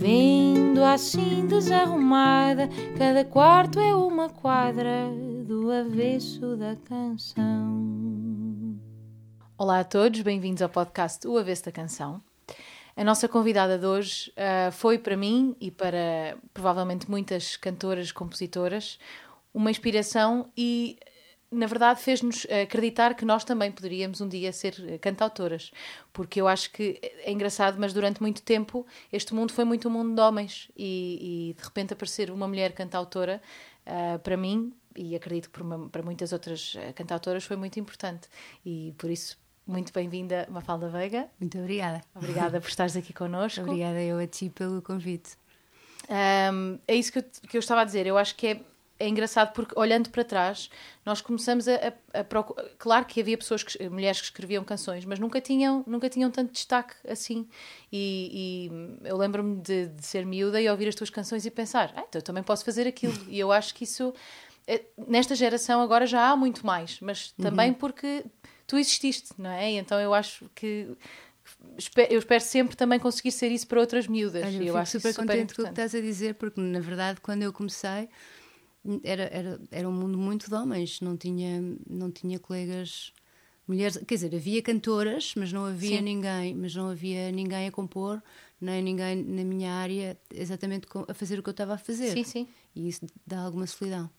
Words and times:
Vendo 0.00 0.82
assim 0.82 1.46
desarrumada, 1.46 2.70
cada 2.96 3.22
quarto 3.22 3.78
é 3.78 3.94
uma 3.94 4.30
quadra 4.30 5.10
do 5.44 5.70
avesso 5.70 6.56
da 6.56 6.74
canção. 6.74 8.78
Olá 9.58 9.80
a 9.80 9.84
todos, 9.84 10.22
bem-vindos 10.22 10.62
ao 10.62 10.70
podcast 10.70 11.28
O 11.28 11.36
Avesso 11.36 11.66
da 11.66 11.72
Canção. 11.72 12.22
A 12.96 13.04
nossa 13.04 13.28
convidada 13.28 13.78
de 13.78 13.84
hoje 13.84 14.32
uh, 14.38 14.72
foi 14.72 14.98
para 14.98 15.18
mim 15.18 15.54
e 15.60 15.70
para 15.70 16.38
provavelmente 16.54 17.10
muitas 17.10 17.58
cantoras, 17.58 18.10
compositoras, 18.10 18.98
uma 19.52 19.70
inspiração 19.70 20.48
e, 20.56 20.98
na 21.50 21.66
verdade, 21.66 22.00
fez-nos 22.00 22.46
acreditar 22.62 23.14
que 23.14 23.24
nós 23.24 23.44
também 23.44 23.72
poderíamos 23.72 24.20
um 24.20 24.28
dia 24.28 24.52
ser 24.52 24.98
cantautoras. 25.00 25.72
Porque 26.12 26.40
eu 26.40 26.46
acho 26.46 26.70
que 26.70 26.98
é 27.02 27.32
engraçado, 27.32 27.76
mas 27.78 27.92
durante 27.92 28.20
muito 28.20 28.42
tempo 28.42 28.86
este 29.12 29.34
mundo 29.34 29.52
foi 29.52 29.64
muito 29.64 29.88
um 29.88 29.90
mundo 29.90 30.14
de 30.14 30.20
homens 30.20 30.70
e, 30.76 31.50
e 31.50 31.54
de 31.54 31.62
repente 31.62 31.92
aparecer 31.92 32.30
uma 32.30 32.46
mulher 32.46 32.72
cantautora, 32.72 33.42
uh, 33.86 34.18
para 34.20 34.36
mim, 34.36 34.72
e 34.96 35.16
acredito 35.16 35.50
que 35.50 35.58
para, 35.58 35.78
para 35.88 36.02
muitas 36.02 36.32
outras 36.32 36.76
cantautoras 36.94 37.44
foi 37.44 37.56
muito 37.56 37.80
importante. 37.80 38.28
E 38.64 38.94
por 38.96 39.10
isso 39.10 39.36
muito 39.66 39.92
bem-vinda, 39.92 40.48
Mafalda 40.50 40.88
Veiga. 40.88 41.28
Muito 41.38 41.58
obrigada. 41.58 42.00
Obrigada 42.14 42.60
por 42.60 42.68
estares 42.68 42.96
aqui 42.96 43.12
connosco. 43.12 43.60
Obrigada 43.60 44.02
eu 44.02 44.18
a 44.18 44.26
ti 44.26 44.50
pelo 44.50 44.82
convite. 44.82 45.38
Um, 46.08 46.78
é 46.88 46.96
isso 46.96 47.12
que 47.12 47.18
eu, 47.20 47.24
que 47.48 47.56
eu, 47.56 47.60
estava 47.60 47.82
a 47.82 47.84
dizer. 47.84 48.04
Eu 48.04 48.18
acho 48.18 48.34
que 48.34 48.46
é, 48.48 48.60
é 49.00 49.08
engraçado 49.08 49.54
porque, 49.54 49.72
olhando 49.76 50.10
para 50.10 50.22
trás, 50.22 50.70
nós 51.06 51.22
começamos 51.22 51.66
a, 51.66 51.94
a, 52.12 52.20
a 52.20 52.24
procurar. 52.24 52.68
Claro 52.78 53.06
que 53.06 53.18
havia 53.18 53.36
pessoas, 53.36 53.62
que, 53.62 53.88
mulheres 53.88 54.20
que 54.20 54.26
escreviam 54.26 54.62
canções, 54.62 55.06
mas 55.06 55.18
nunca 55.18 55.40
tinham, 55.40 55.82
nunca 55.86 56.08
tinham 56.10 56.30
tanto 56.30 56.52
destaque 56.52 56.94
assim. 57.08 57.48
E, 57.90 58.68
e 59.02 59.08
eu 59.08 59.16
lembro-me 59.16 59.56
de, 59.62 59.86
de, 59.86 60.04
ser 60.04 60.26
miúda 60.26 60.60
e 60.60 60.68
ouvir 60.68 60.86
as 60.86 60.94
tuas 60.94 61.08
canções 61.08 61.46
e 61.46 61.50
pensar, 61.50 61.92
ah, 61.96 62.04
então 62.06 62.20
eu 62.20 62.22
também 62.22 62.42
posso 62.42 62.62
fazer 62.62 62.86
aquilo. 62.86 63.14
e 63.26 63.40
eu 63.40 63.50
acho 63.50 63.74
que 63.74 63.84
isso. 63.84 64.12
É, 64.66 64.82
nesta 65.08 65.34
geração 65.34 65.80
agora 65.80 66.06
já 66.06 66.28
há 66.28 66.36
muito 66.36 66.64
mais, 66.64 67.00
mas 67.00 67.32
também 67.32 67.70
uhum. 67.70 67.74
porque 67.74 68.24
tu 68.66 68.76
exististe, 68.76 69.30
não 69.38 69.50
é? 69.50 69.70
Então 69.72 69.98
eu 69.98 70.12
acho 70.12 70.44
que 70.54 70.94
eu 72.08 72.18
espero 72.18 72.44
sempre 72.44 72.76
também 72.76 72.98
conseguir 72.98 73.32
ser 73.32 73.50
isso 73.50 73.66
para 73.66 73.80
outras 73.80 74.06
miúdas. 74.06 74.44
Olha, 74.44 74.56
eu, 74.56 74.66
eu 74.66 74.76
acho 74.76 74.92
super 74.92 75.14
contente 75.14 75.54
com 75.54 75.62
o 75.62 75.64
que 75.64 75.70
estás 75.70 75.94
a 75.94 76.00
dizer, 76.00 76.34
porque 76.34 76.60
na 76.60 76.80
verdade 76.80 77.20
quando 77.20 77.42
eu 77.42 77.52
comecei 77.52 78.08
era, 79.02 79.24
era, 79.24 79.60
era 79.70 79.88
um 79.88 79.92
mundo 79.92 80.18
muito 80.18 80.48
de 80.48 80.54
homens, 80.54 81.00
não 81.00 81.16
tinha, 81.16 81.62
não 81.88 82.10
tinha 82.10 82.38
colegas 82.38 83.12
mulheres, 83.66 83.96
quer 84.06 84.14
dizer, 84.14 84.34
havia 84.34 84.62
cantoras, 84.62 85.34
mas 85.36 85.52
não 85.52 85.64
havia 85.64 85.98
Sim. 85.98 86.02
ninguém, 86.02 86.54
mas 86.54 86.74
não 86.74 86.90
havia 86.90 87.30
ninguém 87.30 87.68
a 87.68 87.72
compor, 87.72 88.22
nem 88.60 88.82
ninguém 88.82 89.16
na 89.22 89.44
minha 89.44 89.72
área 89.72 90.18
exatamente 90.34 90.86
a 91.06 91.14
fazer 91.14 91.38
o 91.38 91.42
que 91.42 91.48
eu 91.48 91.52
estava 91.52 91.74
a 91.74 91.78
fazer. 91.78 92.12
Sim, 92.12 92.24
sim. 92.24 92.48
E 92.74 92.88
isso 92.88 93.06
dá 93.26 93.40
alguma 93.40 93.66
solidão. 93.66 94.10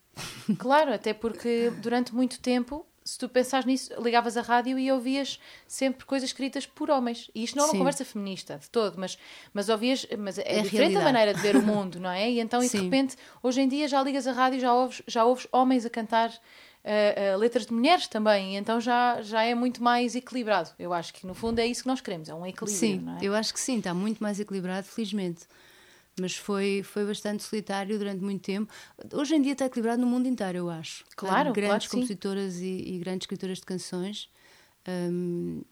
Claro, 0.58 0.92
até 0.92 1.14
porque 1.14 1.70
durante 1.80 2.14
muito 2.14 2.40
tempo 2.40 2.86
se 3.04 3.18
tu 3.18 3.28
pensares 3.28 3.66
nisso, 3.66 3.90
ligavas 4.00 4.36
a 4.36 4.42
rádio 4.42 4.78
e 4.78 4.90
ouvias 4.90 5.38
sempre 5.66 6.04
coisas 6.04 6.28
escritas 6.28 6.66
por 6.66 6.90
homens. 6.90 7.30
E 7.34 7.44
isto 7.44 7.56
não 7.56 7.64
é 7.64 7.66
uma 7.66 7.72
Sim. 7.72 7.78
conversa 7.78 8.04
feminista 8.04 8.58
de 8.58 8.70
todo, 8.70 8.98
mas, 8.98 9.18
mas 9.52 9.68
ouvias, 9.68 10.06
mas 10.18 10.38
é, 10.38 10.58
é 10.58 10.62
diferente 10.62 10.96
a 10.96 11.02
maneira 11.02 11.34
de 11.34 11.40
ver 11.40 11.56
o 11.56 11.62
mundo, 11.62 11.98
não 11.98 12.10
é? 12.10 12.30
E 12.30 12.40
então, 12.40 12.62
e 12.62 12.68
de 12.68 12.76
repente, 12.78 13.16
hoje 13.42 13.60
em 13.60 13.68
dia 13.68 13.88
já 13.88 14.02
ligas 14.02 14.26
a 14.26 14.32
rádio, 14.32 14.60
já 14.60 14.72
ouves, 14.72 15.02
já 15.06 15.24
ouves 15.24 15.46
homens 15.52 15.84
a 15.84 15.90
cantar 15.90 16.30
uh, 16.30 16.32
uh, 17.34 17.38
letras 17.38 17.66
de 17.66 17.72
mulheres 17.72 18.06
também, 18.06 18.54
e 18.54 18.56
então 18.56 18.80
já, 18.80 19.20
já 19.22 19.42
é 19.42 19.54
muito 19.54 19.82
mais 19.82 20.14
equilibrado. 20.14 20.70
Eu 20.78 20.92
acho 20.92 21.12
que 21.12 21.26
no 21.26 21.34
fundo 21.34 21.58
é 21.58 21.66
isso 21.66 21.82
que 21.82 21.88
nós 21.88 22.00
queremos, 22.00 22.28
é 22.28 22.34
um 22.34 22.46
equilíbrio. 22.46 22.78
Sim, 22.78 23.04
é? 23.20 23.24
eu 23.24 23.34
acho 23.34 23.52
que 23.52 23.60
sim, 23.60 23.78
está 23.78 23.92
muito 23.92 24.22
mais 24.22 24.38
equilibrado, 24.38 24.86
felizmente 24.86 25.46
mas 26.20 26.36
foi, 26.36 26.82
foi 26.82 27.06
bastante 27.06 27.42
solitário 27.42 27.98
durante 27.98 28.22
muito 28.22 28.42
tempo. 28.42 28.72
Hoje 29.12 29.34
em 29.34 29.42
dia 29.42 29.52
está 29.52 29.66
equilibrado 29.66 30.00
no 30.00 30.06
mundo 30.06 30.26
inteiro, 30.28 30.58
eu 30.58 30.70
acho. 30.70 31.04
Claro, 31.16 31.50
Há 31.50 31.52
grandes 31.52 31.88
claro 31.88 31.90
compositoras 31.90 32.60
e, 32.60 32.94
e, 32.94 32.98
grandes 32.98 33.24
escritoras 33.24 33.58
de 33.58 33.64
canções. 33.64 34.28
Um, 34.86 35.62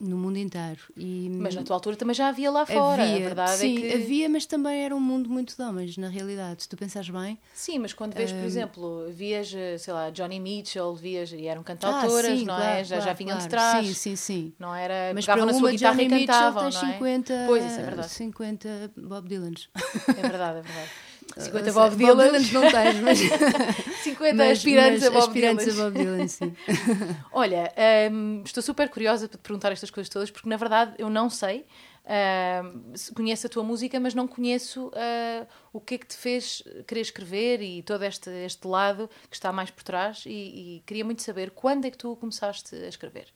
no 0.00 0.16
mundo 0.16 0.38
inteiro. 0.38 0.80
E, 0.96 1.28
mas 1.30 1.54
na 1.54 1.62
tua 1.62 1.76
altura 1.76 1.94
também 1.94 2.14
já 2.14 2.28
havia 2.28 2.50
lá 2.50 2.64
fora, 2.64 3.02
havia, 3.02 3.16
a 3.16 3.18
verdade 3.18 3.52
é 3.52 3.56
sim, 3.56 3.76
é 3.76 3.80
que... 3.80 3.94
havia, 3.94 4.28
mas 4.28 4.46
também 4.46 4.82
era 4.82 4.96
um 4.96 5.00
mundo 5.00 5.28
muito 5.28 5.54
de 5.54 5.62
homens, 5.62 5.96
na 5.98 6.08
realidade, 6.08 6.62
se 6.62 6.68
tu 6.68 6.76
pensares 6.76 7.10
bem. 7.10 7.38
Sim, 7.52 7.78
mas 7.78 7.92
quando 7.92 8.14
vês, 8.14 8.32
por 8.32 8.44
exemplo, 8.44 9.10
vias, 9.10 9.52
sei 9.78 9.92
lá, 9.92 10.10
Johnny 10.10 10.40
Mitchell, 10.40 10.94
vias, 10.94 11.32
e 11.32 11.46
eram 11.46 11.62
cantautoras, 11.62 12.24
ah, 12.24 12.36
sim, 12.36 12.44
não 12.44 12.54
é? 12.54 12.58
claro, 12.58 12.78
é? 12.78 12.84
Já, 12.84 12.96
claro, 12.96 13.10
já 13.10 13.14
vinham 13.14 13.36
claro. 13.36 13.42
de 13.42 13.48
trás. 13.48 13.86
Sim, 13.86 13.94
sim, 13.94 14.16
sim. 14.16 14.52
Não 14.58 14.74
era, 14.74 15.12
mas 15.14 15.26
para 15.26 15.44
na 15.44 15.52
sua 15.52 15.70
guitarra 15.70 15.96
Johnny 15.96 16.06
e 16.06 16.26
cantavam, 16.26 16.64
Mitchell 16.64 16.92
50, 16.92 17.32
é? 17.32 17.46
Pois, 17.46 17.64
isso 17.64 17.80
é 17.80 17.82
verdade. 17.82 18.08
50 18.08 18.92
Bob 18.96 19.28
Dylans. 19.28 19.68
É 20.08 20.22
verdade, 20.22 20.58
é 20.58 20.62
verdade. 20.62 20.90
50 21.36 21.72
Bob 21.72 21.96
Dylan. 21.96 22.32
Bob 22.32 22.38
Dylan 22.38 22.52
não 22.52 22.70
tens, 22.70 23.00
mas 23.00 23.18
50 24.02 24.34
mas, 24.34 24.58
aspirantes, 24.58 25.02
mas 25.02 25.06
a, 25.06 25.10
Bob 25.10 25.22
aspirantes 25.22 25.78
a 25.78 25.82
Bob 25.82 25.98
Dylan. 25.98 26.28
sim. 26.28 26.56
Olha, 27.32 27.72
um, 28.12 28.42
estou 28.44 28.62
super 28.62 28.88
curiosa 28.88 29.28
para 29.28 29.38
te 29.38 29.42
perguntar 29.42 29.72
estas 29.72 29.90
coisas 29.90 30.08
todas, 30.08 30.30
porque 30.30 30.48
na 30.48 30.56
verdade 30.56 30.94
eu 30.98 31.08
não 31.08 31.30
sei. 31.30 31.66
Uh, 32.02 33.14
conheço 33.14 33.46
a 33.46 33.50
tua 33.50 33.62
música, 33.62 34.00
mas 34.00 34.14
não 34.14 34.26
conheço 34.26 34.88
uh, 34.88 35.46
o 35.72 35.80
que 35.80 35.94
é 35.94 35.98
que 35.98 36.06
te 36.06 36.16
fez 36.16 36.62
querer 36.86 37.02
escrever 37.02 37.62
e 37.62 37.82
todo 37.82 38.02
este, 38.02 38.30
este 38.30 38.66
lado 38.66 39.08
que 39.28 39.36
está 39.36 39.52
mais 39.52 39.70
por 39.70 39.84
trás. 39.84 40.24
E, 40.26 40.30
e 40.78 40.82
queria 40.86 41.04
muito 41.04 41.22
saber 41.22 41.50
quando 41.50 41.84
é 41.84 41.90
que 41.90 41.98
tu 41.98 42.16
começaste 42.16 42.74
a 42.74 42.88
escrever. 42.88 43.28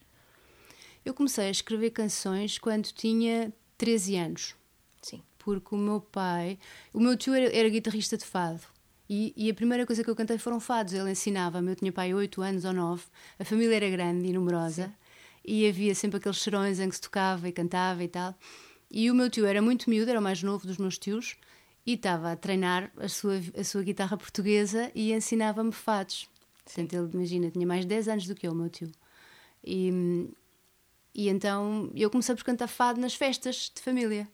Eu 1.04 1.14
comecei 1.14 1.48
a 1.48 1.50
escrever 1.50 1.90
canções 1.90 2.58
quando 2.58 2.86
tinha 2.86 3.52
13 3.76 4.16
anos 4.16 4.63
porque 5.44 5.74
o 5.74 5.78
meu 5.78 6.00
pai, 6.00 6.58
o 6.92 6.98
meu 6.98 7.16
tio 7.16 7.34
era, 7.34 7.54
era 7.54 7.68
guitarrista 7.68 8.16
de 8.16 8.24
fado. 8.24 8.62
E, 9.08 9.34
e, 9.36 9.50
a 9.50 9.54
primeira 9.54 9.84
coisa 9.84 10.02
que 10.02 10.08
eu 10.08 10.16
cantei 10.16 10.38
foram 10.38 10.58
fados. 10.58 10.94
Ele 10.94 11.10
ensinava-me, 11.10 11.72
eu 11.72 11.76
tinha 11.76 11.92
pai 11.92 12.14
8 12.14 12.40
anos 12.40 12.64
ou 12.64 12.72
9, 12.72 13.04
a 13.38 13.44
família 13.44 13.76
era 13.76 13.90
grande 13.90 14.26
e 14.28 14.32
numerosa, 14.32 14.86
Sim. 14.86 14.92
e 15.44 15.68
havia 15.68 15.94
sempre 15.94 16.16
aqueles 16.16 16.38
cheirões 16.38 16.80
em 16.80 16.88
que 16.88 16.94
se 16.94 17.02
tocava 17.02 17.46
e 17.46 17.52
cantava 17.52 18.02
e 18.02 18.08
tal. 18.08 18.34
E 18.90 19.10
o 19.10 19.14
meu 19.14 19.28
tio 19.28 19.44
era 19.44 19.60
muito 19.60 19.90
miúdo, 19.90 20.10
era 20.10 20.20
o 20.20 20.22
mais 20.22 20.42
novo 20.42 20.66
dos 20.66 20.78
meus 20.78 20.96
tios, 20.96 21.36
e 21.86 21.92
estava 21.92 22.32
a 22.32 22.36
treinar 22.36 22.90
a 22.96 23.08
sua, 23.08 23.34
a 23.58 23.62
sua 23.62 23.82
guitarra 23.82 24.16
portuguesa 24.16 24.90
e 24.94 25.12
ensinava-me 25.12 25.72
fados. 25.72 26.26
Portanto, 26.64 26.94
ele, 26.94 27.10
imagina, 27.12 27.50
tinha 27.50 27.66
mais 27.66 27.82
de 27.82 27.88
10 27.88 28.08
anos 28.08 28.26
do 28.26 28.34
que 28.34 28.46
eu, 28.46 28.52
o 28.52 28.54
meu 28.54 28.70
tio. 28.70 28.90
E, 29.62 30.30
e 31.14 31.28
então 31.28 31.90
eu 31.94 32.08
comecei 32.08 32.34
por 32.34 32.44
cantar 32.44 32.68
fado 32.68 32.98
nas 32.98 33.14
festas 33.14 33.70
de 33.74 33.82
família. 33.82 34.26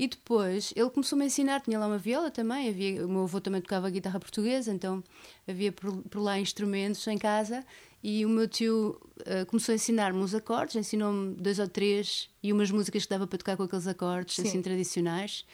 E 0.00 0.08
depois 0.08 0.72
ele 0.74 0.88
começou-me 0.88 1.24
a 1.24 1.26
ensinar, 1.26 1.60
tinha 1.60 1.78
lá 1.78 1.86
uma 1.86 1.98
viola 1.98 2.30
também, 2.30 2.70
havia, 2.70 3.04
o 3.04 3.08
meu 3.10 3.24
avô 3.24 3.38
também 3.38 3.60
tocava 3.60 3.90
guitarra 3.90 4.18
portuguesa, 4.18 4.72
então 4.72 5.04
havia 5.46 5.70
por, 5.70 5.94
por 6.04 6.22
lá 6.22 6.40
instrumentos 6.40 7.06
em 7.06 7.18
casa 7.18 7.62
e 8.02 8.24
o 8.24 8.28
meu 8.30 8.48
tio 8.48 8.98
uh, 9.18 9.44
começou 9.44 9.74
a 9.74 9.76
ensinar-me 9.76 10.18
os 10.22 10.34
acordes, 10.34 10.76
ensinou-me 10.76 11.34
dois 11.34 11.58
ou 11.58 11.68
três 11.68 12.30
e 12.42 12.50
umas 12.50 12.70
músicas 12.70 13.02
que 13.02 13.10
dava 13.10 13.26
para 13.26 13.36
tocar 13.36 13.58
com 13.58 13.64
aqueles 13.64 13.86
acordes 13.86 14.36
Sim. 14.36 14.48
assim 14.48 14.62
tradicionais. 14.62 15.44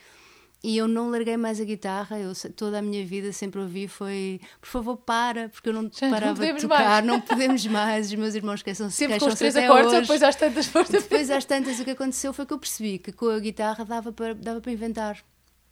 E 0.65 0.77
eu 0.79 0.89
não 0.89 1.11
larguei 1.11 1.37
mais 1.37 1.61
a 1.61 1.65
guitarra, 1.65 2.19
eu 2.19 2.33
toda 2.57 2.79
a 2.79 2.83
minha 2.83 3.05
vida 3.07 3.33
sempre 3.33 3.61
ouvi 3.61 3.87
foi 3.87 4.41
por 4.61 4.69
favor 4.69 4.97
para, 4.97 5.49
porque 5.51 5.69
eu 5.69 5.73
não 5.73 5.89
Já 5.93 6.11
parava 6.11 6.45
não 6.45 6.55
de 6.55 6.61
tocar, 6.63 6.79
mais. 6.79 7.05
não 7.05 7.21
podemos 7.21 7.67
mais, 7.67 8.07
os 8.07 8.15
meus 8.15 8.35
irmãos 8.35 8.63
queixam 8.63 8.91
se 8.91 8.97
Sempre 8.97 9.21
com 9.21 9.27
os 9.27 9.35
três 9.35 9.55
acordes, 9.55 9.93
hoje. 9.93 10.01
depois 10.01 10.23
às 10.23 10.35
tantas 10.35 10.67
foste 10.67 10.93
Depois 10.93 11.31
às 11.31 11.45
tantas 11.45 11.79
o 11.79 11.85
que 11.85 11.91
aconteceu 11.91 12.33
foi 12.33 12.47
que 12.47 12.53
eu 12.53 12.59
percebi 12.59 12.99
que 12.99 13.13
com 13.13 13.29
a 13.29 13.39
guitarra 13.39 13.85
dava 13.85 14.11
para, 14.13 14.35
dava 14.35 14.61
para 14.61 14.73
inventar. 14.73 15.23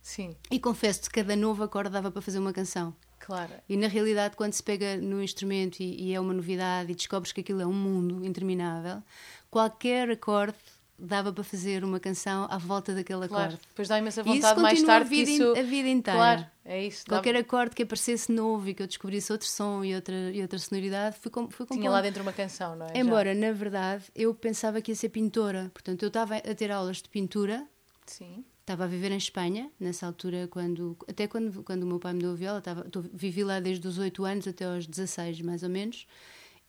Sim. 0.00 0.36
E 0.50 0.60
confesso-te, 0.60 1.08
cada 1.10 1.34
novo 1.34 1.64
acorde 1.64 1.88
dava 1.90 2.10
para 2.10 2.20
fazer 2.22 2.38
uma 2.38 2.52
canção. 2.52 2.94
Claro. 3.18 3.52
E 3.66 3.76
na 3.76 3.88
realidade, 3.88 4.36
quando 4.36 4.52
se 4.52 4.62
pega 4.62 4.98
no 4.98 5.22
instrumento 5.22 5.80
e, 5.80 6.10
e 6.10 6.14
é 6.14 6.20
uma 6.20 6.34
novidade 6.34 6.92
e 6.92 6.94
descobres 6.94 7.32
que 7.32 7.40
aquilo 7.40 7.62
é 7.62 7.66
um 7.66 7.72
mundo 7.72 8.22
interminável, 8.24 9.02
qualquer 9.50 10.10
acorde 10.10 10.58
dava 10.98 11.32
para 11.32 11.44
fazer 11.44 11.84
uma 11.84 11.98
canção 11.98 12.46
à 12.50 12.56
volta 12.56 12.94
daquele 12.94 13.26
claro. 13.26 13.44
acorde. 13.44 13.60
Depois 13.68 13.88
dá 13.88 13.98
imensa 13.98 14.22
vontade 14.22 14.60
mais 14.60 14.82
tarde 14.82 15.06
a 15.06 15.08
vida, 15.08 15.30
isso... 15.30 15.58
a 15.58 15.62
vida 15.62 15.88
inteira. 15.88 16.18
Claro, 16.18 16.46
é 16.64 16.86
isso. 16.86 17.04
Qualquer 17.06 17.32
dava... 17.32 17.44
acorde 17.44 17.74
que 17.74 17.82
aparecesse 17.82 18.30
novo 18.30 18.68
e 18.68 18.74
que 18.74 18.82
eu 18.82 18.86
descobrisse 18.86 19.32
outro 19.32 19.48
som 19.48 19.84
e 19.84 19.94
outra, 19.94 20.14
e 20.32 20.40
outra 20.40 20.58
sonoridade, 20.58 21.16
fui, 21.20 21.30
com, 21.30 21.50
fui 21.50 21.66
Tinha 21.66 21.90
lá 21.90 22.00
dentro 22.00 22.22
uma 22.22 22.32
canção, 22.32 22.76
não 22.76 22.86
é? 22.86 22.98
Embora, 22.98 23.34
Já. 23.34 23.40
na 23.40 23.52
verdade, 23.52 24.04
eu 24.14 24.34
pensava 24.34 24.80
que 24.80 24.92
ia 24.92 24.96
ser 24.96 25.08
pintora. 25.08 25.70
Portanto, 25.74 26.02
eu 26.02 26.08
estava 26.08 26.36
a 26.36 26.54
ter 26.54 26.70
aulas 26.70 26.98
de 26.98 27.08
pintura. 27.08 27.66
Sim. 28.06 28.44
estava 28.60 28.84
a 28.84 28.86
viver 28.86 29.10
em 29.10 29.16
Espanha, 29.16 29.70
nessa 29.80 30.06
altura, 30.06 30.46
quando, 30.48 30.96
até 31.08 31.26
quando, 31.26 31.62
quando 31.62 31.82
o 31.84 31.86
meu 31.86 31.98
pai 31.98 32.12
me 32.12 32.20
deu 32.20 32.32
a 32.32 32.34
viola, 32.34 32.58
estava, 32.58 32.86
vivi 33.12 33.42
lá 33.42 33.60
desde 33.60 33.86
os 33.88 33.98
8 33.98 34.24
anos 34.24 34.46
até 34.46 34.64
aos 34.64 34.86
16, 34.86 35.40
mais 35.40 35.62
ou 35.62 35.70
menos. 35.70 36.06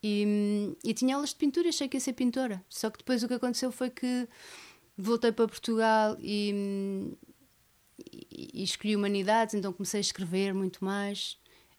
E, 0.03 0.75
e 0.83 0.93
tinha 0.93 1.15
aulas 1.15 1.29
de 1.29 1.35
pintura, 1.35 1.69
achei 1.69 1.87
que 1.87 1.97
ia 1.97 2.01
ser 2.01 2.13
pintora. 2.13 2.63
Só 2.69 2.89
que 2.89 2.99
depois 2.99 3.23
o 3.23 3.27
que 3.27 3.33
aconteceu 3.33 3.71
foi 3.71 3.89
que 3.89 4.27
voltei 4.97 5.31
para 5.31 5.47
Portugal 5.47 6.15
e, 6.19 7.15
e, 8.11 8.61
e 8.61 8.63
escolhi 8.63 8.95
humanidades, 8.95 9.55
então 9.55 9.73
comecei 9.73 9.99
a 9.99 10.01
escrever 10.01 10.53
muito 10.53 10.83
mais. 10.83 11.37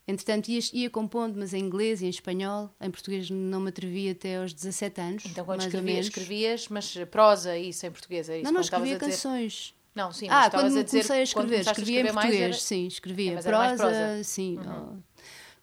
Entretanto, 0.09 0.49
ia, 0.49 0.61
ia 0.73 0.89
compondo, 0.89 1.37
mas 1.37 1.53
em 1.53 1.61
inglês 1.61 2.01
e 2.01 2.07
em 2.07 2.09
espanhol. 2.09 2.71
Em 2.81 2.91
português 2.91 3.29
não 3.29 3.61
me 3.61 3.71
atrevi 3.71 4.09
até 4.09 4.37
aos 4.37 4.53
17 4.53 5.01
anos. 5.01 5.25
Então, 5.27 5.45
quando 5.45 5.63
escrevias, 5.63 6.07
escrevias, 6.07 6.69
mas 6.69 6.97
prosa 7.11 7.59
isso 7.59 7.87
em 7.87 7.91
português? 7.91 8.29
É 8.29 8.37
isso, 8.37 8.45
não, 8.45 8.53
não, 8.53 8.61
escrevia 8.61 8.99
canções. 8.99 9.75
Não, 9.97 10.13
sim, 10.13 10.29
ah, 10.29 10.51
quando 10.51 10.79
a 10.79 10.83
dizer, 10.83 10.91
comecei 10.91 11.21
a 11.21 11.23
escrever, 11.23 11.61
escrevia 11.61 12.01
em 12.03 12.13
português, 12.13 12.41
era... 12.41 12.53
sim, 12.53 12.87
escrevia. 12.87 13.33
É, 13.33 13.43
prosa, 13.43 13.77
prosa, 13.77 14.25
sim. 14.25 14.59
Uhum. 14.59 15.03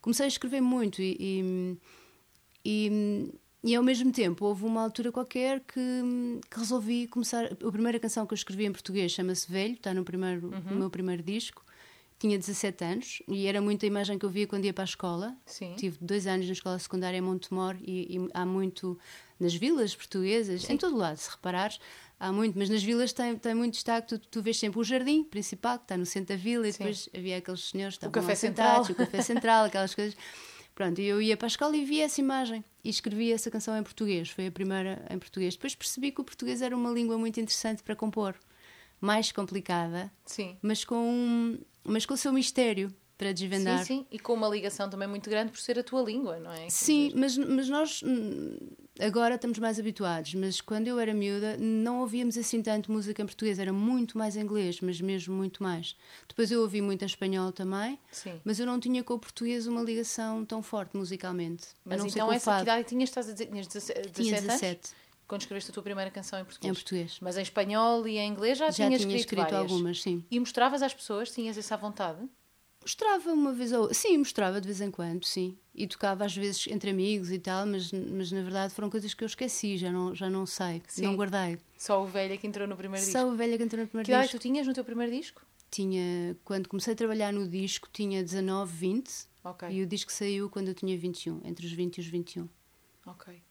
Comecei 0.02 0.26
a 0.26 0.28
escrever 0.28 0.60
muito 0.60 1.02
e, 1.02 1.16
e, 1.20 1.78
e, 2.65 3.31
e, 3.63 3.75
ao 3.75 3.83
mesmo 3.83 4.12
tempo 4.12 4.45
houve 4.45 4.65
uma 4.65 4.81
altura 4.81 5.12
qualquer 5.12 5.60
que, 5.62 5.80
que, 6.50 6.60
resolvi 6.60 7.07
começar. 7.07 7.45
A 7.45 7.71
primeira 7.71 8.00
canção 8.00 8.25
que 8.25 8.33
eu 8.33 8.36
escrevi 8.36 8.65
em 8.65 8.71
português 8.71 9.12
chama-se 9.12 9.51
Velho, 9.51 9.74
está 9.74 9.94
no, 9.94 10.04
primeiro, 10.04 10.48
uhum. 10.48 10.62
no 10.71 10.75
meu 10.75 10.89
primeiro 10.89 11.24
disco. 11.24 11.63
Tinha 12.19 12.38
17 12.38 12.83
anos 12.86 13.24
e 13.27 13.48
era 13.48 13.60
muita 13.60 13.86
imagem 13.86 14.18
que 14.18 14.25
eu 14.25 14.30
via 14.30 14.48
quando 14.48 14.63
ia 14.63 14.74
para 14.74 14.83
a 14.83 14.86
escola. 14.86 15.36
Sim. 15.45 15.75
Tive 15.75 15.98
dois 16.00 16.25
anos 16.25 16.45
na 16.45 16.54
escola 16.54 16.80
secundária 16.80 17.18
em 17.18 17.21
Montemor 17.21 17.75
e, 17.81 18.15
e 18.18 18.30
há 18.33 18.45
muito 18.45 18.98
nas 19.38 19.54
vilas 19.54 19.94
portuguesas, 19.94 20.62
Sim. 20.62 20.74
em 20.74 20.77
todo 20.77 20.95
lado, 20.95 21.18
se 21.18 21.30
reparares, 21.30 21.80
há 22.18 22.31
muito, 22.31 22.57
mas 22.57 22.69
nas 22.69 22.81
vilas 22.81 23.12
tem, 23.12 23.36
tem 23.36 23.54
muito 23.54 23.74
destaque. 23.74 24.07
Tu, 24.07 24.19
tu 24.19 24.42
vês 24.42 24.57
sempre 24.57 24.80
o 24.80 24.83
jardim 24.83 25.24
principal, 25.24 25.77
que 25.77 25.83
está 25.83 25.98
no 25.98 26.06
centro 26.06 26.36
da 26.36 26.42
vila, 26.42 26.66
e 26.66 26.71
depois 26.71 27.09
havia 27.13 27.38
aqueles 27.38 27.66
senhores 27.66 27.98
que 27.98 28.06
estavam 28.06 28.12
o 28.12 28.13
café 28.13 28.36
sentados, 28.36 28.88
central. 28.88 29.06
o 29.06 29.09
café 29.09 29.21
central, 29.21 29.66
aquelas 29.66 29.94
coisas. 29.94 30.16
Pronto, 30.75 31.00
eu 31.00 31.22
ia 31.22 31.38
para 31.38 31.46
a 31.46 31.48
escola 31.48 31.78
e 31.78 31.86
via 31.86 32.06
essa 32.06 32.20
imagem 32.20 32.64
e 32.84 32.90
escrevi 32.90 33.31
essa 33.31 33.52
canção 33.52 33.78
em 33.78 33.84
português. 33.84 34.30
Foi 34.30 34.48
a 34.48 34.52
primeira 34.52 35.06
em 35.10 35.20
português. 35.20 35.56
Depois 35.56 35.75
percebi 35.75 36.12
que 36.12 36.22
o 36.22 36.24
português 36.24 36.62
era 36.62 36.75
uma 36.75 36.90
língua 36.90 37.18
muito 37.18 37.40
interessante 37.40 37.84
para 37.84 37.96
compor, 37.96 38.36
mais 39.00 39.31
complicada, 39.31 40.12
sim. 40.25 40.58
mas 40.62 40.84
com 40.84 41.58
mas 41.84 42.06
com 42.06 42.14
o 42.14 42.18
seu 42.18 42.31
mistério 42.31 42.94
para 43.18 43.31
desvendar. 43.31 43.80
Sim, 43.80 43.86
sim, 43.86 44.08
e 44.12 44.18
com 44.18 44.34
uma 44.34 44.48
ligação 44.48 44.90
também 44.90 45.08
muito 45.08 45.30
grande 45.30 45.52
por 45.52 45.60
ser 45.60 45.78
a 45.78 45.84
tua 45.84 46.02
língua, 46.02 46.40
não 46.40 46.52
é? 46.52 46.70
Sim, 46.70 47.12
mas, 47.16 47.38
mas 47.38 47.69
nós 47.69 48.04
agora 49.00 49.36
estamos 49.36 49.60
mais 49.60 49.80
habituados, 49.80 50.34
mas 50.36 50.62
quando 50.62 50.88
eu 50.88 51.00
era 51.00 51.13
miúda 51.13 51.57
não 51.57 52.01
ouvíamos 52.01 52.38
assim 52.38 52.62
tanto 52.62 52.92
música 52.92 53.22
em 53.22 53.25
português, 53.25 53.60
era 53.60 53.74
muito 53.74 54.18
mais 54.18 54.36
inglês, 54.36 54.80
mas 54.81 55.00
mesmo 55.01 55.36
muito 55.36 55.63
mais. 55.63 55.95
Depois 56.28 56.51
eu 56.51 56.62
ouvi 56.62 56.81
muito 56.81 57.01
em 57.01 57.06
espanhol 57.06 57.51
também, 57.51 58.00
sim. 58.12 58.40
mas 58.44 58.60
eu 58.60 58.66
não 58.66 58.80
tinha 58.80 59.04
com 59.04 59.13
o 59.13 59.19
português 59.19 59.68
uma 59.68 59.81
ligação 59.81 60.45
tão 60.45 60.62
forte 60.62 60.95
musicalmente. 60.95 61.68
Mas 61.84 62.00
não 62.00 62.07
então 62.07 62.31
essa 62.31 62.57
que 62.57 62.62
idade 62.63 62.88
tinhas, 62.88 63.10
estás 63.10 63.30
a 63.30 63.34
dizer, 63.34 63.48
tinhas 63.48 63.68
17, 63.68 64.12
tinha 64.12 64.42
17 64.42 64.66
anos? 64.66 65.04
Quando 65.25 65.42
escreveste 65.42 65.72
a 65.72 65.74
tua 65.74 65.84
primeira 65.84 66.12
canção 66.12 66.40
em 66.40 66.44
português? 66.44 66.72
Em 66.72 66.74
português. 66.74 67.18
Mas 67.22 67.38
em 67.38 67.42
espanhol 67.42 68.07
e 68.07 68.18
em 68.18 68.30
inglês 68.30 68.57
já, 68.57 68.69
já 68.69 68.86
tinhas 68.86 69.01
tinha 69.01 69.16
escrito, 69.16 69.40
escrito 69.40 69.56
algumas, 69.56 70.01
sim. 70.01 70.24
E 70.30 70.40
mostravas 70.40 70.84
às 70.84 70.94
pessoas? 70.94 71.31
Tinhas 71.31 71.57
essa 71.57 71.78
vontade? 71.78 72.19
Mostrava 72.83 73.31
uma 73.31 73.53
vez 73.53 73.71
ou 73.71 73.94
Sim, 73.94 74.18
mostrava 74.18 74.59
de 74.59 74.68
vez 74.68 74.81
em 74.81 74.91
quando, 74.91 75.25
sim. 75.25 75.57
E 75.74 75.88
tocava 75.88 76.25
às 76.25 76.35
vezes 76.35 76.68
entre 76.68 76.91
amigos 76.91 77.31
e 77.31 77.39
tal, 77.39 77.65
mas, 77.65 77.91
mas 77.91 78.31
na 78.31 78.41
verdade 78.41 78.74
foram 78.74 78.89
coisas 78.89 79.13
que 79.13 79.24
eu 79.24 79.25
esqueci, 79.25 79.77
já 79.77 79.91
não, 79.91 80.13
já 80.13 80.30
não 80.30 80.45
sei, 80.45 80.83
sim. 80.88 81.03
não 81.03 81.15
guardei. 81.15 81.57
Só 81.77 82.03
o 82.03 82.06
velho 82.06 82.38
que 82.38 82.45
entrou 82.45 82.68
no 82.68 82.75
primeiro 82.75 83.03
Só 83.03 83.12
disco? 83.12 83.27
Só 83.27 83.33
o 83.33 83.35
velho 83.35 83.57
que 83.57 83.63
entrou 83.63 83.81
no 83.81 83.88
primeiro 83.88 84.06
que 84.06 84.12
disco. 84.12 84.21
Que 84.21 84.30
idade 84.30 84.39
tu 84.39 84.41
tinhas 84.41 84.68
no 84.68 84.74
teu 84.74 84.83
primeiro 84.83 85.12
disco? 85.12 85.41
Tinha, 85.71 86.38
quando 86.44 86.69
comecei 86.69 86.94
a 86.94 86.95
trabalhar 86.95 87.33
no 87.33 87.47
disco, 87.47 87.89
tinha 87.91 88.21
19, 88.21 88.71
20. 88.71 89.12
Ok. 89.44 89.69
E 89.71 89.81
o 89.81 89.88
disco 89.88 90.12
saiu 90.12 90.50
quando 90.50 90.68
eu 90.68 90.75
tinha 90.75 90.97
21, 90.97 91.41
entre 91.45 91.65
os 91.65 91.71
20 91.71 91.97
e 91.97 92.01
os 92.01 92.07
21. 92.07 92.47
Ok. 93.07 93.41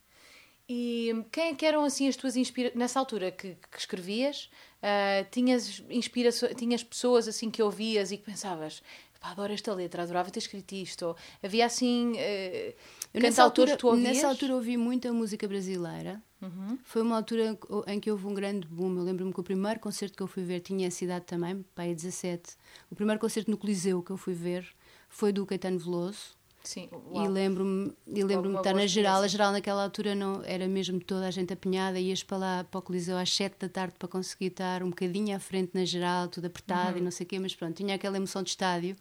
E 0.68 1.24
quem 1.30 1.48
é 1.48 1.54
que 1.54 1.66
eram 1.66 1.84
assim 1.84 2.08
as 2.08 2.16
tuas 2.16 2.36
inspirações? 2.36 2.78
Nessa 2.78 2.98
altura 2.98 3.30
que, 3.30 3.56
que 3.70 3.78
escrevias, 3.78 4.48
uh, 4.78 5.26
tinhas, 5.30 5.82
inspirações, 5.90 6.54
tinhas 6.54 6.82
pessoas 6.82 7.26
assim 7.28 7.50
que 7.50 7.62
ouvias 7.62 8.12
e 8.12 8.16
que 8.16 8.24
pensavas 8.24 8.82
pá, 9.22 9.30
adoro 9.30 9.52
esta 9.52 9.72
letra, 9.72 10.02
adorava 10.02 10.30
ter 10.30 10.40
escrito 10.40 10.72
isto. 10.72 11.16
Havia 11.40 11.64
assim 11.64 12.12
uh, 12.12 13.20
cantautores 13.20 13.74
que 13.74 13.78
tu 13.78 13.86
ouvias? 13.86 14.16
Nessa 14.16 14.26
altura 14.26 14.56
ouvi 14.56 14.76
muita 14.76 15.12
música 15.12 15.46
brasileira. 15.46 16.20
Uhum. 16.42 16.76
Foi 16.82 17.02
uma 17.02 17.16
altura 17.16 17.56
em 17.86 18.00
que 18.00 18.10
houve 18.10 18.26
um 18.26 18.34
grande 18.34 18.66
boom. 18.66 18.96
Eu 18.96 19.04
lembro-me 19.04 19.32
que 19.32 19.38
o 19.38 19.44
primeiro 19.44 19.78
concerto 19.78 20.16
que 20.16 20.22
eu 20.22 20.26
fui 20.26 20.42
ver 20.42 20.58
tinha 20.58 20.88
essa 20.88 21.04
idade 21.04 21.24
também, 21.24 21.64
pai, 21.72 21.94
17. 21.94 22.56
O 22.90 22.96
primeiro 22.96 23.20
concerto 23.20 23.48
no 23.48 23.56
Coliseu 23.56 24.02
que 24.02 24.10
eu 24.10 24.16
fui 24.16 24.34
ver 24.34 24.66
foi 25.08 25.32
do 25.32 25.46
Caetano 25.46 25.78
Veloso. 25.78 26.41
Sim, 26.64 26.88
uau. 26.92 27.24
e 27.24 27.28
lembro-me 27.28 27.92
e 28.06 28.22
lembro-me 28.22 28.54
de 28.54 28.60
estar 28.60 28.74
na 28.74 28.86
geral. 28.86 29.22
A 29.22 29.28
geral 29.28 29.52
naquela 29.52 29.82
altura 29.82 30.14
não 30.14 30.42
era 30.44 30.66
mesmo 30.68 31.00
toda 31.00 31.26
a 31.26 31.30
gente 31.30 31.52
apinhada, 31.52 31.98
ias 31.98 32.22
para 32.22 32.36
lá 32.36 32.64
para 32.64 32.78
o 32.78 32.82
Coliseu 32.82 33.16
às 33.16 33.32
7 33.34 33.56
da 33.58 33.68
tarde 33.68 33.94
para 33.98 34.08
conseguir 34.08 34.46
estar 34.46 34.82
um 34.82 34.90
bocadinho 34.90 35.34
à 35.34 35.40
frente 35.40 35.70
na 35.74 35.84
geral, 35.84 36.28
tudo 36.28 36.46
apertado 36.46 36.92
uhum. 36.92 36.98
e 36.98 37.00
não 37.00 37.10
sei 37.10 37.26
o 37.26 37.28
quê, 37.28 37.38
mas 37.38 37.54
pronto, 37.54 37.74
tinha 37.74 37.94
aquela 37.94 38.16
emoção 38.16 38.42
de 38.42 38.50
estádio 38.50 38.96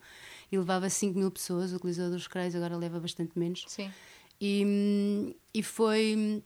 e 0.52 0.58
levava 0.58 0.90
5 0.90 1.18
mil 1.18 1.30
pessoas. 1.30 1.72
O 1.74 1.80
Coliseu 1.80 2.10
dos 2.10 2.26
Recreios 2.26 2.56
agora 2.56 2.76
leva 2.76 3.00
bastante 3.00 3.38
menos. 3.38 3.64
Sim. 3.68 3.92
E, 4.40 5.36
e 5.54 5.62
foi 5.62 6.44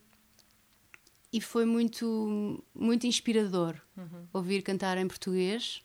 e 1.31 1.41
foi 1.41 1.65
muito 1.65 2.63
muito 2.73 3.07
inspirador 3.07 3.75
uhum. 3.97 4.27
ouvir 4.33 4.61
cantar 4.61 4.97
em 4.97 5.07
português 5.07 5.84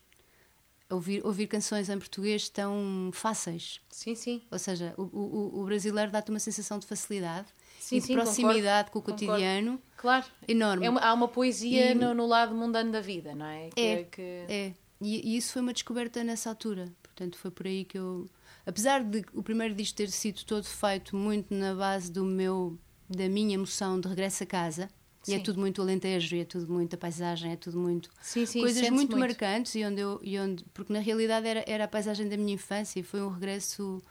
ouvir, 0.91 1.25
ouvir 1.25 1.47
canções 1.47 1.89
em 1.89 1.99
português 1.99 2.49
tão 2.49 3.11
fáceis. 3.13 3.81
Sim, 3.89 4.15
sim. 4.15 4.43
Ou 4.51 4.59
seja, 4.59 4.95
o, 4.97 5.03
o, 5.03 5.61
o 5.61 5.65
brasileiro 5.65 6.11
dá-te 6.11 6.31
uma 6.31 6.39
sensação 6.39 6.79
de 6.79 6.87
facilidade 6.87 7.47
sim, 7.79 7.97
e 7.97 8.01
de 8.01 8.07
sim, 8.07 8.15
proximidade 8.15 8.91
concordo, 8.91 9.17
com 9.17 9.25
o 9.25 9.29
cotidiano. 9.29 9.71
Concordo. 9.73 9.91
Claro. 9.97 10.27
Enorme. 10.49 10.87
É 10.87 10.91
uma, 10.91 11.01
há 11.01 11.15
uma 11.15 11.29
poesia 11.29 11.93
e, 11.93 11.95
no, 11.95 12.15
no, 12.15 12.27
lado 12.27 12.55
mundano 12.55 12.91
da 12.91 13.01
vida, 13.01 13.35
não 13.35 13.47
é? 13.47 13.71
Que, 13.71 13.81
é, 13.81 14.05
que... 14.05 14.23
é. 14.23 14.75
E, 15.01 15.33
e, 15.33 15.37
isso 15.37 15.53
foi 15.53 15.63
uma 15.63 15.73
descoberta 15.73 16.23
nessa 16.23 16.51
altura. 16.51 16.93
Portanto, 17.03 17.39
foi 17.39 17.51
por 17.51 17.67
aí 17.67 17.85
que 17.85 17.99
eu. 17.99 18.29
Apesar 18.67 19.03
de 19.03 19.25
o 19.33 19.43
primeiro 19.43 19.75
disco 19.75 19.97
ter 19.97 20.11
sido 20.11 20.45
todo 20.45 20.65
feito 20.65 21.17
muito 21.17 21.53
na 21.55 21.75
base 21.75 22.11
do 22.11 22.25
meu, 22.25 22.79
da 23.09 23.29
minha 23.29 23.55
emoção 23.55 23.99
de 23.99 24.09
regresso 24.09 24.43
a 24.43 24.47
casa, 24.47 24.91
e 25.29 25.35
é 25.35 25.39
tudo 25.39 25.61
muito 25.61 25.83
alentejo, 25.83 26.35
e 26.35 26.41
é 26.41 26.45
tudo 26.45 26.73
muita 26.73 26.97
paisagem, 26.97 27.53
é 27.53 27.57
tudo 27.57 27.79
muito. 27.79 28.11
Sim, 28.23 28.47
sim, 28.47 28.61
coisas 28.61 28.83
muito, 28.89 28.95
muito, 28.95 29.19
marcantes, 29.19 29.75
e 29.75 29.85
onde 29.85 30.01
eu, 30.01 30.19
e 30.23 30.39
onde, 30.39 30.65
porque 30.73 30.93
na 30.93 31.01
realidade 31.01 31.47
era, 31.47 31.65
era 31.67 31.85
a 31.85 31.89
paisagem 31.89 32.29
da 32.29 32.37
minha 32.37 32.55
infância 32.55 32.99
e 33.01 33.03
foi 33.03 33.21
um 33.21 33.29
regresso. 33.29 34.03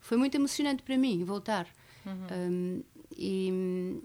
Foi 0.00 0.16
muito 0.16 0.34
emocionante 0.34 0.82
para 0.82 0.96
mim 0.98 1.24
voltar. 1.24 1.66
Uhum. 2.04 2.26
Um, 2.50 2.82
e, 3.16 4.00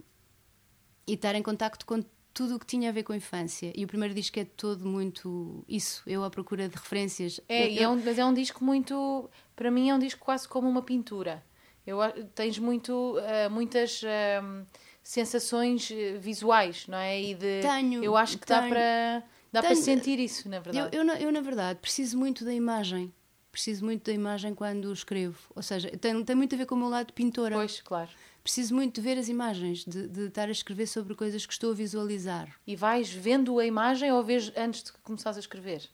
e 1.08 1.14
estar 1.14 1.36
em 1.36 1.44
contacto 1.44 1.86
com 1.86 2.04
tudo 2.34 2.56
o 2.56 2.60
que 2.60 2.66
tinha 2.66 2.90
a 2.90 2.92
ver 2.92 3.04
com 3.04 3.14
a 3.14 3.18
infância. 3.18 3.74
E 3.76 3.84
o 3.84 3.88
primeiro 3.88 4.14
disco 4.14 4.40
é 4.40 4.46
todo 4.46 4.86
muito 4.86 5.64
isso, 5.68 6.04
eu 6.08 6.24
à 6.24 6.30
procura 6.30 6.70
de 6.70 6.76
referências. 6.76 7.40
É, 7.50 7.72
eu, 7.74 7.84
é 7.84 7.88
um, 7.90 8.02
mas 8.04 8.18
é 8.18 8.26
um 8.26 8.34
disco 8.34 8.64
muito. 8.64 9.30
Para 9.56 9.70
mim, 9.70 9.90
é 9.90 9.96
um 9.96 10.00
disco 10.00 10.24
quase 10.24 10.48
como 10.48 10.70
uma 10.70 10.82
pintura. 10.82 11.44
Eu, 11.86 11.98
tens 12.36 12.58
muito, 12.60 13.18
uh, 13.18 13.50
muitas. 13.50 14.02
Uh, 14.04 14.66
sensações 15.04 15.90
eh, 15.92 16.18
visuais, 16.18 16.88
não 16.88 16.98
é? 16.98 17.22
E 17.22 17.34
de, 17.34 17.62
tenho. 17.62 18.04
Eu 18.04 18.16
acho 18.16 18.38
que 18.38 18.46
tenho, 18.46 18.62
dá 18.62 18.68
para 18.68 19.24
dá 19.52 19.62
tenho, 19.62 19.74
para 19.74 19.84
sentir 19.84 20.20
isso, 20.20 20.48
na 20.48 20.60
verdade. 20.60 20.96
Eu, 20.96 21.04
eu, 21.04 21.16
eu, 21.16 21.32
na 21.32 21.42
verdade, 21.42 21.80
preciso 21.80 22.18
muito 22.18 22.46
da 22.46 22.54
imagem. 22.54 23.14
Preciso 23.52 23.84
muito 23.84 24.06
da 24.06 24.14
imagem 24.14 24.56
quando 24.56 24.92
escrevo. 24.94 25.38
Ou 25.54 25.62
seja, 25.62 25.90
tem, 25.98 26.24
tem 26.24 26.36
muito 26.36 26.56
a 26.56 26.58
ver 26.58 26.66
com 26.66 26.76
o 26.76 26.78
meu 26.78 26.88
lado 26.88 27.12
pintora. 27.12 27.56
Pois, 27.56 27.82
claro. 27.82 28.10
Preciso 28.42 28.74
muito 28.74 28.96
de 28.96 29.02
ver 29.02 29.18
as 29.20 29.28
imagens, 29.28 29.84
de, 29.86 30.08
de 30.08 30.28
estar 30.28 30.48
a 30.48 30.52
escrever 30.52 30.88
sobre 30.88 31.14
coisas 31.16 31.46
que 31.46 31.52
estou 31.52 31.72
a 31.72 31.76
visualizar. 31.76 32.48
E 32.66 32.76
vais 32.76 33.12
vendo 33.12 33.60
a 33.60 33.66
imagem 33.66 34.12
ou 34.12 34.24
vês 34.24 34.52
antes 34.56 34.84
de 34.84 34.94
começares 35.04 35.38
a 35.38 35.42
escrever? 35.42 35.88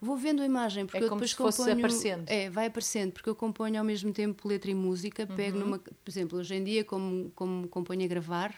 Vou 0.00 0.16
vendo 0.16 0.40
a 0.40 0.46
imagem, 0.46 0.86
porque 0.86 0.98
é 0.98 1.06
eu 1.06 1.10
depois 1.10 1.30
se 1.30 1.36
fosse 1.36 1.58
componho, 1.58 1.78
aparecendo. 1.78 2.24
É, 2.26 2.48
vai 2.48 2.66
aparecendo, 2.66 3.12
porque 3.12 3.28
eu 3.28 3.34
componho 3.34 3.78
ao 3.78 3.84
mesmo 3.84 4.12
tempo 4.12 4.48
letra 4.48 4.70
e 4.70 4.74
música, 4.74 5.26
pego 5.26 5.58
uhum. 5.58 5.64
numa, 5.64 5.78
por 5.78 6.08
exemplo, 6.08 6.38
hoje 6.38 6.54
em 6.54 6.64
dia 6.64 6.84
como 6.84 7.30
como 7.34 7.68
componho 7.68 8.02
a 8.04 8.08
gravar, 8.08 8.54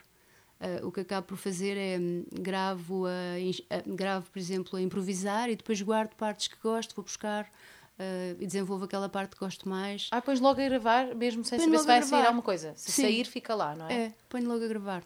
uh, 0.61 0.87
o 0.87 0.93
que 0.93 1.01
acabo 1.01 1.27
por 1.27 1.37
fazer 1.37 1.77
é 1.77 1.99
um, 1.99 2.25
gravo 2.33 3.07
a, 3.07 3.77
a, 3.77 3.83
gravo, 3.85 4.31
por 4.31 4.39
exemplo, 4.39 4.79
a 4.79 4.83
improvisar 4.83 5.51
e 5.51 5.57
depois 5.57 5.83
guardo 5.83 6.15
partes 6.15 6.47
que 6.47 6.57
gosto, 6.63 6.95
vou 6.95 7.05
buscar 7.05 7.51
Uh, 7.99 8.35
e 8.41 8.47
desenvolvo 8.47 8.87
aquela 8.87 9.07
parte 9.07 9.37
que 9.37 9.39
gosto 9.39 9.69
mais. 9.69 10.09
Ah, 10.11 10.23
pões 10.23 10.41
logo 10.41 10.61
a 10.61 10.65
gravar, 10.65 11.15
mesmo 11.15 11.45
sem 11.45 11.59
saber 11.59 11.79
se 11.79 11.87
vai 11.87 12.03
sair 12.03 12.25
alguma 12.25 12.43
coisa. 12.43 12.73
Se 12.75 12.91
Sim. 12.91 13.03
sair, 13.03 13.25
fica 13.27 13.55
lá, 13.55 13.77
não 13.77 13.87
é? 13.87 13.93
É, 13.93 14.15
ponho 14.31 14.49
logo 14.49 14.65
a 14.65 14.67
gravar. 14.67 15.05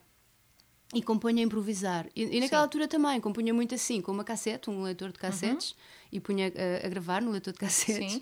E 0.95 1.03
componho 1.03 1.39
a 1.39 1.43
improvisar. 1.43 2.07
E, 2.15 2.23
e 2.23 2.41
naquela 2.41 2.63
Sim. 2.63 2.65
altura 2.65 2.87
também, 2.87 3.21
compunha 3.21 3.53
muito 3.53 3.75
assim, 3.75 4.01
com 4.01 4.13
uma 4.13 4.23
cassete, 4.23 4.71
um 4.71 4.83
leitor 4.83 5.11
de 5.11 5.19
cassetes, 5.19 5.73
uhum. 5.73 5.77
E 6.13 6.21
punha 6.21 6.47
a, 6.47 6.87
a, 6.87 6.89
gravar 6.89 7.23
no 7.23 7.31
leitor 7.31 7.53
de 7.53 7.59
cassetes. 7.59 8.21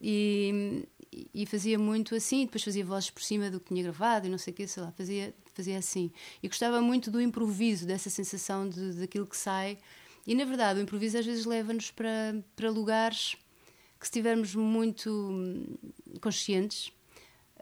E, 0.00 0.86
e 1.32 1.46
fazia 1.46 1.78
muito 1.78 2.14
assim, 2.14 2.44
depois 2.44 2.62
fazia 2.62 2.84
vozes 2.84 3.10
por 3.10 3.22
cima 3.22 3.50
do 3.50 3.60
que 3.60 3.68
tinha 3.68 3.82
gravado 3.82 4.26
e 4.26 4.30
não 4.30 4.38
sei 4.38 4.52
o 4.52 4.56
que, 4.56 4.66
sei 4.66 4.82
lá, 4.82 4.92
fazia, 4.92 5.34
fazia 5.54 5.78
assim. 5.78 6.10
E 6.42 6.48
gostava 6.48 6.80
muito 6.80 7.10
do 7.10 7.20
improviso, 7.20 7.86
dessa 7.86 8.10
sensação 8.10 8.68
de, 8.68 8.94
daquilo 8.94 9.26
que 9.26 9.36
sai 9.36 9.78
E 10.26 10.34
na 10.34 10.44
verdade, 10.44 10.80
o 10.80 10.82
improviso 10.82 11.18
às 11.18 11.26
vezes 11.26 11.44
leva-nos 11.44 11.90
para, 11.90 12.42
para 12.56 12.70
lugares 12.70 13.36
que, 13.98 14.06
se 14.06 14.10
estivermos 14.10 14.54
muito 14.54 15.10
hum, 15.10 15.76
conscientes, 16.20 16.92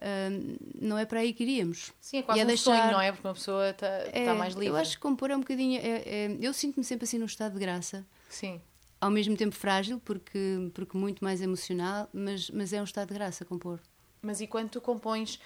hum, 0.01 0.57
não 0.81 0.99
é 0.99 1.05
para 1.05 1.21
aí 1.21 1.33
que 1.33 1.43
iríamos. 1.43 1.93
Sim, 2.01 2.19
é 2.19 2.23
quase 2.23 2.41
e 2.41 2.45
um 2.45 2.47
deixar... 2.47 2.65
sonho, 2.65 2.93
não 2.93 3.01
é? 3.01 3.13
Porque 3.13 3.29
uma 3.29 3.35
pessoa 3.35 3.71
está 3.71 3.87
é, 3.87 4.25
tá 4.25 4.35
mais 4.35 4.55
livre. 4.55 4.69
Eu 4.69 4.77
acho 4.77 4.97
que 4.97 5.03
compor 5.03 5.31
é 5.31 5.37
um 5.37 5.41
bocadinho. 5.41 5.79
É, 5.81 6.03
é, 6.07 6.39
eu 6.41 6.53
sinto-me 6.53 6.85
sempre 6.85 7.05
assim 7.05 7.19
num 7.19 7.27
estado 7.27 7.53
de 7.53 7.61
graça. 7.61 8.05
Sim. 8.29 8.61
Ao 9.03 9.11
mesmo 9.11 9.37
tempo 9.37 9.53
frágil, 9.53 10.01
porque, 10.05 10.71
porque 10.73 10.97
muito 10.97 11.25
mais 11.25 11.43
emocional, 11.43 12.09
mas, 12.13 12.49
mas 12.51 12.73
é 12.73 12.81
um 12.81 12.85
estado 12.85 13.09
de 13.09 13.15
graça 13.15 13.45
compor. 13.45 13.81
Mas 14.23 14.41
e 14.41 14.47
quando 14.47 14.71
tu 14.71 14.81
compões, 14.81 15.41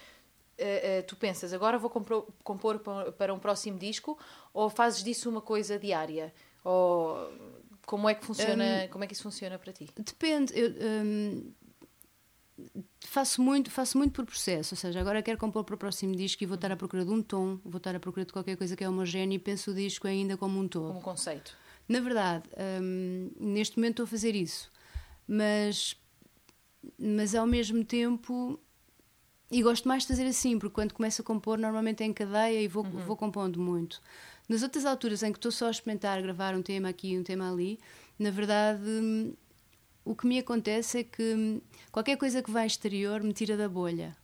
uh, 0.59 0.99
uh, 0.99 1.03
tu 1.07 1.15
pensas, 1.15 1.51
agora 1.53 1.79
vou 1.79 1.89
compor, 1.89 2.27
compor 2.43 2.79
para 3.17 3.33
um 3.33 3.39
próximo 3.39 3.79
disco, 3.79 4.15
ou 4.53 4.69
fazes 4.69 5.03
disso 5.03 5.27
uma 5.27 5.41
coisa 5.41 5.79
diária? 5.79 6.31
Ou 6.63 7.33
como 7.83 8.07
é 8.07 8.13
que 8.13 8.23
funciona, 8.23 8.85
um, 8.85 8.87
como 8.89 9.03
é 9.03 9.07
que 9.07 9.13
isso 9.13 9.23
funciona 9.23 9.57
para 9.57 9.73
ti? 9.73 9.89
Depende. 9.97 10.53
Eu, 10.55 10.75
um, 11.03 11.51
faço 13.01 13.41
muito, 13.41 13.71
faço 13.71 13.97
muito 13.97 14.13
por 14.13 14.25
processo, 14.25 14.75
ou 14.75 14.77
seja, 14.77 14.99
agora 14.99 15.23
quero 15.23 15.39
compor 15.39 15.63
para 15.63 15.73
o 15.73 15.77
próximo 15.79 16.15
disco 16.15 16.43
e 16.43 16.45
vou 16.45 16.55
estar 16.55 16.71
à 16.71 16.75
procura 16.75 17.03
de 17.03 17.11
um 17.11 17.23
tom, 17.23 17.59
vou 17.63 17.77
estar 17.77 17.95
à 17.95 17.99
procura 17.99 18.23
de 18.23 18.33
qualquer 18.33 18.55
coisa 18.55 18.75
que 18.75 18.83
é 18.83 18.89
homogéneo 18.89 19.35
e 19.35 19.39
penso 19.39 19.71
o 19.71 19.73
disco 19.73 20.07
ainda 20.07 20.37
como 20.37 20.59
um 20.59 20.67
todo. 20.67 20.87
Como 20.87 20.99
um 20.99 21.01
conceito. 21.01 21.57
Na 21.87 21.99
verdade, 21.99 22.49
um, 22.81 23.31
neste 23.39 23.77
momento 23.77 23.91
estou 23.91 24.03
a 24.03 24.07
fazer 24.07 24.35
isso, 24.35 24.71
mas, 25.27 25.95
mas 26.99 27.33
ao 27.33 27.47
mesmo 27.47 27.83
tempo 27.85 28.59
e 29.49 29.63
gosto 29.63 29.87
mais 29.87 30.03
de 30.03 30.09
fazer 30.09 30.25
assim, 30.25 30.59
porque 30.59 30.73
quando 30.73 30.93
começo 30.93 31.21
a 31.21 31.25
compor, 31.25 31.57
normalmente 31.57 32.03
é 32.03 32.05
em 32.05 32.13
cadeia 32.13 32.61
e 32.61 32.67
vou, 32.67 32.83
uhum. 32.83 32.91
vou 32.91 33.15
compondo 33.15 33.59
muito. 33.59 34.01
Nas 34.47 34.61
outras 34.61 34.85
alturas 34.85 35.23
em 35.23 35.31
que 35.31 35.37
estou 35.37 35.51
só 35.51 35.67
a 35.67 35.71
experimentar 35.71 36.21
gravar 36.21 36.53
um 36.53 36.61
tema 36.61 36.89
aqui 36.89 37.11
e 37.11 37.19
um 37.19 37.23
tema 37.23 37.51
ali, 37.51 37.79
na 38.19 38.29
verdade, 38.29 39.33
o 40.03 40.15
que 40.15 40.27
me 40.27 40.39
acontece 40.39 40.99
é 40.99 41.03
que 41.03 41.61
qualquer 41.91 42.17
coisa 42.17 42.41
que 42.41 42.51
vai 42.51 42.67
exterior 42.67 43.21
me 43.21 43.33
tira 43.33 43.55
da 43.55 43.69
bolha. 43.69 44.15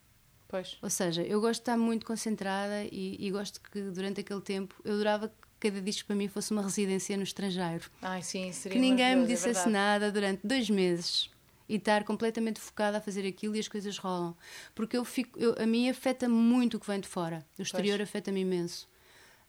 Pois. 0.48 0.78
Ou 0.82 0.90
seja, 0.90 1.24
eu 1.24 1.40
gosto 1.40 1.60
de 1.60 1.62
estar 1.62 1.78
muito 1.78 2.06
concentrada 2.06 2.84
e, 2.84 3.18
e 3.20 3.32
gosto 3.32 3.62
que 3.62 3.82
durante 3.82 4.22
aquele 4.22 4.42
tempo 4.42 4.76
eu 4.84 4.94
adorava 4.94 5.30
que 5.30 5.43
cada 5.64 5.82
disco 5.82 6.08
para 6.08 6.16
mim 6.16 6.28
fosse 6.28 6.52
uma 6.52 6.62
residência 6.62 7.16
no 7.16 7.24
estrangeiro. 7.24 7.90
Ai, 8.02 8.22
sim, 8.22 8.52
seria 8.52 8.76
que 8.76 8.82
ninguém 8.82 9.16
me 9.16 9.24
é 9.24 9.28
dissesse 9.28 9.68
é 9.68 9.72
nada 9.72 10.12
durante 10.12 10.46
dois 10.46 10.70
meses 10.70 11.30
e 11.70 11.76
estar 11.76 12.04
completamente 12.04 12.60
focada 12.60 12.98
a 12.98 13.02
fazer 13.02 13.26
aquilo 13.26 13.56
e 13.56 13.60
as 13.60 13.68
coisas 13.70 13.98
rolam. 13.98 14.36
Porque 14.76 14.98
eu 14.98 15.06
fico, 15.06 15.40
eu, 15.40 15.56
a 15.58 15.66
mim 15.66 15.90
afeta 15.90 16.28
muito 16.28 16.76
o 16.76 16.80
que 16.80 16.88
vem 16.88 17.00
de 17.00 17.08
fora. 17.08 17.46
O 17.58 17.62
exterior 17.62 18.02
afeta-me 18.02 18.42
imenso. 18.42 18.90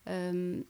Um, 0.06 0.64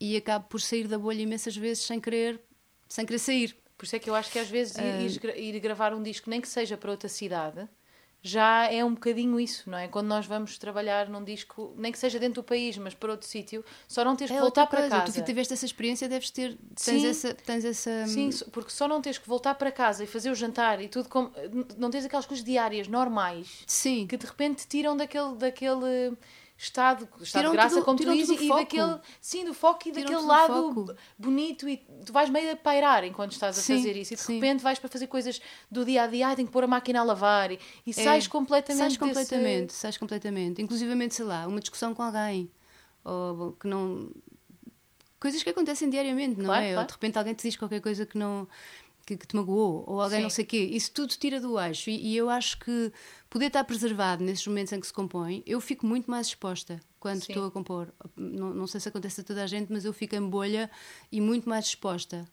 e 0.00 0.16
acabo 0.16 0.46
por 0.48 0.60
sair 0.60 0.88
da 0.88 0.98
bolha 0.98 1.22
imensas 1.22 1.56
vezes 1.56 1.84
sem 1.84 2.00
querer, 2.00 2.40
sem 2.88 3.06
querer 3.06 3.18
sair. 3.18 3.56
Por 3.78 3.84
isso 3.84 3.96
é 3.96 3.98
que 3.98 4.10
eu 4.10 4.14
acho 4.14 4.32
que 4.32 4.38
às 4.38 4.48
vezes 4.48 4.76
ir, 4.76 5.24
ir, 5.24 5.54
ir 5.54 5.60
gravar 5.60 5.94
um 5.94 6.02
disco, 6.02 6.28
nem 6.28 6.40
que 6.40 6.48
seja 6.48 6.76
para 6.76 6.90
outra 6.90 7.08
cidade, 7.08 7.68
já 8.22 8.66
é 8.66 8.84
um 8.84 8.92
bocadinho 8.92 9.40
isso, 9.40 9.70
não 9.70 9.78
é? 9.78 9.88
Quando 9.88 10.06
nós 10.06 10.26
vamos 10.26 10.58
trabalhar 10.58 11.08
num 11.08 11.24
disco, 11.24 11.74
nem 11.76 11.90
que 11.90 11.98
seja 11.98 12.18
dentro 12.18 12.42
do 12.42 12.44
país, 12.44 12.76
mas 12.76 12.92
para 12.92 13.12
outro 13.12 13.26
sítio, 13.26 13.64
só 13.88 14.04
não 14.04 14.14
tens 14.14 14.30
que 14.30 14.36
é 14.36 14.40
voltar 14.40 14.66
para 14.66 14.88
casa. 14.88 15.12
Tu 15.12 15.24
tiveste 15.24 15.54
essa 15.54 15.64
experiência, 15.64 16.08
deves 16.08 16.30
ter. 16.30 16.56
Tens, 16.74 17.00
Sim. 17.02 17.06
essa, 17.06 17.34
tens 17.34 17.64
essa. 17.64 18.06
Sim, 18.06 18.30
porque 18.52 18.70
só 18.70 18.86
não 18.86 19.00
tens 19.00 19.16
que 19.16 19.26
voltar 19.26 19.54
para 19.54 19.72
casa 19.72 20.04
e 20.04 20.06
fazer 20.06 20.30
o 20.30 20.34
jantar 20.34 20.80
e 20.82 20.88
tudo 20.88 21.08
como. 21.08 21.32
Não 21.78 21.90
tens 21.90 22.04
aquelas 22.04 22.26
coisas 22.26 22.44
diárias, 22.44 22.88
normais. 22.88 23.64
Sim. 23.66 24.06
Que 24.06 24.16
de 24.16 24.26
repente 24.26 24.66
tiram 24.66 24.96
daquele. 24.96 25.34
daquele 25.36 26.16
estado, 26.62 27.08
estado 27.22 27.46
de 27.46 27.52
graça, 27.52 27.76
tudo, 27.76 27.84
como 27.84 27.98
tu 27.98 28.12
dizes, 28.12 28.38
e 28.38 28.46
foco. 28.46 28.60
daquele, 28.60 28.98
sim, 29.18 29.44
do 29.46 29.54
foco 29.54 29.88
e 29.88 29.92
daquele 29.92 30.20
lado 30.20 30.94
bonito 31.18 31.66
e 31.66 31.78
tu 32.04 32.12
vais 32.12 32.28
meio 32.28 32.52
a 32.52 32.56
pairar 32.56 33.02
enquanto 33.02 33.32
estás 33.32 33.58
a 33.58 33.62
sim, 33.62 33.78
fazer 33.78 33.96
isso 33.96 34.12
e 34.12 34.16
de 34.16 34.22
sim. 34.22 34.34
repente 34.34 34.62
vais 34.62 34.78
para 34.78 34.90
fazer 34.90 35.06
coisas 35.06 35.40
do 35.70 35.84
dia 35.86 36.02
a 36.02 36.06
dia, 36.06 36.28
ah, 36.28 36.36
tenho 36.36 36.46
que 36.46 36.52
pôr 36.52 36.64
a 36.64 36.66
máquina 36.66 37.00
a 37.00 37.02
lavar 37.02 37.50
e, 37.50 37.58
e 37.86 37.90
é, 37.90 37.94
sais 37.94 38.26
completamente 38.26 38.78
sais 38.78 38.96
completamente, 38.98 39.68
desse... 39.68 39.78
sais 39.78 39.96
completamente, 39.96 40.60
inclusivamente, 40.60 41.14
sei 41.14 41.24
lá, 41.24 41.46
uma 41.46 41.60
discussão 41.60 41.94
com 41.94 42.02
alguém 42.02 42.50
ou 43.02 43.52
que 43.52 43.66
não 43.66 44.10
coisas 45.18 45.42
que 45.42 45.48
acontecem 45.48 45.88
diariamente, 45.88 46.38
não 46.38 46.46
claro, 46.46 46.64
é? 46.64 46.72
Claro. 46.72 46.80
Ou 46.80 46.86
de 46.86 46.92
repente 46.92 47.18
alguém 47.18 47.34
te 47.34 47.42
diz 47.48 47.56
qualquer 47.56 47.80
coisa 47.80 48.04
que 48.04 48.18
não 48.18 48.46
que, 49.10 49.16
que 49.16 49.26
te 49.26 49.34
magoou, 49.34 49.84
ou 49.86 50.00
alguém 50.00 50.18
Sim. 50.18 50.22
não 50.22 50.30
sei 50.30 50.44
o 50.44 50.46
quê. 50.46 50.58
Isso 50.58 50.92
tudo 50.92 51.10
tira 51.10 51.40
do 51.40 51.58
eixo. 51.58 51.90
E, 51.90 52.12
e, 52.12 52.16
eu 52.16 52.30
acho 52.30 52.58
que 52.58 52.92
poder 53.28 53.46
estar 53.46 53.64
preservado 53.64 54.22
nesses 54.22 54.46
momentos 54.46 54.72
em 54.72 54.80
que 54.80 54.86
se 54.86 54.92
compõe, 54.92 55.42
eu 55.46 55.60
fico 55.60 55.86
muito 55.86 56.10
mais 56.10 56.28
exposta 56.28 56.80
quando 57.00 57.22
Sim. 57.22 57.32
estou 57.32 57.46
a 57.46 57.50
compor. 57.50 57.92
Não, 58.16 58.54
não 58.54 58.66
sei 58.66 58.80
se 58.80 58.88
acontece 58.88 59.20
a 59.20 59.24
toda 59.24 59.42
a 59.42 59.46
gente, 59.46 59.72
mas 59.72 59.84
eu 59.84 59.92
fico 59.92 60.14
em 60.14 60.28
bolha 60.28 60.70
e 61.10 61.20
muito 61.20 61.48
mais 61.48 61.66
exposta 61.66 62.28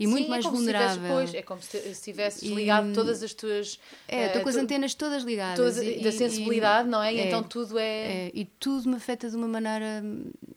e 0.00 0.06
Sim, 0.06 0.12
muito 0.12 0.26
é 0.26 0.30
mais 0.30 0.46
é 0.46 0.48
vulnerável. 0.48 1.12
Pois, 1.12 1.34
é 1.34 1.42
como 1.42 1.60
se 1.60 1.76
estivesses 1.76 2.48
ligado 2.48 2.88
e, 2.88 2.94
todas 2.94 3.22
as 3.22 3.34
tuas. 3.34 3.78
É, 4.08 4.26
estou 4.26 4.40
uh, 4.40 4.44
com 4.44 4.48
as 4.48 4.56
antenas 4.56 4.94
todas 4.94 5.22
ligadas. 5.24 5.58
Toda, 5.58 5.84
e, 5.84 6.02
da 6.02 6.10
sensibilidade, 6.10 6.88
e, 6.88 6.90
não 6.90 7.02
é? 7.02 7.14
E 7.14 7.18
é, 7.18 7.26
então 7.26 7.42
tudo 7.42 7.78
é... 7.78 8.28
é. 8.28 8.30
E 8.32 8.46
tudo 8.46 8.88
me 8.88 8.96
afeta 8.96 9.28
de 9.28 9.36
uma 9.36 9.46
maneira 9.46 10.02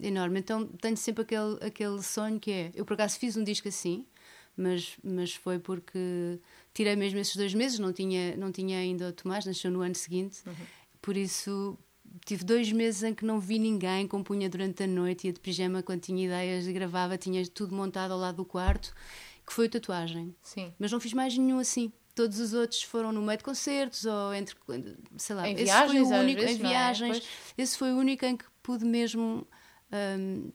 enorme. 0.01 0.39
Então 0.39 0.65
tenho 0.65 0.95
sempre 0.95 1.23
aquele, 1.23 1.57
aquele 1.59 2.01
sonho 2.01 2.39
que 2.39 2.51
é. 2.53 2.71
Eu 2.73 2.85
por 2.85 2.93
acaso 2.93 3.19
fiz 3.19 3.35
um 3.35 3.43
disco 3.43 3.67
assim, 3.67 4.05
mas, 4.55 4.97
mas 5.03 5.33
foi 5.33 5.59
porque 5.59 6.39
tirei 6.73 6.95
mesmo 6.95 7.19
esses 7.19 7.35
dois 7.35 7.53
meses, 7.53 7.79
não 7.79 7.91
tinha, 7.91 8.35
não 8.37 8.51
tinha 8.51 8.77
ainda 8.77 9.09
o 9.09 9.13
Tomás, 9.13 9.45
nasceu 9.45 9.71
no 9.71 9.81
ano 9.81 9.95
seguinte, 9.95 10.41
uhum. 10.45 10.53
por 11.01 11.17
isso 11.17 11.77
tive 12.25 12.43
dois 12.43 12.71
meses 12.71 13.03
em 13.03 13.13
que 13.13 13.25
não 13.25 13.39
vi 13.39 13.57
ninguém, 13.57 14.07
compunha 14.07 14.49
durante 14.49 14.83
a 14.83 14.87
noite, 14.87 15.27
ia 15.27 15.33
de 15.33 15.39
pijama 15.39 15.81
quando 15.81 16.01
tinha 16.01 16.25
ideias, 16.25 16.67
gravava, 16.67 17.17
tinha 17.17 17.45
tudo 17.47 17.75
montado 17.75 18.11
ao 18.11 18.19
lado 18.19 18.37
do 18.37 18.45
quarto, 18.45 18.93
que 19.45 19.51
foi 19.51 19.65
a 19.65 19.69
tatuagem. 19.69 20.35
Sim. 20.41 20.73
Mas 20.79 20.91
não 20.91 20.99
fiz 20.99 21.13
mais 21.13 21.37
nenhum 21.37 21.59
assim. 21.59 21.91
Todos 22.15 22.39
os 22.39 22.53
outros 22.53 22.83
foram 22.83 23.11
no 23.11 23.21
meio 23.23 23.37
de 23.39 23.43
concertos 23.43 24.05
ou 24.05 24.33
entre, 24.35 24.55
sei 25.17 25.35
lá, 25.35 25.49
em 25.49 25.55
viagens, 25.55 26.07
foi 26.07 26.17
o 26.17 26.21
único, 26.21 26.41
vezes, 26.41 26.55
em 26.55 26.59
viagens. 26.59 27.17
É? 27.57 27.61
Esse 27.63 27.77
foi 27.77 27.91
o 27.91 27.97
único 27.97 28.23
em 28.23 28.37
que 28.37 28.45
pude 28.61 28.85
mesmo 28.85 29.47
um, 29.91 30.51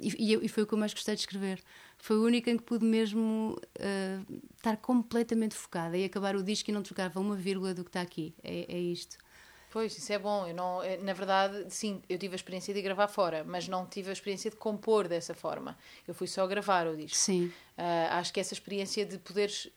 e, 0.00 0.34
e, 0.34 0.48
foi 0.48 0.62
o 0.62 0.66
que 0.66 0.74
eu 0.74 0.78
mais 0.78 0.92
gostei 0.92 1.14
de 1.14 1.20
escrever 1.20 1.62
foi 2.04 2.16
a 2.16 2.20
única 2.20 2.50
em 2.50 2.58
que 2.58 2.62
pude 2.62 2.84
mesmo 2.84 3.58
uh, 3.78 4.42
estar 4.54 4.76
completamente 4.76 5.54
focada 5.54 5.96
e 5.96 6.04
acabar 6.04 6.36
o 6.36 6.42
disco 6.42 6.68
e 6.68 6.72
não 6.74 6.82
trocava 6.82 7.18
uma 7.18 7.34
vírgula 7.34 7.72
do 7.72 7.82
que 7.82 7.88
está 7.88 8.02
aqui. 8.02 8.34
É, 8.44 8.66
é 8.74 8.78
isto. 8.78 9.16
Pois, 9.70 9.96
isso 9.96 10.12
é 10.12 10.18
bom. 10.18 10.46
Eu 10.46 10.54
não, 10.54 10.82
eh, 10.82 10.98
na 10.98 11.14
verdade, 11.14 11.64
sim, 11.70 12.02
eu 12.06 12.18
tive 12.18 12.34
a 12.34 12.36
experiência 12.36 12.74
de 12.74 12.82
gravar 12.82 13.08
fora, 13.08 13.42
mas 13.42 13.68
não 13.68 13.86
tive 13.86 14.10
a 14.10 14.12
experiência 14.12 14.50
de 14.50 14.56
compor 14.58 15.08
dessa 15.08 15.32
forma. 15.32 15.78
Eu 16.06 16.12
fui 16.12 16.26
só 16.26 16.46
gravar 16.46 16.86
o 16.86 16.94
disco. 16.94 17.16
Sim. 17.16 17.46
Uh, 17.78 18.10
acho 18.10 18.34
que 18.34 18.38
essa 18.38 18.52
experiência 18.52 19.06
de 19.06 19.16
poderes 19.16 19.72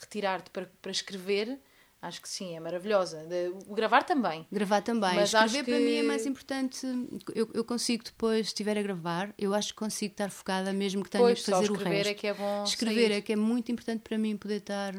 retirar-te 0.00 0.50
para, 0.50 0.70
para 0.80 0.92
escrever 0.92 1.58
Acho 2.04 2.20
que 2.20 2.28
sim, 2.28 2.54
é 2.54 2.60
maravilhosa. 2.60 3.24
De, 3.24 3.48
o 3.66 3.74
gravar 3.74 4.02
também. 4.02 4.46
Gravar 4.52 4.82
também. 4.82 5.14
Mas 5.14 5.32
Escrever 5.32 5.64
que... 5.64 5.70
para 5.70 5.80
mim 5.80 5.96
é 5.96 6.02
mais 6.02 6.26
importante. 6.26 6.86
Eu, 7.34 7.50
eu 7.54 7.64
consigo 7.64 8.04
depois, 8.04 8.46
se 8.46 8.50
estiver 8.50 8.76
a 8.76 8.82
gravar, 8.82 9.32
eu 9.38 9.54
acho 9.54 9.68
que 9.68 9.78
consigo 9.78 10.12
estar 10.12 10.30
focada 10.30 10.70
mesmo 10.70 11.02
que 11.02 11.08
tenha 11.08 11.24
pois, 11.24 11.42
que 11.42 11.50
fazer 11.50 11.70
o 11.70 11.74
resto. 11.74 11.88
Escrever 11.88 12.06
é 12.06 12.14
que 12.14 12.26
é 12.26 12.34
bom. 12.34 12.64
Escrever 12.64 13.08
sair. 13.08 13.12
é 13.12 13.20
que 13.22 13.32
é 13.32 13.36
muito 13.36 13.72
importante 13.72 14.02
para 14.02 14.18
mim 14.18 14.36
poder 14.36 14.56
estar 14.56 14.94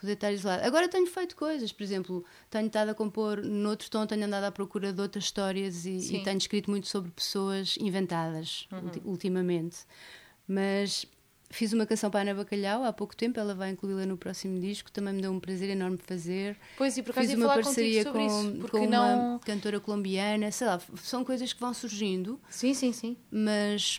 poder 0.00 0.12
estar 0.12 0.32
isolado. 0.32 0.64
Agora 0.64 0.88
tenho 0.88 1.06
feito 1.06 1.36
coisas, 1.36 1.72
por 1.72 1.82
exemplo, 1.82 2.24
tenho 2.50 2.66
estado 2.66 2.90
a 2.90 2.94
compor 2.94 3.42
noutro 3.42 3.88
tom, 3.90 4.06
tenho 4.06 4.24
andado 4.24 4.44
à 4.44 4.52
procura 4.52 4.92
de 4.92 5.00
outras 5.00 5.24
histórias 5.24 5.84
e, 5.84 6.16
e 6.16 6.22
tenho 6.22 6.38
escrito 6.38 6.70
muito 6.70 6.88
sobre 6.88 7.10
pessoas 7.10 7.76
inventadas 7.80 8.68
uhum. 8.72 8.90
ultimamente. 9.04 9.78
Mas 10.46 11.04
Fiz 11.50 11.72
uma 11.72 11.86
canção 11.86 12.10
para 12.10 12.20
a 12.20 12.22
Ana 12.22 12.34
Bacalhau 12.34 12.84
há 12.84 12.92
pouco 12.92 13.16
tempo, 13.16 13.40
ela 13.40 13.54
vai 13.54 13.70
incluí-la 13.70 14.04
no 14.04 14.18
próximo 14.18 14.60
disco, 14.60 14.92
também 14.92 15.14
me 15.14 15.22
deu 15.22 15.32
um 15.32 15.40
prazer 15.40 15.70
enorme 15.70 15.96
fazer. 15.96 16.56
Pois, 16.76 16.96
e 16.98 17.02
por 17.02 17.14
Fiz 17.14 17.32
uma 17.32 17.48
parceria 17.48 18.04
com, 18.04 18.20
isso, 18.20 18.68
com 18.68 18.86
não... 18.86 19.30
uma 19.30 19.38
cantora 19.40 19.80
colombiana, 19.80 20.50
sei 20.52 20.66
lá, 20.66 20.80
são 20.96 21.24
coisas 21.24 21.52
que 21.52 21.60
vão 21.60 21.72
surgindo. 21.72 22.38
Sim, 22.50 22.74
sim, 22.74 22.92
sim. 22.92 23.16
Mas, 23.30 23.98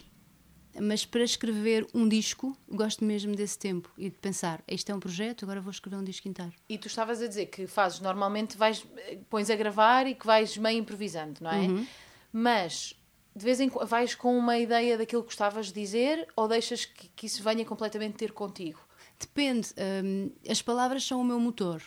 mas 0.80 1.06
para 1.06 1.24
escrever 1.24 1.88
um 1.92 2.08
disco, 2.08 2.56
gosto 2.70 3.04
mesmo 3.04 3.36
desse 3.36 3.58
tempo 3.58 3.92
e 3.98 4.12
de 4.12 4.18
pensar, 4.18 4.62
este 4.68 4.92
é 4.92 4.96
um 4.96 5.00
projeto, 5.00 5.44
agora 5.44 5.60
vou 5.60 5.72
escrever 5.72 5.98
um 5.98 6.04
disco 6.04 6.28
inteiro. 6.28 6.54
E 6.70 6.78
tu 6.78 6.88
estavas 6.88 7.20
a 7.20 7.28
dizer 7.28 7.48
que 7.48 7.66
fazes 7.66 8.00
normalmente, 8.00 8.58
vais, 8.58 8.86
pões 9.28 9.50
a 9.50 9.56
gravar 9.56 10.06
e 10.06 10.14
que 10.14 10.26
vais 10.26 10.56
meio 10.56 10.78
improvisando, 10.78 11.40
não 11.42 11.52
é? 11.52 11.62
Uhum. 11.62 11.88
Mas 12.32 12.94
de 13.36 13.44
vez 13.44 13.60
em 13.60 13.70
quando 13.70 13.88
vais 13.88 14.16
com 14.16 14.38
uma 14.38 14.58
ideia 14.58 14.98
daquilo 14.98 15.22
que 15.22 15.28
gostavas 15.28 15.68
de 15.68 15.74
dizer 15.74 16.28
ou 16.36 16.48
deixas 16.48 16.86
que, 16.86 17.10
que 17.10 17.26
isso 17.26 17.44
venha 17.44 17.64
completamente 17.66 18.16
ter 18.16 18.32
contigo? 18.32 18.80
Depende. 19.20 19.70
Um, 20.04 20.32
as 20.50 20.62
palavras 20.62 21.04
são 21.04 21.22
o 21.22 21.24
meu 21.24 21.40
motor, 21.40 21.82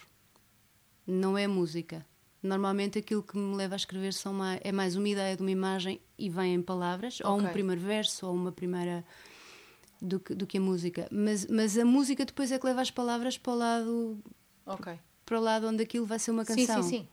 não 1.07 1.37
é 1.37 1.47
música. 1.47 2.07
Normalmente 2.43 2.99
aquilo 2.99 3.23
que 3.23 3.37
me 3.39 3.55
leva 3.55 3.75
a 3.75 3.77
escrever 3.77 4.13
são 4.13 4.33
mais, 4.35 4.61
é 4.65 4.73
mais 4.73 4.97
uma 4.97 5.09
ideia 5.09 5.37
de 5.37 5.43
uma 5.43 5.51
imagem 5.51 6.01
e 6.19 6.29
vem 6.29 6.55
em 6.55 6.63
palavras, 6.63 7.21
okay. 7.21 7.31
ou 7.31 7.41
um 7.41 7.49
primeiro 7.53 7.81
verso, 7.81 8.27
ou 8.27 8.35
uma 8.35 8.51
primeira. 8.51 9.05
do 10.01 10.19
que, 10.19 10.35
do 10.35 10.47
que 10.47 10.59
a 10.59 10.61
música. 10.61 11.07
Mas, 11.11 11.47
mas 11.47 11.79
a 11.79 11.85
música 11.85 12.25
depois 12.25 12.51
é 12.51 12.59
que 12.59 12.67
leva 12.67 12.81
as 12.81 12.91
palavras 12.91 13.39
para 13.39 13.53
o 13.53 13.57
lado. 13.57 14.19
Ok. 14.67 14.99
Para 15.25 15.39
o 15.39 15.43
lado 15.43 15.69
onde 15.69 15.85
aquilo 15.85 16.05
vai 16.05 16.19
ser 16.19 16.33
uma 16.33 16.45
canção. 16.45 16.83
Sim, 16.83 16.89
sim, 16.89 16.99
sim. 16.99 17.09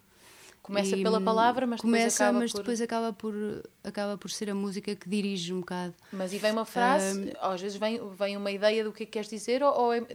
Começa 0.62 0.96
e, 0.96 1.04
pela 1.04 1.20
palavra, 1.20 1.66
mas 1.66 1.82
começa, 1.82 2.04
depois 2.04 2.22
acaba 2.22 2.40
mas 2.40 2.52
por... 2.52 2.58
depois 2.60 2.82
acaba 2.82 3.14
por 3.14 3.70
acaba 3.84 4.18
por 4.18 4.30
ser 4.30 4.50
a 4.50 4.56
música 4.56 4.96
que 4.96 5.10
dirige 5.10 5.54
um 5.54 5.62
bocado. 5.62 5.96
Mas 6.12 6.34
e 6.34 6.38
vem 6.38 6.52
uma 6.52 6.66
frase, 6.66 7.20
um, 7.20 7.32
às 7.42 7.62
vezes 7.62 7.78
vem, 7.78 8.00
vem 8.12 8.38
uma 8.38 8.52
ideia 8.52 8.84
do 8.84 8.92
que 8.92 9.04
é 9.04 9.06
que 9.06 9.14
queres 9.14 9.30
dizer, 9.30 9.64
ou, 9.64 9.74
ou, 9.74 9.94
é, 9.94 10.06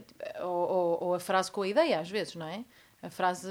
ou, 0.41 1.03
ou, 1.03 1.13
a 1.15 1.19
frase 1.19 1.51
com 1.51 1.61
a 1.61 1.67
ideia, 1.67 1.99
às 1.99 2.09
vezes, 2.09 2.35
não 2.35 2.47
é? 2.47 2.63
A 3.01 3.09
frase. 3.09 3.49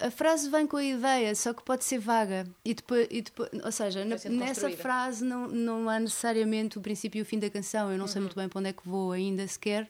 A, 0.00 0.06
a, 0.06 0.10
frase 0.10 0.48
vem 0.48 0.66
com 0.66 0.76
a 0.76 0.84
ideia, 0.84 1.34
só 1.34 1.52
que 1.52 1.62
pode 1.62 1.84
ser 1.84 1.98
vaga. 1.98 2.46
E 2.64 2.74
depois, 2.74 3.06
e 3.10 3.22
depois 3.22 3.50
ou 3.62 3.70
seja, 3.70 4.04
na, 4.04 4.16
nessa 4.30 4.70
frase 4.70 5.24
não, 5.24 5.46
não 5.46 5.88
há 5.88 6.00
necessariamente 6.00 6.78
o 6.78 6.80
princípio 6.80 7.18
e 7.18 7.22
o 7.22 7.24
fim 7.24 7.38
da 7.38 7.48
canção. 7.48 7.92
Eu 7.92 7.98
não 7.98 8.06
uhum. 8.06 8.08
sei 8.08 8.20
muito 8.20 8.34
bem 8.34 8.48
para 8.48 8.58
onde 8.58 8.70
é 8.70 8.72
que 8.72 8.88
vou 8.88 9.12
ainda 9.12 9.46
sequer 9.46 9.88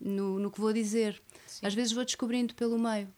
no, 0.00 0.38
no 0.38 0.50
que 0.50 0.60
vou 0.60 0.72
dizer. 0.72 1.20
Sim. 1.46 1.66
Às 1.66 1.74
vezes 1.74 1.92
vou 1.92 2.04
descobrindo 2.04 2.54
pelo 2.54 2.78
meio. 2.78 3.08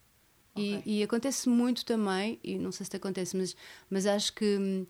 Okay. 0.55 0.83
E, 0.85 1.01
e, 1.01 1.03
acontece 1.03 1.49
muito 1.49 1.85
também, 1.85 2.39
e 2.45 2.59
não 2.59 2.71
sei 2.71 2.85
se 2.85 2.91
te 2.91 2.97
acontece, 2.97 3.37
mas, 3.37 3.57
mas 3.89 4.07
acho 4.07 4.35
que 4.35 4.59
hum, 4.59 4.87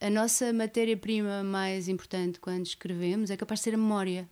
a 0.00 0.10
nossa 0.10 0.52
matéria-prima 0.52 1.42
mais 1.42 1.88
importante 1.88 2.38
quando 2.40 2.66
escrevemos 2.66 3.30
é 3.30 3.36
capaz 3.36 3.60
de 3.60 3.64
ser 3.64 3.74
a 3.74 3.78
memória. 3.78 4.28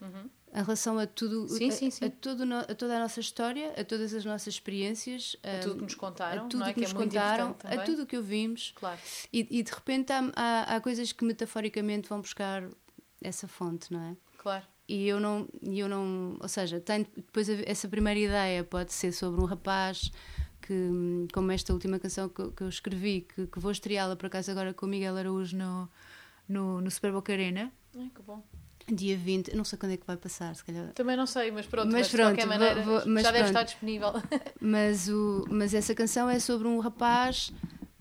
Uhum. 0.00 0.30
Em 0.52 0.62
relação 0.62 0.98
a 1.00 1.06
tudo, 1.06 1.48
sim, 1.48 1.70
sim, 1.72 1.90
sim. 1.90 2.04
A, 2.04 2.30
a, 2.30 2.34
no, 2.44 2.58
a 2.58 2.74
toda 2.76 2.96
a 2.96 3.00
nossa 3.00 3.18
história, 3.18 3.72
a 3.76 3.82
todas 3.82 4.14
as 4.14 4.24
nossas 4.24 4.54
experiências, 4.54 5.34
a, 5.42 5.58
tudo 5.60 5.76
que 5.76 5.82
nos 5.82 5.94
contaram, 5.96 6.46
a 6.46 6.48
tudo 6.48 6.62
é? 6.62 6.66
que, 6.68 6.74
que 6.74 6.80
nos 6.82 6.90
é 6.90 6.94
contaram, 6.94 7.56
a 7.64 7.78
tudo 7.78 8.06
que 8.06 8.16
ouvimos. 8.16 8.72
Claro. 8.76 9.00
E, 9.32 9.48
e 9.50 9.62
de 9.64 9.72
repente 9.72 10.12
há, 10.12 10.30
há, 10.36 10.76
há 10.76 10.80
coisas 10.80 11.10
que 11.10 11.24
metaforicamente 11.24 12.08
vão 12.08 12.20
buscar 12.20 12.68
essa 13.20 13.48
fonte, 13.48 13.92
não 13.92 14.00
é? 14.00 14.16
Claro 14.38 14.64
e 14.88 15.08
eu 15.08 15.18
não 15.18 15.48
eu 15.62 15.88
não 15.88 16.36
ou 16.40 16.48
seja 16.48 16.80
tenho 16.80 17.06
depois 17.16 17.48
essa 17.48 17.88
primeira 17.88 18.20
ideia 18.20 18.64
pode 18.64 18.92
ser 18.92 19.12
sobre 19.12 19.40
um 19.40 19.44
rapaz 19.44 20.10
que 20.60 21.26
como 21.32 21.52
esta 21.52 21.72
última 21.72 21.98
canção 21.98 22.28
que, 22.28 22.50
que 22.50 22.62
eu 22.62 22.68
escrevi 22.68 23.22
que, 23.22 23.46
que 23.46 23.58
vou 23.58 23.72
estreá-la 23.72 24.16
por 24.16 24.26
acaso 24.26 24.50
agora 24.50 24.74
com 24.74 24.86
o 24.86 24.88
Miguel 24.88 25.16
Araújo 25.16 25.56
no 25.56 25.88
no, 26.48 26.80
no 26.80 26.90
Super 26.90 27.12
Boca 27.12 27.32
Arena. 27.32 27.72
Ai, 27.96 28.10
que 28.14 28.22
bom. 28.22 28.42
Dia 28.86 29.16
20 29.16 29.56
não 29.56 29.64
sei 29.64 29.78
quando 29.78 29.92
é 29.92 29.96
que 29.96 30.06
vai 30.06 30.16
passar 30.16 30.54
se 30.54 30.62
calhar. 30.62 30.92
Também 30.92 31.16
não 31.16 31.26
sei 31.26 31.50
mas 31.50 31.64
pronto 31.66 31.86
mas, 31.86 31.94
mas 31.94 32.08
pronto, 32.10 32.36
de 32.36 32.42
qualquer 32.42 32.46
maneira 32.46 32.82
vou, 32.82 33.00
vou, 33.00 33.18
já 33.18 33.30
deve 33.30 33.48
estar 33.48 33.62
disponível. 33.62 34.12
Mas 34.60 35.08
o 35.08 35.46
mas 35.48 35.72
essa 35.72 35.94
canção 35.94 36.28
é 36.28 36.38
sobre 36.38 36.68
um 36.68 36.78
rapaz 36.78 37.50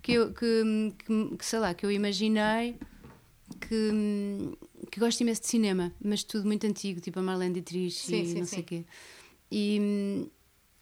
que 0.02 0.14
eu 0.14 0.34
que, 0.34 0.94
que, 0.98 1.38
que 1.38 1.46
sei 1.46 1.60
lá 1.60 1.74
que 1.74 1.86
eu 1.86 1.92
imaginei 1.92 2.78
que 3.62 4.58
que 4.94 5.00
gosto 5.00 5.22
imenso 5.22 5.42
de 5.42 5.48
cinema, 5.48 5.92
mas 6.00 6.24
tudo 6.24 6.46
muito 6.46 6.68
antigo, 6.68 7.02
tipo 7.02 7.20
a 7.20 7.24
Marlene 7.24 7.56
Dietrich 7.56 7.96
sim, 7.96 8.22
e 8.22 8.26
sim, 8.28 8.40
não 8.40 8.46
sei 8.46 8.60
o 8.60 8.64
quê. 8.64 8.86
E, 9.52 10.30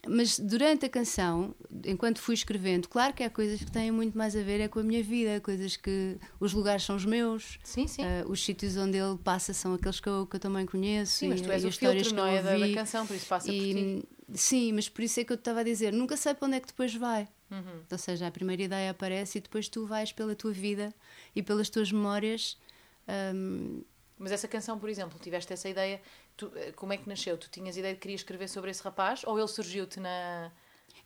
mas 0.06 0.38
durante 0.38 0.86
a 0.86 0.89
canção, 0.89 1.56
enquanto 1.86 2.20
fui 2.20 2.36
escrevendo, 2.36 2.89
claro 2.89 3.13
que 3.13 3.24
há 3.24 3.30
coisas 3.30 3.63
que 3.63 3.72
têm 3.72 3.89
muito 3.89 4.18
mais 4.18 4.36
a 4.36 4.41
ver 4.41 4.60
é 4.60 4.68
com 4.68 4.80
a 4.80 4.84
minha 4.84 5.01
vida, 5.01 5.39
coisas 5.39 5.77
que 5.77 6.18
os 6.41 6.51
lugares 6.51 6.84
são 6.84 6.98
os 6.98 7.06
meus, 7.06 7.58
sim, 7.63 7.88
sim. 7.88 8.01
Uh, 8.01 8.30
os 8.30 8.44
sítios 8.44 8.75
onde 8.75 8.98
ele 8.98 9.18
passa 9.18 9.53
são 9.53 9.75
aqueles 9.75 10.01
que 10.01 10.10
eu, 10.10 10.27
que 10.27 10.36
eu 10.36 10.39
também 10.41 10.65
conheço. 10.65 11.20
Sim, 11.20 11.30
mas 11.30 11.39
tu 11.39 11.50
és 11.50 11.63
o 11.63 11.72
filtro, 11.72 12.13
não 12.13 12.27
é, 12.27 12.44
da, 12.44 12.58
da, 12.58 12.74
canção, 12.74 13.08
por 13.08 13.15
isso 13.15 13.27
passa 13.27 13.50
e, 13.50 13.58
por 13.58 13.80
ti. 13.80 14.38
Sim, 14.38 14.74
mas 14.74 14.89
por 14.89 15.03
isso 15.03 15.22
é 15.22 15.24
que 15.24 15.32
eu 15.32 15.36
estava 15.38 15.62
a 15.62 15.63
dizer, 15.63 15.94
nunca 15.94 16.18
sei 16.18 16.34
para 16.34 16.48
onde 16.48 16.58
é 16.58 16.60
que 16.60 16.68
depois 16.68 16.94
vai. 16.94 17.30
Uhum. 17.50 17.82
Ou 17.89 17.98
seja, 17.98 18.27
a 18.27 18.32
primeira 18.32 18.62
ideia 18.62 18.91
aparece 18.91 19.38
e 19.38 19.41
depois 19.41 19.70
tu 19.70 19.86
vais 19.86 20.12
pela 20.12 20.36
tua 20.36 20.51
vida 20.51 20.94
e 21.34 21.41
pelas 21.41 21.70
tuas 21.70 21.94
memórias 21.94 22.58
um, 23.36 23.84
mas 24.22 24.32
essa 24.32 24.48
canção, 24.48 24.78
por 24.78 24.88
exemplo, 24.88 25.18
tiveste 25.20 25.51
essa 25.51 25.68
ideia, 25.68 26.00
tu, 26.38 26.51
eh, 26.56 26.72
como 26.74 26.94
é 26.94 26.98
que 26.98 27.10
nasceu? 27.10 27.38
Tu 27.40 27.50
tinhas 27.50 27.75
ideia 27.75 27.94
de 27.94 27.98
que 27.98 28.04
querias 28.04 28.22
escrever 28.22 28.48
sobre 28.48 28.70
esse 28.70 28.84
rapaz 28.84 29.24
ou 29.25 29.38
ele 29.38 29.48
surgiu-te 29.48 30.00
na. 30.00 30.51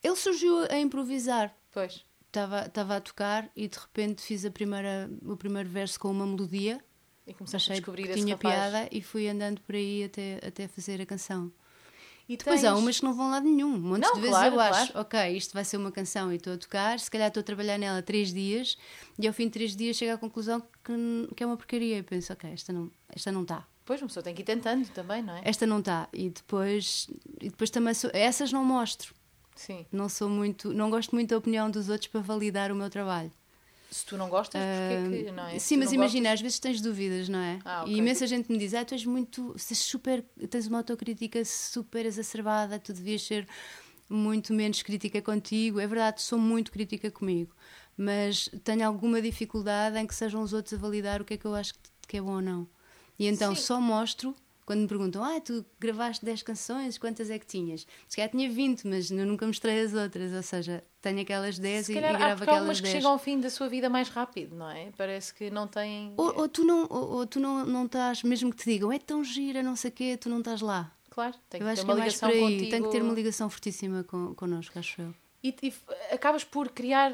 Ele 0.04 0.16
surgiu 0.18 0.66
a 0.70 0.78
improvisar. 0.78 1.56
Pois. 1.72 2.06
Estava, 2.28 2.66
estava 2.66 2.98
a 2.98 3.02
tocar 3.02 3.50
e 3.56 3.70
de 3.70 3.80
repente 3.80 4.22
fiz 4.22 4.44
a 4.44 4.52
primeira, 4.52 5.10
o 5.24 5.38
primeiro 5.38 5.70
verso 5.70 5.98
com 5.98 6.12
uma 6.12 6.28
melodia. 6.28 6.84
E 7.26 7.34
começaste 7.34 7.72
a 7.72 7.76
descobrir 7.76 8.04
que 8.04 8.10
esse 8.10 8.22
tinha 8.22 8.36
rapaz. 8.36 8.54
piada 8.54 8.90
e 8.92 9.02
fui 9.02 9.30
andando 9.30 9.62
por 9.62 9.76
aí 9.76 10.04
até, 10.04 10.42
até 10.46 10.68
fazer 10.68 11.02
a 11.02 11.06
canção. 11.06 11.52
E 12.28 12.38
Depois 12.38 12.62
tens... 12.62 12.70
há 12.70 12.76
umas 12.76 13.00
que 13.00 13.06
não 13.06 13.14
vão 13.14 13.30
lá 13.30 13.40
nenhum. 13.40 13.76
Um 13.76 13.80
monte 13.80 14.04
de 14.14 14.20
vezes 14.20 14.30
claro, 14.30 14.56
eu 14.56 14.60
acho, 14.60 14.92
claro. 14.92 15.08
ok, 15.08 15.38
isto 15.38 15.54
vai 15.54 15.64
ser 15.64 15.78
uma 15.78 15.92
canção 15.92 16.32
e 16.34 16.38
estou 16.38 16.54
a 16.54 16.58
tocar, 16.58 17.00
se 17.00 17.10
calhar 17.10 17.28
estou 17.28 17.42
a 17.42 17.44
trabalhar 17.44 17.78
nela 17.78 18.02
três 18.02 18.34
dias 18.34 18.78
e 19.20 19.28
ao 19.28 19.34
fim 19.34 19.46
de 19.46 19.52
três 19.52 19.76
dias 19.76 19.96
chego 19.96 20.14
à 20.14 20.18
conclusão 20.18 20.62
que, 20.84 21.30
que 21.36 21.44
é 21.44 21.46
uma 21.46 21.56
porcaria. 21.56 22.00
E 22.00 22.04
penso, 22.04 22.34
ok, 22.34 22.50
esta 22.52 22.74
não 22.74 22.86
está. 22.86 22.96
Esta 23.10 23.32
não 23.32 23.46
tá. 23.46 23.68
Pois, 23.86 24.02
uma 24.02 24.08
pessoa 24.08 24.24
tem 24.24 24.34
que 24.34 24.42
ir 24.42 24.46
tentando 24.46 24.88
também, 24.90 25.22
não 25.22 25.36
é? 25.36 25.42
Esta 25.46 25.68
não 25.68 25.80
está. 25.80 26.10
E 26.12 26.32
depois, 26.32 27.08
e 27.40 27.50
depois 27.50 27.70
também 27.70 27.94
sou, 27.94 28.10
essas 28.14 28.52
não 28.52 28.66
mostro. 28.66 29.14
Sim. 29.56 29.86
Não 29.92 30.10
sou 30.10 30.28
muito, 30.28 30.74
não 30.74 30.90
gosto 30.90 31.14
muito 31.14 31.30
da 31.30 31.38
opinião 31.38 31.70
dos 31.70 31.88
outros 31.88 32.08
para 32.08 32.22
validar 32.22 32.72
o 32.72 32.76
meu 32.76 32.90
trabalho. 32.90 33.32
Se 33.90 34.06
tu 34.06 34.18
não 34.18 34.30
gostas, 34.30 34.62
porquê 34.62 35.24
que 35.24 35.32
não 35.32 35.48
é? 35.48 35.60
Sim, 35.60 35.78
mas 35.78 35.92
imagina, 35.92 36.32
às 36.32 36.42
vezes 36.42 36.60
tens 36.60 36.82
dúvidas, 36.82 37.30
não 37.30 37.40
é? 37.40 37.60
Ah, 37.64 37.84
okay. 37.84 37.94
E 37.94 37.98
imensa 37.98 38.28
gente 38.28 38.52
me 38.52 38.58
diz: 38.58 38.74
ah, 38.74 38.84
tu 38.84 38.94
és 38.94 39.06
muito. 39.06 39.54
És 39.54 39.78
super, 39.78 40.24
tens 40.50 40.68
uma 40.68 40.80
autocrítica 40.80 41.44
super 41.46 42.06
exacerbada, 42.06 42.80
tu 42.80 42.92
devias 42.94 43.22
ser 43.22 43.48
muito 44.10 44.54
menos 44.54 44.82
crítica 44.82 45.22
contigo. 45.22 45.80
É 45.80 45.88
verdade, 45.88 46.22
sou 46.22 46.38
muito 46.38 46.72
crítica 46.72 47.10
comigo, 47.10 47.56
mas 47.98 48.50
tenho 48.64 48.86
alguma 48.86 49.22
dificuldade 49.22 49.98
em 49.98 50.06
que 50.06 50.16
sejam 50.16 50.42
os 50.42 50.54
outros 50.54 50.74
a 50.74 50.78
validar 50.78 51.22
o 51.22 51.26
que 51.26 51.36
é 51.36 51.38
que 51.38 51.46
eu 51.46 51.56
acho 51.56 51.74
que 52.08 52.18
é 52.18 52.22
bom 52.22 52.36
ou 52.36 52.42
não. 52.42 52.68
E 53.18 53.28
então 53.28 53.56
Sim. 53.56 53.62
só 53.62 53.82
mostro 53.82 54.36
quando 54.66 54.82
me 54.82 54.88
perguntam, 54.88 55.24
ah, 55.24 55.40
tu 55.40 55.64
gravaste 55.80 56.26
10 56.26 56.42
canções, 56.42 56.98
quantas 56.98 57.30
é 57.30 57.38
que 57.38 57.46
tinhas? 57.46 57.86
Se 58.10 58.16
calhar 58.16 58.32
tinha 58.32 58.50
20, 58.50 58.88
mas 58.88 59.12
eu 59.12 59.26
nunca 59.26 59.46
mostrei 59.46 59.80
as 59.82 59.94
outras, 59.94 60.34
ou 60.34 60.42
seja, 60.42 60.84
tenho 61.06 61.22
aquelas 61.22 61.60
10 61.60 61.90
e, 61.90 61.92
e 61.92 61.96
gravo 61.96 62.44
aquelas 62.44 62.80
10. 62.80 62.80
Há 62.80 62.82
que 62.82 62.88
chegam 62.90 63.12
ao 63.12 63.20
fim 63.20 63.40
da 63.40 63.50
sua 63.52 63.70
vida 63.70 63.88
mais 63.88 64.10
rápido, 64.10 64.56
não 64.56 64.72
é? 64.72 64.90
Parece 64.98 65.32
que 65.32 65.52
não 65.52 65.68
têm... 65.68 66.14
Ou, 66.18 66.40
ou 66.40 66.50
tu, 66.50 66.64
não, 66.64 66.88
ou, 66.90 67.18
ou, 67.18 67.28
tu 67.28 67.40
não, 67.40 67.64
não 67.64 67.86
estás, 67.86 68.24
mesmo 68.24 68.50
que 68.50 68.58
te 68.58 68.72
digam, 68.72 68.92
é 68.92 68.98
tão 68.98 69.24
gira, 69.24 69.62
não 69.62 69.76
sei 69.76 69.92
o 69.92 69.94
quê, 69.94 70.18
tu 70.18 70.30
não 70.30 70.40
estás 70.40 70.62
lá. 70.62 70.92
Claro, 71.12 71.36
tem 71.48 71.62
que 71.62 71.68
eu 71.68 71.76
ter 71.76 71.84
uma 71.84 71.94
que 71.94 72.02
é 72.02 72.04
ligação 72.04 72.32
contigo. 72.32 72.72
Tem 72.72 72.82
que 72.82 72.90
ter 72.90 73.02
uma 73.04 73.14
ligação 73.14 73.50
fortíssima 73.52 74.04
con, 74.04 74.34
connosco, 74.34 74.80
acho 74.80 75.02
eu. 75.02 75.14
E, 75.44 75.56
e, 75.62 75.74
acabas 76.12 76.44
por 76.44 76.70
criar 76.70 77.14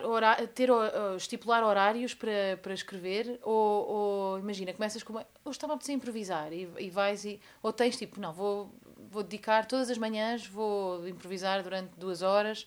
ter 0.55 0.71
uh, 0.71 1.17
estipular 1.17 1.65
horários 1.65 2.13
para, 2.13 2.57
para 2.61 2.73
escrever 2.73 3.41
ou, 3.43 3.89
ou 3.89 4.39
imagina 4.39 4.71
começas 4.71 5.03
com 5.03 5.15
hoje 5.15 5.25
estava 5.49 5.73
a 5.73 5.91
improvisar 5.91 6.53
e, 6.53 6.69
e 6.79 6.89
vais 6.89 7.25
e 7.25 7.41
ou 7.61 7.73
tens 7.73 7.97
tipo 7.97 8.21
não 8.21 8.31
vou 8.31 8.73
vou 9.09 9.21
dedicar 9.21 9.65
todas 9.65 9.89
as 9.89 9.97
manhãs 9.97 10.47
vou 10.47 11.05
improvisar 11.09 11.61
durante 11.61 11.91
duas 11.97 12.21
horas 12.21 12.65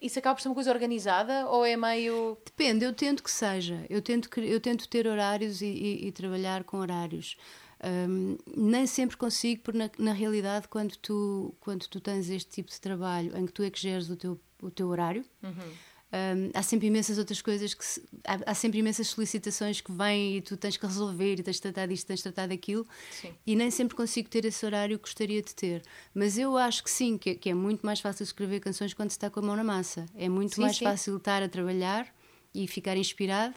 isso 0.00 0.18
acaba 0.18 0.34
por 0.34 0.42
ser 0.42 0.48
uma 0.48 0.54
coisa 0.54 0.72
organizada 0.72 1.46
ou 1.48 1.64
é 1.64 1.76
meio 1.76 2.38
depende 2.44 2.84
eu 2.84 2.92
tento 2.92 3.22
que 3.22 3.30
seja 3.30 3.84
eu 3.88 4.00
tento 4.00 4.28
eu 4.40 4.60
tento 4.60 4.88
ter 4.88 5.06
horários 5.06 5.60
e, 5.60 5.66
e, 5.66 6.06
e 6.08 6.12
trabalhar 6.12 6.64
com 6.64 6.78
horários 6.78 7.36
um, 7.84 8.38
nem 8.56 8.86
sempre 8.86 9.16
consigo, 9.16 9.62
porque 9.62 9.78
na, 9.78 9.90
na, 9.98 10.12
realidade, 10.12 10.68
quando 10.68 10.96
tu, 10.96 11.54
quando 11.60 11.86
tu 11.86 12.00
tens 12.00 12.30
este 12.30 12.50
tipo 12.50 12.70
de 12.70 12.80
trabalho 12.80 13.36
em 13.36 13.44
que 13.44 13.52
tu 13.52 13.62
é 13.62 13.70
que 13.70 13.78
geres 13.78 14.08
o 14.08 14.16
teu, 14.16 14.40
o 14.62 14.70
teu 14.70 14.88
horário, 14.88 15.24
uhum. 15.42 15.72
Um, 16.12 16.50
há 16.54 16.62
sempre 16.62 16.86
imensas 16.86 17.18
outras 17.18 17.42
coisas, 17.42 17.74
que 17.74 17.84
se, 17.84 18.02
há, 18.24 18.50
há, 18.50 18.54
sempre 18.54 18.78
imensas 18.78 19.08
solicitações 19.08 19.80
que 19.80 19.90
vêm 19.90 20.36
e 20.36 20.40
tu 20.40 20.56
tens 20.56 20.76
que 20.76 20.86
resolver 20.86 21.38
e 21.38 21.42
tens 21.42 21.56
de 21.56 21.62
tratar 21.62 21.86
disto, 21.86 22.06
tens 22.06 22.18
de 22.18 22.22
tratar 22.22 22.46
daquilo, 22.46 22.86
sim. 23.10 23.34
e 23.46 23.56
nem 23.56 23.70
sempre 23.70 23.96
consigo 23.96 24.28
ter 24.28 24.44
esse 24.44 24.64
horário 24.64 24.96
que 24.98 25.02
gostaria 25.02 25.42
de 25.42 25.54
ter. 25.54 25.82
Mas 26.14 26.38
eu 26.38 26.56
acho 26.56 26.84
que 26.84 26.90
sim, 26.90 27.18
que, 27.18 27.34
que 27.34 27.50
é 27.50 27.54
muito 27.54 27.84
mais 27.84 28.00
fácil 28.00 28.22
escrever 28.22 28.60
canções 28.60 28.94
quando 28.94 29.10
se 29.10 29.16
está 29.16 29.28
com 29.28 29.40
a 29.40 29.42
mão 29.42 29.56
na 29.56 29.64
massa. 29.64 30.06
É 30.14 30.28
muito 30.28 30.54
sim, 30.54 30.60
mais 30.60 30.76
sim. 30.76 30.84
fácil 30.84 31.16
estar 31.16 31.42
a 31.42 31.48
trabalhar 31.48 32.06
e 32.54 32.68
ficar 32.68 32.96
inspirado 32.96 33.54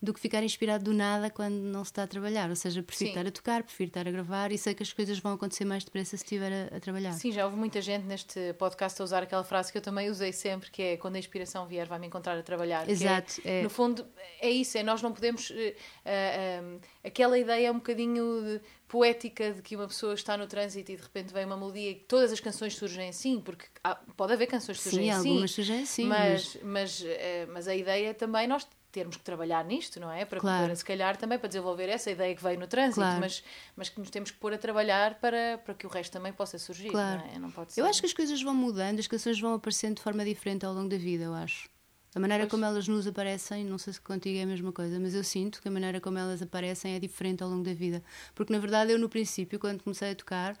do 0.00 0.12
que 0.12 0.20
ficar 0.20 0.42
inspirado 0.42 0.84
do 0.84 0.92
nada 0.92 1.30
quando 1.30 1.54
não 1.54 1.82
se 1.82 1.90
está 1.90 2.02
a 2.02 2.06
trabalhar. 2.06 2.50
Ou 2.50 2.56
seja, 2.56 2.82
prefiro 2.82 3.10
Sim. 3.10 3.16
estar 3.16 3.28
a 3.28 3.30
tocar, 3.30 3.62
prefiro 3.62 3.88
estar 3.88 4.06
a 4.06 4.10
gravar 4.10 4.52
e 4.52 4.58
sei 4.58 4.74
que 4.74 4.82
as 4.82 4.92
coisas 4.92 5.18
vão 5.18 5.32
acontecer 5.32 5.64
mais 5.64 5.84
depressa 5.84 6.16
se 6.16 6.22
estiver 6.22 6.52
a, 6.52 6.76
a, 6.76 6.80
trabalhar. 6.80 7.12
Sim, 7.12 7.32
já 7.32 7.44
houve 7.46 7.56
muita 7.56 7.80
gente 7.80 8.04
neste 8.04 8.52
podcast 8.54 9.00
a 9.00 9.04
usar 9.04 9.22
aquela 9.22 9.42
frase 9.42 9.72
que 9.72 9.78
eu 9.78 9.82
também 9.82 10.10
usei 10.10 10.32
sempre, 10.32 10.70
que 10.70 10.82
é 10.82 10.96
quando 10.96 11.16
a 11.16 11.18
inspiração 11.18 11.66
vier, 11.66 11.86
vai-me 11.86 12.06
encontrar 12.06 12.36
a 12.38 12.42
trabalhar. 12.42 12.88
Exato. 12.88 13.40
É, 13.44 13.60
é... 13.60 13.62
No 13.62 13.70
fundo, 13.70 14.06
é 14.40 14.50
isso, 14.50 14.76
é 14.76 14.82
nós 14.82 15.00
não 15.00 15.12
podemos. 15.12 15.48
Uh, 15.48 15.54
uh, 15.54 16.80
aquela 17.02 17.38
ideia 17.38 17.68
é 17.68 17.70
um 17.70 17.76
bocadinho 17.76 18.42
de, 18.42 18.60
poética 18.86 19.52
de 19.52 19.62
que 19.62 19.76
uma 19.76 19.88
pessoa 19.88 20.12
está 20.12 20.36
no 20.36 20.46
trânsito 20.46 20.92
e 20.92 20.96
de 20.96 21.02
repente 21.02 21.32
vem 21.32 21.46
uma 21.46 21.56
melodia 21.56 21.90
e 21.90 21.94
todas 21.94 22.32
as 22.32 22.40
canções 22.40 22.76
surgem 22.76 23.08
assim, 23.08 23.40
porque 23.40 23.64
há, 23.82 23.94
pode 24.16 24.34
haver 24.34 24.46
canções 24.46 24.76
que 24.76 24.84
surgem 24.84 25.04
sim, 25.04 25.10
assim. 25.10 25.28
Algumas 25.30 25.50
surgem 25.50 25.82
assim. 25.82 26.04
Mas, 26.04 26.58
mas... 26.62 26.76
Mas, 26.76 27.00
uh, 27.00 27.06
mas 27.52 27.68
a 27.68 27.74
ideia 27.74 28.12
também 28.12 28.46
nós 28.46 28.68
termos 28.96 29.16
que 29.18 29.22
trabalhar 29.22 29.62
nisto, 29.62 30.00
não 30.00 30.10
é? 30.10 30.24
Para, 30.24 30.40
claro. 30.40 30.64
para 30.64 30.74
se 30.74 30.82
calhar 30.82 31.18
também 31.18 31.38
para 31.38 31.48
desenvolver 31.48 31.86
essa 31.90 32.10
ideia 32.10 32.34
que 32.34 32.42
veio 32.42 32.58
no 32.58 32.66
trânsito, 32.66 33.00
claro. 33.00 33.20
mas, 33.20 33.44
mas 33.76 33.90
que 33.90 34.00
nos 34.00 34.08
temos 34.08 34.30
que 34.30 34.38
pôr 34.38 34.54
a 34.54 34.58
trabalhar 34.58 35.16
para, 35.20 35.58
para 35.62 35.74
que 35.74 35.86
o 35.86 35.90
resto 35.90 36.12
também 36.12 36.32
possa 36.32 36.58
surgir, 36.58 36.88
claro. 36.88 37.20
não 37.20 37.34
é? 37.34 37.38
Não 37.38 37.50
pode 37.50 37.74
ser... 37.74 37.82
Eu 37.82 37.84
acho 37.84 38.00
que 38.00 38.06
as 38.06 38.14
coisas 38.14 38.40
vão 38.40 38.54
mudando, 38.54 38.98
as 38.98 39.06
canções 39.06 39.38
vão 39.38 39.52
aparecendo 39.52 39.96
de 39.96 40.02
forma 40.02 40.24
diferente 40.24 40.64
ao 40.64 40.72
longo 40.72 40.88
da 40.88 40.96
vida, 40.96 41.24
eu 41.24 41.34
acho. 41.34 41.68
A 42.14 42.18
maneira 42.18 42.44
pois. 42.44 42.52
como 42.52 42.64
elas 42.64 42.88
nos 42.88 43.06
aparecem, 43.06 43.66
não 43.66 43.76
sei 43.76 43.92
se 43.92 44.00
contigo 44.00 44.38
é 44.38 44.44
a 44.44 44.46
mesma 44.46 44.72
coisa, 44.72 44.98
mas 44.98 45.14
eu 45.14 45.22
sinto 45.22 45.60
que 45.60 45.68
a 45.68 45.70
maneira 45.70 46.00
como 46.00 46.16
elas 46.16 46.40
aparecem 46.40 46.94
é 46.94 46.98
diferente 46.98 47.42
ao 47.42 47.50
longo 47.50 47.64
da 47.64 47.74
vida. 47.74 48.02
Porque 48.34 48.50
na 48.50 48.58
verdade 48.58 48.92
eu 48.92 48.98
no 48.98 49.10
princípio, 49.10 49.58
quando 49.58 49.82
comecei 49.82 50.12
a 50.12 50.14
tocar, 50.14 50.56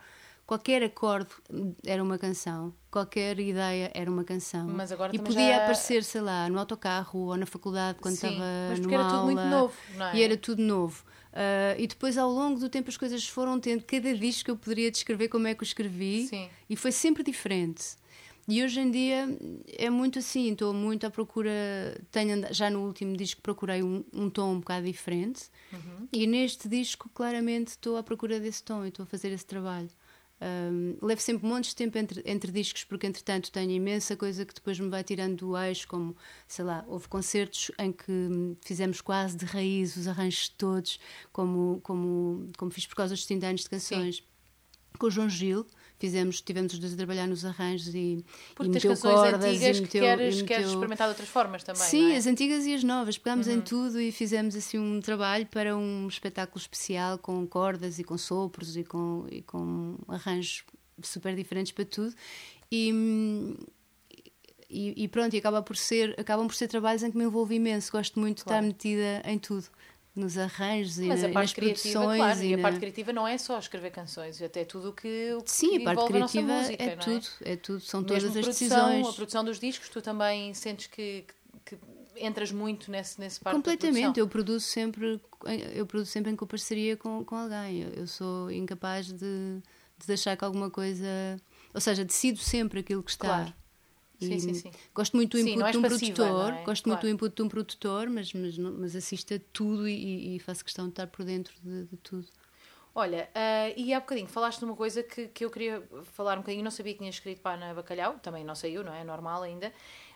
qualquer 0.46 0.82
acorde 0.82 1.30
era 1.84 2.02
uma 2.02 2.16
canção, 2.16 2.72
qualquer 2.90 3.38
ideia 3.40 3.90
era 3.92 4.10
uma 4.10 4.24
canção. 4.24 4.68
Mas 4.68 4.92
agora 4.92 5.14
e 5.14 5.18
podia 5.18 5.48
já... 5.48 5.56
aparecer, 5.56 6.04
sei 6.04 6.20
lá, 6.20 6.48
no 6.48 6.58
autocarro 6.58 7.18
ou 7.20 7.36
na 7.36 7.46
faculdade 7.46 7.98
quando 8.00 8.16
Sim, 8.16 8.28
estava 8.28 8.44
mas 8.70 8.78
numa 8.78 8.94
era 8.94 9.04
tudo 9.08 9.22
muito 9.24 9.44
novo, 9.44 9.74
não 9.96 10.06
é? 10.06 10.16
E 10.16 10.22
era 10.22 10.36
tudo 10.36 10.62
novo. 10.62 11.04
Uh, 11.32 11.78
e 11.78 11.86
depois, 11.86 12.16
ao 12.16 12.30
longo 12.30 12.58
do 12.58 12.70
tempo, 12.70 12.88
as 12.88 12.96
coisas 12.96 13.28
foram 13.28 13.60
tendo. 13.60 13.84
Cada 13.84 14.14
disco 14.14 14.46
que 14.46 14.50
eu 14.50 14.56
poderia 14.56 14.90
descrever 14.90 15.28
como 15.28 15.46
é 15.46 15.54
que 15.54 15.62
o 15.62 15.64
escrevi. 15.64 16.28
Sim. 16.28 16.48
E 16.70 16.76
foi 16.76 16.92
sempre 16.92 17.22
diferente. 17.22 17.98
E 18.48 18.62
hoje 18.62 18.80
em 18.80 18.90
dia 18.90 19.28
é 19.76 19.90
muito 19.90 20.20
assim, 20.20 20.52
estou 20.52 20.72
muito 20.72 21.04
à 21.04 21.10
procura. 21.10 21.50
Tenho, 22.12 22.46
já 22.54 22.70
no 22.70 22.86
último 22.86 23.16
disco 23.16 23.42
procurei 23.42 23.82
um, 23.82 24.04
um 24.14 24.30
tom 24.30 24.52
um 24.52 24.60
bocado 24.60 24.86
diferente, 24.86 25.50
uhum. 25.72 26.08
e 26.12 26.26
neste 26.26 26.68
disco, 26.68 27.10
claramente, 27.12 27.68
estou 27.68 27.96
à 27.96 28.02
procura 28.04 28.38
desse 28.38 28.62
tom 28.62 28.84
e 28.84 28.88
estou 28.88 29.02
a 29.02 29.06
fazer 29.06 29.32
esse 29.32 29.44
trabalho. 29.44 29.90
Um, 30.38 30.98
levo 31.00 31.20
sempre 31.20 31.46
montes 31.46 31.70
de 31.70 31.76
tempo 31.76 31.96
entre, 31.96 32.22
entre 32.26 32.52
discos, 32.52 32.84
porque 32.84 33.06
entretanto 33.06 33.50
tenho 33.50 33.70
imensa 33.70 34.16
coisa 34.16 34.44
que 34.44 34.54
depois 34.54 34.78
me 34.78 34.88
vai 34.88 35.02
tirando 35.02 35.36
do 35.36 35.56
eixo, 35.56 35.88
como 35.88 36.14
sei 36.46 36.64
lá, 36.64 36.84
houve 36.86 37.08
concertos 37.08 37.70
em 37.78 37.90
que 37.90 38.56
fizemos 38.62 39.00
quase 39.00 39.36
de 39.36 39.46
raiz 39.46 39.96
os 39.96 40.06
arranjos 40.06 40.48
todos, 40.50 41.00
como, 41.32 41.80
como, 41.82 42.50
como 42.58 42.70
fiz 42.70 42.86
por 42.86 42.96
causa 42.96 43.14
dos 43.14 43.24
30 43.24 43.46
anos 43.46 43.62
de 43.62 43.70
canções. 43.70 44.16
Sim. 44.16 44.22
Com 44.98 45.06
o 45.06 45.10
João 45.10 45.28
Gil, 45.28 45.66
fizemos, 45.98 46.40
tivemos 46.40 46.72
os 46.72 46.78
dois 46.78 46.92
a 46.92 46.96
trabalhar 46.96 47.26
nos 47.26 47.44
arranjos 47.44 47.94
e, 47.94 48.24
Porque 48.54 48.70
e 48.70 48.74
meteu 48.74 48.90
tens 48.90 49.00
cordas 49.00 49.44
antigas 49.44 49.78
e 49.78 49.80
meteu, 49.80 49.86
que 50.02 50.06
queres, 50.06 50.34
meteu... 50.36 50.46
queres 50.46 50.68
experimentar 50.68 51.06
de 51.06 51.10
outras 51.10 51.28
formas 51.28 51.62
também, 51.62 51.82
Sim, 51.82 52.12
é? 52.12 52.16
as 52.16 52.26
antigas 52.26 52.66
e 52.66 52.74
as 52.74 52.84
novas. 52.84 53.18
Pegámos 53.18 53.46
uhum. 53.46 53.54
em 53.54 53.60
tudo 53.60 54.00
e 54.00 54.12
fizemos 54.12 54.54
assim 54.54 54.78
um 54.78 55.00
trabalho 55.00 55.46
para 55.46 55.76
um 55.76 56.06
espetáculo 56.08 56.60
especial 56.60 57.18
com 57.18 57.46
cordas 57.46 57.98
e 57.98 58.04
com 58.04 58.16
sopros 58.18 58.76
e 58.76 58.84
com, 58.84 59.26
e 59.30 59.42
com 59.42 59.98
arranjos 60.08 60.64
super 61.02 61.34
diferentes 61.34 61.72
para 61.72 61.84
tudo. 61.84 62.14
E, 62.70 62.92
e, 64.68 65.04
e, 65.04 65.08
pronto, 65.08 65.34
e 65.34 65.38
acaba 65.38 65.62
por 65.62 65.76
ser, 65.76 66.18
acabam 66.18 66.46
por 66.46 66.54
ser 66.54 66.68
trabalhos 66.68 67.02
em 67.02 67.10
que 67.10 67.16
me 67.16 67.24
envolvo 67.24 67.52
imenso. 67.52 67.92
Gosto 67.92 68.18
muito 68.18 68.44
claro. 68.44 68.62
de 68.62 68.72
estar 68.72 68.88
metida 68.88 69.30
em 69.30 69.38
tudo 69.38 69.66
nos 70.16 70.38
arranjos 70.38 70.98
Mas 70.98 71.22
e 71.22 71.26
a 71.26 71.28
parte 71.28 71.36
nas 71.36 71.52
criativa, 71.52 72.00
produções. 72.00 72.18
Claro, 72.18 72.42
e, 72.42 72.48
e 72.48 72.54
a 72.54 72.58
parte 72.58 72.78
criativa 72.78 73.12
não 73.12 73.28
é 73.28 73.36
só 73.36 73.58
escrever 73.58 73.90
canções, 73.90 74.40
até 74.40 74.64
tudo 74.64 74.88
o 74.88 74.92
que, 74.92 75.34
o 75.34 75.42
que 75.42 75.50
Sim, 75.50 75.76
a 75.82 75.94
parte 75.94 76.06
criativa 76.06 76.52
a 76.52 76.56
música, 76.56 76.82
é, 76.82 76.86
é? 76.86 76.96
tudo, 76.96 77.26
é 77.42 77.56
tudo, 77.56 77.80
são 77.80 78.00
Mesmo 78.00 78.08
todas 78.08 78.24
as 78.24 78.44
produção, 78.44 78.88
decisões. 78.88 79.06
A 79.06 79.12
produção 79.12 79.44
dos 79.44 79.60
discos, 79.60 79.88
tu 79.90 80.00
também 80.00 80.54
sentes 80.54 80.86
que, 80.86 81.26
que, 81.64 81.76
que 81.76 82.24
entras 82.24 82.50
muito 82.50 82.90
nesse, 82.90 83.20
nesse 83.20 83.38
parte 83.38 83.56
Completamente, 83.56 84.18
eu 84.18 84.26
produzo 84.26 84.64
sempre, 84.64 85.20
eu 85.74 85.86
produzo 85.86 86.10
sempre 86.10 86.32
em 86.32 86.36
parceria 86.36 86.96
com, 86.96 87.22
com 87.22 87.36
alguém. 87.36 87.82
Eu, 87.82 87.90
eu 87.90 88.06
sou 88.06 88.50
incapaz 88.50 89.08
de, 89.08 89.18
de 89.18 90.06
deixar 90.06 90.34
que 90.36 90.44
alguma 90.44 90.70
coisa. 90.70 91.06
Ou 91.74 91.80
seja, 91.80 92.04
decido 92.04 92.38
sempre 92.38 92.80
aquilo 92.80 93.02
que 93.02 93.10
está. 93.10 93.26
Claro. 93.26 93.54
Sim, 94.18 94.38
sim, 94.38 94.54
sim. 94.54 94.70
Gosto 94.94 95.16
muito 95.16 95.36
do 95.36 95.38
input 95.38 95.64
sim, 95.64 95.70
de 95.70 95.78
um 95.78 95.82
passiva, 95.82 96.14
produtor, 96.14 96.52
é? 96.54 96.64
gosto 96.64 96.84
claro. 96.84 96.88
muito 96.88 97.00
do 97.00 97.08
input 97.08 97.36
de 97.36 97.42
um 97.42 97.48
produtor, 97.48 98.08
mas, 98.08 98.32
mas, 98.32 98.58
mas 98.58 98.96
assisto 98.96 99.34
a 99.34 99.40
tudo 99.52 99.88
e, 99.88 100.36
e 100.36 100.38
faço 100.38 100.64
questão 100.64 100.86
de 100.86 100.92
estar 100.92 101.06
por 101.06 101.24
dentro 101.24 101.54
de, 101.62 101.84
de 101.84 101.96
tudo. 101.98 102.26
Olha, 102.94 103.28
uh, 103.34 103.74
e 103.76 103.92
há 103.92 104.00
bocadinho 104.00 104.26
falaste 104.26 104.60
de 104.60 104.64
uma 104.64 104.74
coisa 104.74 105.02
que, 105.02 105.28
que 105.28 105.44
eu 105.44 105.50
queria 105.50 105.86
falar 106.14 106.38
um 106.38 106.40
bocadinho, 106.40 106.64
não 106.64 106.70
sabia 106.70 106.94
que 106.94 106.98
tinha 107.00 107.10
escrito 107.10 107.42
para 107.42 107.58
na 107.58 107.74
Bacalhau, 107.74 108.18
também 108.20 108.42
não 108.42 108.54
saiu, 108.54 108.82
não 108.82 108.94
é? 108.94 109.04
Normal 109.04 109.42
ainda. 109.42 109.70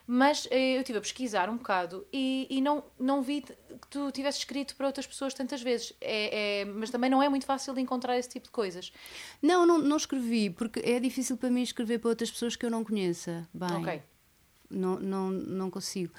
Mas 0.07 0.45
uh, 0.45 0.53
eu 0.53 0.81
estive 0.81 0.97
a 0.97 1.01
pesquisar 1.01 1.49
um 1.49 1.57
bocado 1.57 2.05
e, 2.11 2.47
e 2.49 2.61
não, 2.61 2.83
não 2.99 3.21
vi 3.21 3.41
que 3.41 3.87
tu 3.89 4.11
tivesse 4.11 4.39
escrito 4.39 4.75
para 4.75 4.87
outras 4.87 5.07
pessoas 5.07 5.33
tantas 5.33 5.61
vezes. 5.61 5.93
É, 6.01 6.61
é, 6.61 6.65
mas 6.65 6.89
também 6.89 7.09
não 7.09 7.21
é 7.21 7.29
muito 7.29 7.45
fácil 7.45 7.73
de 7.73 7.81
encontrar 7.81 8.17
esse 8.17 8.29
tipo 8.29 8.45
de 8.45 8.51
coisas. 8.51 8.91
Não, 9.41 9.65
não, 9.65 9.77
não 9.77 9.97
escrevi, 9.97 10.49
porque 10.49 10.79
é 10.79 10.99
difícil 10.99 11.37
para 11.37 11.49
mim 11.49 11.61
escrever 11.61 11.99
para 11.99 12.09
outras 12.09 12.31
pessoas 12.31 12.55
que 12.55 12.65
eu 12.65 12.69
não 12.69 12.83
conheça. 12.83 13.47
Bem. 13.53 13.77
Ok 13.77 14.01
não, 14.71 14.99
não, 14.99 15.29
não 15.29 15.69
consigo. 15.69 16.13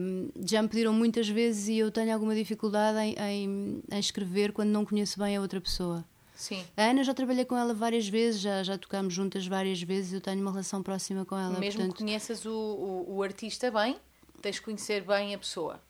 Um, 0.00 0.30
já 0.44 0.62
me 0.62 0.68
pediram 0.68 0.92
muitas 0.92 1.28
vezes 1.28 1.68
e 1.68 1.78
eu 1.78 1.90
tenho 1.90 2.12
alguma 2.12 2.34
dificuldade 2.34 2.98
em, 2.98 3.14
em, 3.18 3.82
em, 3.90 3.98
escrever 3.98 4.52
quando 4.52 4.70
não 4.70 4.84
conheço 4.84 5.18
bem 5.18 5.36
a 5.36 5.40
outra 5.40 5.60
pessoa. 5.60 6.04
Sim. 6.38 6.64
A 6.76 6.84
Ana 6.84 7.02
já 7.02 7.12
trabalhei 7.12 7.44
com 7.44 7.56
ela 7.56 7.74
várias 7.74 8.08
vezes, 8.08 8.40
já, 8.40 8.62
já 8.62 8.78
tocámos 8.78 9.12
juntas 9.12 9.44
várias 9.44 9.82
vezes, 9.82 10.12
eu 10.12 10.20
tenho 10.20 10.40
uma 10.40 10.52
relação 10.52 10.84
próxima 10.84 11.24
com 11.24 11.36
ela. 11.36 11.58
Mesmo 11.58 11.80
portanto... 11.80 11.96
que 11.96 12.04
conheças 12.04 12.46
o, 12.46 12.52
o, 12.52 13.16
o 13.16 13.22
artista 13.24 13.72
bem, 13.72 13.96
tens 14.40 14.54
de 14.54 14.62
conhecer 14.62 15.02
bem 15.02 15.34
a 15.34 15.38
pessoa. 15.38 15.80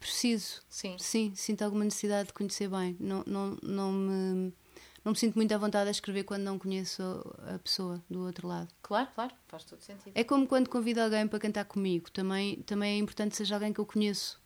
Preciso. 0.00 0.60
Sim. 0.68 0.96
Sim, 0.98 1.32
sinto 1.36 1.62
alguma 1.62 1.84
necessidade 1.84 2.26
de 2.26 2.34
conhecer 2.34 2.68
bem. 2.68 2.96
Não, 2.98 3.22
não, 3.24 3.56
não 3.62 3.92
me 3.92 4.52
não 5.04 5.12
me 5.12 5.18
sinto 5.18 5.34
muito 5.34 5.52
à 5.52 5.58
vontade 5.58 5.88
a 5.88 5.90
escrever 5.90 6.24
quando 6.24 6.42
não 6.42 6.58
conheço 6.58 7.02
a 7.54 7.58
pessoa 7.58 8.02
do 8.10 8.24
outro 8.24 8.46
lado. 8.46 8.68
Claro, 8.82 9.08
claro, 9.14 9.32
faz 9.48 9.64
todo 9.64 9.80
sentido. 9.80 10.12
É 10.14 10.22
como 10.22 10.46
quando 10.46 10.68
convido 10.68 11.00
alguém 11.00 11.26
para 11.26 11.38
cantar 11.38 11.64
comigo, 11.64 12.10
também, 12.10 12.56
também 12.62 12.94
é 12.94 12.98
importante 12.98 13.30
que 13.30 13.36
seja 13.36 13.54
alguém 13.54 13.72
que 13.72 13.80
eu 13.80 13.86
conheço. 13.86 14.41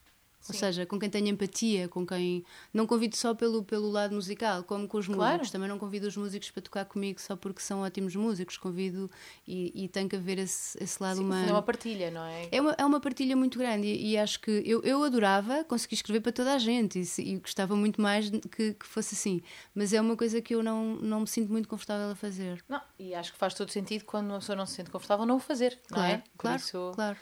Sim. 0.46 0.52
Ou 0.52 0.58
seja, 0.58 0.86
com 0.86 0.98
quem 0.98 1.10
tenho 1.10 1.28
empatia, 1.28 1.88
com 1.88 2.06
quem. 2.06 2.44
Não 2.72 2.86
convido 2.86 3.16
só 3.16 3.34
pelo, 3.34 3.62
pelo 3.62 3.90
lado 3.90 4.14
musical, 4.14 4.62
como 4.62 4.86
com 4.86 4.98
os 4.98 5.06
claro. 5.06 5.32
músicos. 5.32 5.50
Também 5.50 5.68
não 5.68 5.78
convido 5.78 6.06
os 6.06 6.16
músicos 6.16 6.50
para 6.50 6.62
tocar 6.62 6.84
comigo 6.84 7.20
só 7.20 7.36
porque 7.36 7.60
são 7.60 7.80
ótimos 7.80 8.14
músicos. 8.14 8.56
Convido 8.56 9.10
e, 9.46 9.84
e 9.84 9.88
tem 9.88 10.08
que 10.08 10.16
haver 10.16 10.38
esse, 10.38 10.82
esse 10.82 11.02
lado 11.02 11.16
Sim, 11.16 11.24
humano. 11.24 11.48
É 11.48 11.52
uma 11.52 11.62
partilha, 11.62 12.10
não 12.10 12.24
é? 12.24 12.48
É 12.50 12.60
uma, 12.60 12.74
é 12.78 12.84
uma 12.84 13.00
partilha 13.00 13.36
muito 13.36 13.58
grande 13.58 13.86
e, 13.86 14.12
e 14.12 14.18
acho 14.18 14.40
que 14.40 14.62
eu, 14.64 14.82
eu 14.82 15.02
adorava 15.02 15.64
conseguir 15.64 15.96
escrever 15.96 16.20
para 16.20 16.32
toda 16.32 16.54
a 16.54 16.58
gente 16.58 17.00
e, 17.00 17.22
e 17.22 17.38
gostava 17.38 17.74
muito 17.74 18.00
mais 18.00 18.30
que, 18.30 18.74
que 18.74 18.86
fosse 18.86 19.14
assim. 19.14 19.40
Mas 19.74 19.92
é 19.92 20.00
uma 20.00 20.16
coisa 20.16 20.40
que 20.40 20.54
eu 20.54 20.62
não, 20.62 20.96
não 20.96 21.20
me 21.20 21.26
sinto 21.26 21.50
muito 21.50 21.68
confortável 21.68 22.10
a 22.10 22.14
fazer. 22.14 22.64
Não, 22.68 22.80
e 22.98 23.14
acho 23.14 23.32
que 23.32 23.38
faz 23.38 23.54
todo 23.54 23.70
sentido 23.70 24.04
quando 24.04 24.28
uma 24.28 24.38
pessoa 24.38 24.56
não 24.56 24.66
se 24.66 24.74
sente 24.74 24.90
confortável 24.90 25.26
não 25.26 25.36
o 25.36 25.40
fazer, 25.40 25.78
claro, 25.88 26.02
não 26.02 26.14
é? 26.14 26.22
Claro, 26.36 26.56
isso... 26.56 26.92
claro. 26.94 27.16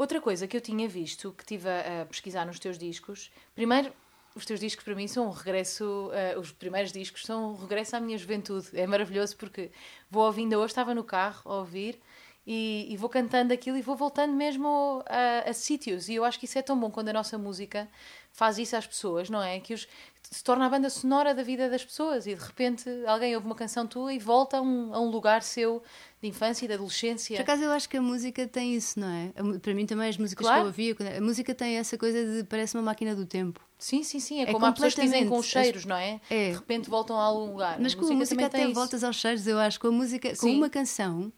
Outra 0.00 0.18
coisa 0.18 0.46
que 0.46 0.56
eu 0.56 0.62
tinha 0.62 0.88
visto, 0.88 1.30
que 1.32 1.42
estive 1.42 1.68
a, 1.68 2.06
pesquisar 2.06 2.46
nos 2.46 2.58
teus 2.58 2.78
discos, 2.78 3.30
primeiro, 3.54 3.92
os 4.34 4.46
teus 4.46 4.58
discos 4.58 4.82
para 4.82 4.94
mim 4.94 5.06
são 5.06 5.26
um 5.26 5.30
regresso, 5.30 5.84
uh, 6.08 6.40
os 6.40 6.50
primeiros 6.52 6.90
discos 6.90 7.22
são 7.22 7.50
um 7.50 7.54
regresso 7.54 7.96
à 7.96 8.00
minha 8.00 8.16
juventude. 8.16 8.68
É 8.72 8.86
maravilhoso 8.86 9.36
porque 9.36 9.70
vou 10.10 10.24
ouvindo, 10.24 10.54
hoje 10.54 10.68
estava 10.68 10.94
no 10.94 11.04
carro 11.04 11.42
a 11.52 11.56
ouvir 11.56 12.00
e, 12.46 12.86
e 12.88 12.96
vou 12.96 13.10
cantando 13.10 13.52
aquilo 13.52 13.76
e 13.76 13.82
vou 13.82 13.94
voltando 13.94 14.32
mesmo 14.32 15.04
a, 15.06 15.50
a, 15.50 15.52
sítios. 15.52 16.08
E 16.08 16.14
eu 16.14 16.24
acho 16.24 16.38
que 16.38 16.46
isso 16.46 16.58
é 16.58 16.62
tão 16.62 16.80
bom 16.80 16.90
quando 16.90 17.10
a 17.10 17.12
nossa 17.12 17.36
música 17.36 17.86
faz 18.32 18.58
isso 18.58 18.76
às 18.76 18.86
pessoas, 18.86 19.28
não 19.28 19.42
é? 19.42 19.60
Que 19.60 19.74
os, 19.74 19.86
se 20.30 20.44
torna 20.44 20.66
a 20.66 20.68
banda 20.68 20.88
sonora 20.88 21.34
da 21.34 21.42
vida 21.42 21.68
das 21.68 21.84
pessoas 21.84 22.26
e 22.26 22.34
de 22.34 22.40
repente 22.40 22.88
alguém 23.06 23.34
ouve 23.34 23.46
uma 23.46 23.54
canção 23.54 23.86
tua 23.86 24.14
e 24.14 24.18
volta 24.18 24.58
a 24.58 24.62
um, 24.62 24.94
a 24.94 25.00
um 25.00 25.10
lugar 25.10 25.42
seu 25.42 25.82
de 26.22 26.28
infância 26.28 26.64
e 26.64 26.68
de 26.68 26.74
adolescência. 26.74 27.36
Por 27.36 27.42
acaso 27.42 27.64
eu 27.64 27.72
acho 27.72 27.88
que 27.88 27.96
a 27.96 28.02
música 28.02 28.46
tem 28.46 28.74
isso, 28.74 29.00
não 29.00 29.08
é? 29.08 29.32
Para 29.58 29.74
mim 29.74 29.86
também 29.86 30.08
as 30.08 30.16
músicas 30.16 30.46
claro. 30.46 30.60
que 30.60 30.82
eu 30.82 30.88
ouvia, 30.90 31.18
a 31.18 31.20
música 31.20 31.54
tem 31.54 31.78
essa 31.78 31.98
coisa 31.98 32.24
de 32.24 32.44
parece 32.44 32.76
uma 32.76 32.82
máquina 32.82 33.14
do 33.14 33.26
tempo. 33.26 33.60
Sim, 33.78 34.02
sim, 34.04 34.20
sim. 34.20 34.40
É, 34.40 34.42
é 34.42 34.52
como 34.52 34.66
há 34.66 34.72
pessoas 34.72 34.94
que 34.94 35.00
dizem 35.00 35.26
com 35.26 35.38
os 35.38 35.46
cheiros, 35.46 35.84
não 35.84 35.96
é? 35.96 36.20
é? 36.28 36.50
De 36.50 36.56
repente 36.56 36.88
voltam 36.88 37.16
a 37.18 37.24
algum 37.24 37.50
lugar. 37.50 37.80
Mas 37.80 37.94
a 37.94 37.96
com 37.96 38.06
a 38.06 38.12
música 38.12 38.46
até 38.46 38.58
tem 38.58 38.72
voltas 38.72 39.02
aos 39.02 39.16
cheiros, 39.16 39.46
eu 39.46 39.58
acho. 39.58 39.80
Com 39.80 39.88
a 39.88 39.92
música, 39.92 40.36
com 40.36 40.52
uma 40.52 40.68
canção, 40.68 41.32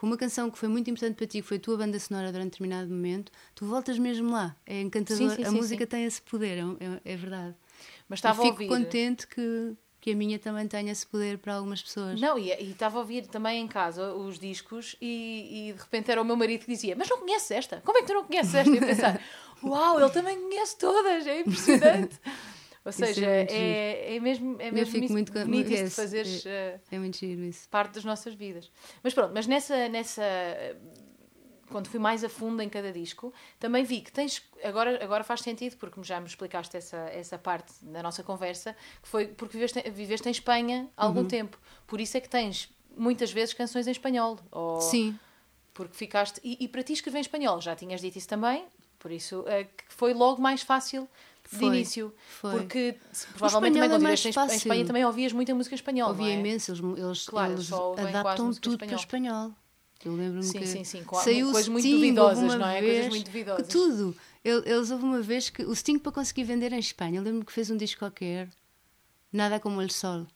com 0.00 0.06
uma 0.06 0.16
canção 0.16 0.50
que 0.50 0.56
foi 0.56 0.66
muito 0.66 0.88
importante 0.88 1.14
para 1.14 1.26
ti, 1.26 1.42
que 1.42 1.46
foi 1.46 1.58
a 1.58 1.60
tua 1.60 1.76
banda 1.76 1.98
sonora 1.98 2.32
durante 2.32 2.52
determinado 2.52 2.88
momento, 2.88 3.30
tu 3.54 3.66
voltas 3.66 3.98
mesmo 3.98 4.32
lá. 4.32 4.56
É 4.64 4.80
encantador. 4.80 5.28
Sim, 5.28 5.36
sim, 5.36 5.42
a 5.42 5.50
sim, 5.50 5.54
música 5.54 5.86
tem 5.86 6.06
esse 6.06 6.22
poder, 6.22 6.56
é, 6.56 7.12
é 7.12 7.16
verdade. 7.18 7.54
Mas 8.08 8.18
estava 8.18 8.40
fico 8.40 8.48
a 8.48 8.52
ouvir. 8.52 8.68
contente 8.68 9.26
que, 9.26 9.74
que 10.00 10.12
a 10.12 10.16
minha 10.16 10.38
também 10.38 10.66
tenha 10.66 10.90
esse 10.90 11.06
poder 11.06 11.36
para 11.36 11.52
algumas 11.52 11.82
pessoas. 11.82 12.18
Não, 12.18 12.38
e, 12.38 12.50
e 12.50 12.70
estava 12.70 12.96
a 12.96 13.00
ouvir 13.00 13.26
também 13.26 13.60
em 13.60 13.68
casa 13.68 14.14
os 14.14 14.38
discos 14.38 14.96
e, 15.02 15.68
e, 15.68 15.72
de 15.74 15.78
repente 15.78 16.10
era 16.10 16.22
o 16.22 16.24
meu 16.24 16.34
marido 16.34 16.64
que 16.64 16.72
dizia: 16.72 16.96
Mas 16.96 17.06
não 17.06 17.18
conheces 17.18 17.50
esta? 17.50 17.82
Como 17.84 17.98
é 17.98 18.00
que 18.00 18.06
tu 18.06 18.14
não 18.14 18.24
conheces 18.24 18.54
esta? 18.54 18.70
E 18.70 18.76
eu 18.76 18.80
pensar: 18.80 19.20
Uau, 19.62 20.00
ele 20.00 20.08
também 20.08 20.40
conhece 20.40 20.78
todas, 20.78 21.26
é 21.26 21.40
impressionante. 21.40 22.18
Ou 22.84 22.92
seja, 22.92 23.26
é, 23.26 23.46
é, 23.50 24.16
é, 24.16 24.20
mesmo, 24.20 24.56
é 24.58 24.70
mesmo 24.70 25.04
isso, 25.04 25.12
muito 25.12 25.32
bonito 25.32 25.70
isso 25.70 25.84
de 25.84 25.90
fazeres 25.90 26.46
é, 26.46 26.80
é 26.90 26.98
muito 26.98 27.18
giro 27.18 27.42
isso. 27.42 27.68
parte 27.68 27.94
das 27.94 28.04
nossas 28.04 28.34
vidas. 28.34 28.70
Mas 29.02 29.12
pronto, 29.12 29.32
mas 29.34 29.46
nessa, 29.46 29.88
nessa 29.88 30.22
quando 31.70 31.88
fui 31.88 32.00
mais 32.00 32.22
a 32.24 32.28
fundo 32.28 32.60
em 32.62 32.68
cada 32.68 32.92
disco, 32.92 33.32
também 33.58 33.84
vi 33.84 34.00
que 34.00 34.12
tens. 34.12 34.42
Agora, 34.62 35.02
agora 35.02 35.24
faz 35.24 35.40
sentido, 35.40 35.76
porque 35.76 36.02
já 36.02 36.20
me 36.20 36.26
explicaste 36.26 36.76
essa, 36.76 36.96
essa 36.96 37.38
parte 37.38 37.72
da 37.82 38.02
nossa 38.02 38.22
conversa, 38.22 38.76
que 39.02 39.08
foi 39.08 39.28
porque 39.28 39.56
viveste, 39.56 39.90
viveste 39.90 40.28
em 40.28 40.32
Espanha 40.32 40.88
há 40.96 41.06
algum 41.06 41.20
uhum. 41.20 41.28
tempo. 41.28 41.58
Por 41.86 42.00
isso 42.00 42.16
é 42.16 42.20
que 42.20 42.28
tens 42.28 42.68
muitas 42.96 43.32
vezes 43.32 43.54
canções 43.54 43.86
em 43.86 43.92
espanhol. 43.92 44.38
Ou, 44.50 44.80
Sim. 44.80 45.18
Porque 45.72 45.96
ficaste. 45.96 46.40
E, 46.42 46.58
e, 46.60 46.68
para 46.68 46.82
ti 46.82 46.92
escrever 46.92 47.18
em 47.18 47.22
espanhol, 47.22 47.60
já 47.60 47.74
tinhas 47.74 48.00
dito 48.00 48.18
isso 48.18 48.28
também, 48.28 48.66
por 48.98 49.10
isso 49.10 49.44
é, 49.46 49.64
que 49.64 49.84
foi 49.88 50.12
logo 50.12 50.42
mais 50.42 50.62
fácil. 50.62 51.08
De 51.52 51.64
início, 51.64 52.14
foi. 52.40 52.52
porque 52.52 52.96
provavelmente 53.36 53.74
também 53.74 53.90
quando 53.90 54.06
é 54.06 54.14
em, 54.14 54.52
em 54.52 54.56
Espanha 54.56 54.86
também 54.86 55.04
ouvias 55.04 55.32
muita 55.32 55.54
música 55.54 55.74
espanhola. 55.74 56.12
Ouvia 56.12 56.28
é? 56.28 56.38
imenso, 56.38 56.70
eles, 56.70 56.82
eles, 56.96 57.26
claro, 57.26 57.52
eles 57.54 57.72
adaptam 57.72 58.52
tudo 58.54 58.78
para 58.78 58.92
o 58.92 58.94
espanhol. 58.94 59.52
Eu 60.04 60.14
lembro-me 60.14 60.44
sim, 60.44 60.58
que 60.58 60.66
sim, 60.66 60.84
sim, 60.84 61.04
com 61.04 61.16
saiu 61.16 61.50
coisas 61.50 61.68
o 61.68 61.72
muito 61.72 61.84
Sting, 61.84 61.96
duvidosas, 61.96 62.54
não 62.54 62.66
é? 62.66 62.80
Vez, 62.80 62.92
coisas 62.92 63.08
muito 63.10 63.26
duvidosas. 63.26 63.68
Tudo. 63.68 64.16
Eles 64.42 64.90
houve 64.90 65.04
uma 65.04 65.20
vez 65.20 65.50
que 65.50 65.62
o 65.62 65.74
Sting 65.74 65.98
para 65.98 66.12
conseguir 66.12 66.44
vender 66.44 66.72
em 66.72 66.78
Espanha, 66.78 67.18
eu 67.18 67.22
lembro-me 67.22 67.44
que 67.44 67.52
fez 67.52 67.70
um 67.70 67.76
disco 67.76 67.98
qualquer, 67.98 68.48
Nada 69.32 69.60
como 69.60 69.80
el 69.80 69.90
Sol. 69.90 70.26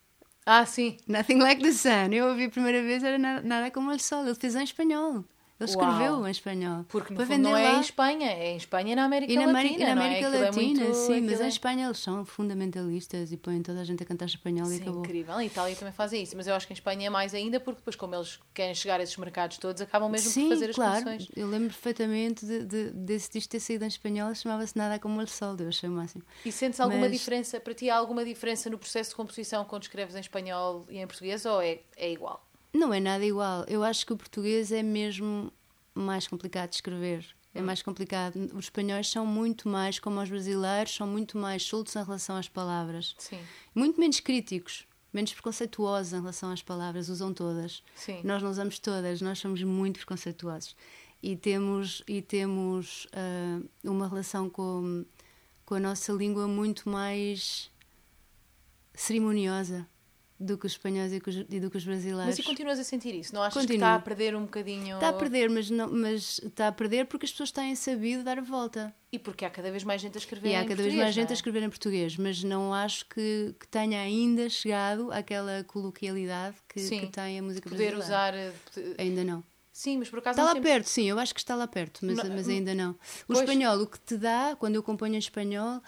Ah, 0.47 0.65
sim. 0.67 0.99
Nothing 1.09 1.39
Like 1.39 1.63
the 1.63 1.73
Sun. 1.73 2.13
Eu 2.13 2.29
ouvi 2.29 2.45
a 2.45 2.51
primeira 2.51 2.83
vez, 2.83 3.03
era 3.03 3.19
nada, 3.19 3.43
nada 3.43 3.71
como 3.71 3.91
o 3.91 3.99
sol. 3.99 4.25
Ele 4.27 4.35
fez 4.35 4.55
em 4.55 4.63
espanhol. 4.63 5.25
Ele 5.65 5.71
escreveu 5.71 6.13
Uau. 6.13 6.29
em 6.29 6.31
espanhol. 6.31 6.85
Porque 6.89 7.15
não 7.39 7.57
é 7.57 7.71
lá. 7.71 7.79
em 7.79 7.81
Espanha, 7.81 8.31
é 8.31 8.53
em 8.53 8.57
Espanha 8.57 8.93
e 8.93 8.97
na 8.97 9.05
América 9.05 9.33
e 9.33 9.37
na 9.37 9.47
Latina. 9.47 9.75
E 9.75 9.79
na 9.79 9.93
América 9.93 10.27
é? 10.27 10.29
Latina, 10.29 10.47
é 10.47 10.51
muito, 10.51 10.95
sim, 10.95 11.21
mas 11.21 11.41
em 11.41 11.49
Espanha 11.49 11.87
eles 11.87 11.99
são 11.99 12.25
fundamentalistas 12.25 13.33
e 13.33 13.37
põem 13.37 13.63
toda 13.63 13.81
a 13.81 13.85
gente 13.85 14.03
a 14.03 14.07
cantar 14.07 14.27
espanhol 14.27 14.67
sim, 14.67 14.79
e 14.79 14.83
acabou. 14.83 15.01
incrível. 15.01 15.41
Em 15.41 15.47
Itália 15.47 15.77
também 15.77 15.93
fazem 15.93 16.23
isso, 16.23 16.37
mas 16.37 16.47
eu 16.47 16.55
acho 16.55 16.67
que 16.67 16.73
em 16.73 16.75
Espanha 16.77 17.07
é 17.07 17.11
mais 17.11 17.35
ainda 17.35 17.59
porque 17.61 17.81
depois, 17.81 17.97
como 17.97 18.15
eles 18.15 18.39
querem 18.53 18.75
chegar 18.75 19.01
a 19.01 19.03
esses 19.03 19.17
mercados 19.17 19.59
todos, 19.59 19.81
acabam 19.81 20.11
mesmo 20.11 20.31
sim, 20.31 20.49
por 20.49 20.55
fazer 20.55 20.71
as 20.71 20.77
claro. 20.77 21.05
Eu 21.37 21.49
lembro 21.49 21.69
perfeitamente 21.69 22.45
de, 22.45 22.65
de, 22.65 22.91
desse 22.91 23.31
disco 23.31 23.51
ter 23.51 23.61
saído 23.61 23.85
em 23.85 23.89
espanhol, 23.89 24.35
chamava-se 24.35 24.77
Nada 24.77 24.99
como 24.99 25.21
o 25.21 25.27
Sol, 25.27 25.57
eu 25.59 25.69
achei 25.69 25.89
o 25.89 25.93
máximo. 25.93 26.23
E 26.45 26.53
sentes 26.53 26.81
alguma 26.81 27.03
mas... 27.03 27.13
diferença, 27.13 27.59
para 27.61 27.75
ti 27.75 27.89
há 27.89 27.97
alguma 27.97 28.25
diferença 28.25 28.69
no 28.69 28.79
processo 28.79 29.11
de 29.11 29.17
composição 29.17 29.65
quando 29.65 29.83
escreves 29.83 30.15
em 30.15 30.21
espanhol 30.21 30.87
e 30.89 30.99
em 30.99 31.07
português 31.07 31.45
ou 31.45 31.61
é, 31.61 31.81
é 31.97 32.11
igual? 32.11 32.45
Não 32.75 32.93
é 32.93 32.99
nada 32.99 33.25
igual. 33.25 33.65
Eu 33.69 33.85
acho 33.85 34.05
que 34.05 34.13
o 34.13 34.17
português 34.17 34.73
é 34.73 34.83
mesmo 34.83 35.53
mais 35.95 36.27
complicado 36.27 36.71
de 36.71 36.77
escrever. 36.77 37.25
É 37.55 37.63
hum. 37.63 37.65
mais 37.65 37.81
complicado. 37.81 38.51
Os 38.53 38.65
espanhóis 38.65 39.09
são 39.09 39.25
muito 39.25 39.69
mais, 39.69 40.01
como 40.01 40.21
os 40.21 40.29
brasileiros, 40.29 40.97
são 40.97 41.07
muito 41.07 41.39
mais 41.39 41.63
soltos 41.63 41.95
em 41.95 42.03
relação 42.03 42.37
às 42.37 42.49
palavras. 42.49 43.15
Sim. 43.17 43.39
Muito 43.73 43.99
menos 44.01 44.19
críticos, 44.19 44.85
menos 45.13 45.33
preconceituosos 45.33 46.13
em 46.13 46.21
relação 46.21 46.51
às 46.51 46.63
palavras, 46.63 47.09
usam 47.09 47.33
todas. 47.33 47.81
Sim. 47.95 48.21
Nós 48.25 48.43
não 48.43 48.51
usamos 48.51 48.81
todas, 48.81 49.21
nós 49.21 49.39
somos 49.39 49.63
muito 49.63 49.99
preconceituosos. 49.99 50.75
E 51.23 51.37
temos, 51.37 52.03
e 52.09 52.21
temos 52.21 53.07
uh, 53.07 53.69
uma 53.85 54.09
relação 54.09 54.51
com, 54.51 55.07
com 55.65 55.77
a 55.77 55.81
nossa 55.81 56.13
língua 56.13 56.49
muito 56.49 56.89
mais 56.89 57.71
cerimoniosa 58.95 59.87
do 60.39 60.59
que 60.59 60.67
os 60.67 60.73
espanhóis 60.73 61.13
e, 61.13 61.17
e, 61.51 61.61
do 61.61 61.71
que 61.71 61.77
os 61.77 61.85
brasileiros. 61.85 62.27
Mas 62.27 62.39
e 62.39 62.43
continuas 62.43 62.79
a 62.79 62.85
sentir 62.85 63.15
isso? 63.15 63.35
Não 63.35 63.43
achas 63.43 63.55
Continuo. 63.55 63.69
que 63.69 63.75
está 63.75 63.95
a 63.95 63.99
perder 64.01 64.35
um 64.35 64.43
bocadinho? 64.43 64.97
Está 64.97 65.11
a 65.11 65.13
perder, 65.13 65.49
mas, 65.49 65.71
não, 65.71 65.91
mas 65.91 66.41
está 66.43 66.69
a 66.69 66.73
perder 66.73 67.07
porque 67.07 67.25
as 67.25 67.31
pessoas 67.31 67.53
têm 67.53 67.75
sabido 67.77 68.25
dar 68.25 68.39
a 68.39 68.43
volta. 68.43 68.95
E 69.13 69.19
porque 69.19 69.45
há 69.45 69.51
cada 69.51 69.71
vez 69.71 69.85
mais 69.85 70.01
gente 70.01 70.17
a 70.17 70.19
escrever 70.19 70.51
e 70.51 70.55
há 70.57 70.65
cada 70.65 70.83
vez 70.83 70.95
mais 70.95 71.15
gente 71.15 71.29
é? 71.29 71.31
a 71.31 71.35
escrever 71.35 71.63
em 71.63 71.71
português, 71.71 72.17
mas 72.17 72.43
não 72.43 72.75
acho 72.75 73.07
que, 73.07 73.55
que 73.59 73.69
tenha 73.69 74.01
ainda 74.01 74.49
chegado 74.51 75.13
àquela 75.13 75.63
coloquialidade 75.65 76.57
que, 76.69 76.81
que 76.81 77.07
tem 77.07 77.39
a 77.39 77.43
música 77.43 77.71
poder 77.71 77.95
brasileira. 77.95 78.53
usar... 78.73 78.83
Eh, 78.83 78.95
ainda 78.99 79.23
não. 79.23 79.45
Sim, 79.75 79.99
mas 79.99 80.09
por 80.09 80.21
acaso 80.21 80.39
Está 80.39 80.45
lá 80.45 80.53
sempre... 80.53 80.71
perto, 80.71 80.87
sim, 80.87 81.11
eu 81.11 81.19
acho 81.19 81.35
que 81.35 81.41
está 81.41 81.57
lá 81.57 81.67
perto, 81.67 82.07
mas, 82.07 82.17
não, 82.17 82.29
mas 82.29 82.49
ainda 82.49 82.73
não. 82.77 82.93
O 82.93 82.99
pois... 83.27 83.41
espanhol, 83.41 83.83
o 83.83 83.89
que 83.89 83.99
te 83.99 84.17
dá, 84.17 84.55
quando 84.57 84.77
eu 84.77 84.85
componho 84.85 85.17
em 85.17 85.19
espanhol, 85.19 85.83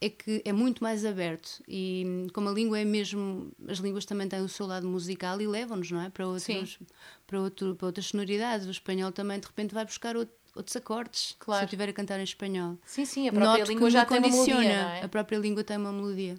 é 0.00 0.08
que 0.08 0.42
é 0.44 0.52
muito 0.52 0.82
mais 0.82 1.04
aberto. 1.04 1.62
E 1.68 2.26
como 2.32 2.48
a 2.48 2.52
língua 2.52 2.78
é 2.78 2.84
mesmo 2.84 3.52
as 3.68 3.78
línguas 3.78 4.04
também 4.04 4.28
têm 4.28 4.40
o 4.40 4.48
seu 4.48 4.66
lado 4.66 4.88
musical 4.88 5.40
e 5.40 5.46
levam-nos 5.46 5.90
não 5.90 6.00
é? 6.00 6.08
Para 6.08 6.26
outros 6.26 6.78
para 7.26 7.40
outro 7.40 7.74
para 7.76 7.86
outras 7.86 8.06
sonoridades. 8.06 8.66
O 8.66 8.70
espanhol 8.70 9.12
também 9.12 9.38
de 9.38 9.46
repente 9.46 9.74
vai 9.74 9.84
buscar 9.84 10.16
outro, 10.16 10.34
outros 10.56 10.74
acordes 10.74 11.36
claro. 11.38 11.58
se 11.58 11.64
eu 11.64 11.66
estiver 11.66 11.90
a 11.90 11.92
cantar 11.92 12.18
em 12.18 12.24
espanhol. 12.24 12.78
Sim 12.86 13.04
sim 13.04 13.28
a 13.28 13.32
própria 13.32 13.58
Noto 13.58 13.72
língua 13.72 13.90
já 13.90 14.04
tem 14.06 14.18
uma 14.18 14.28
melodia 14.28 14.64
é? 14.64 15.04
a 15.04 15.08
própria 15.08 15.38
língua 15.38 15.62
tem 15.62 15.76
uma 15.76 15.92
melodia. 15.92 16.36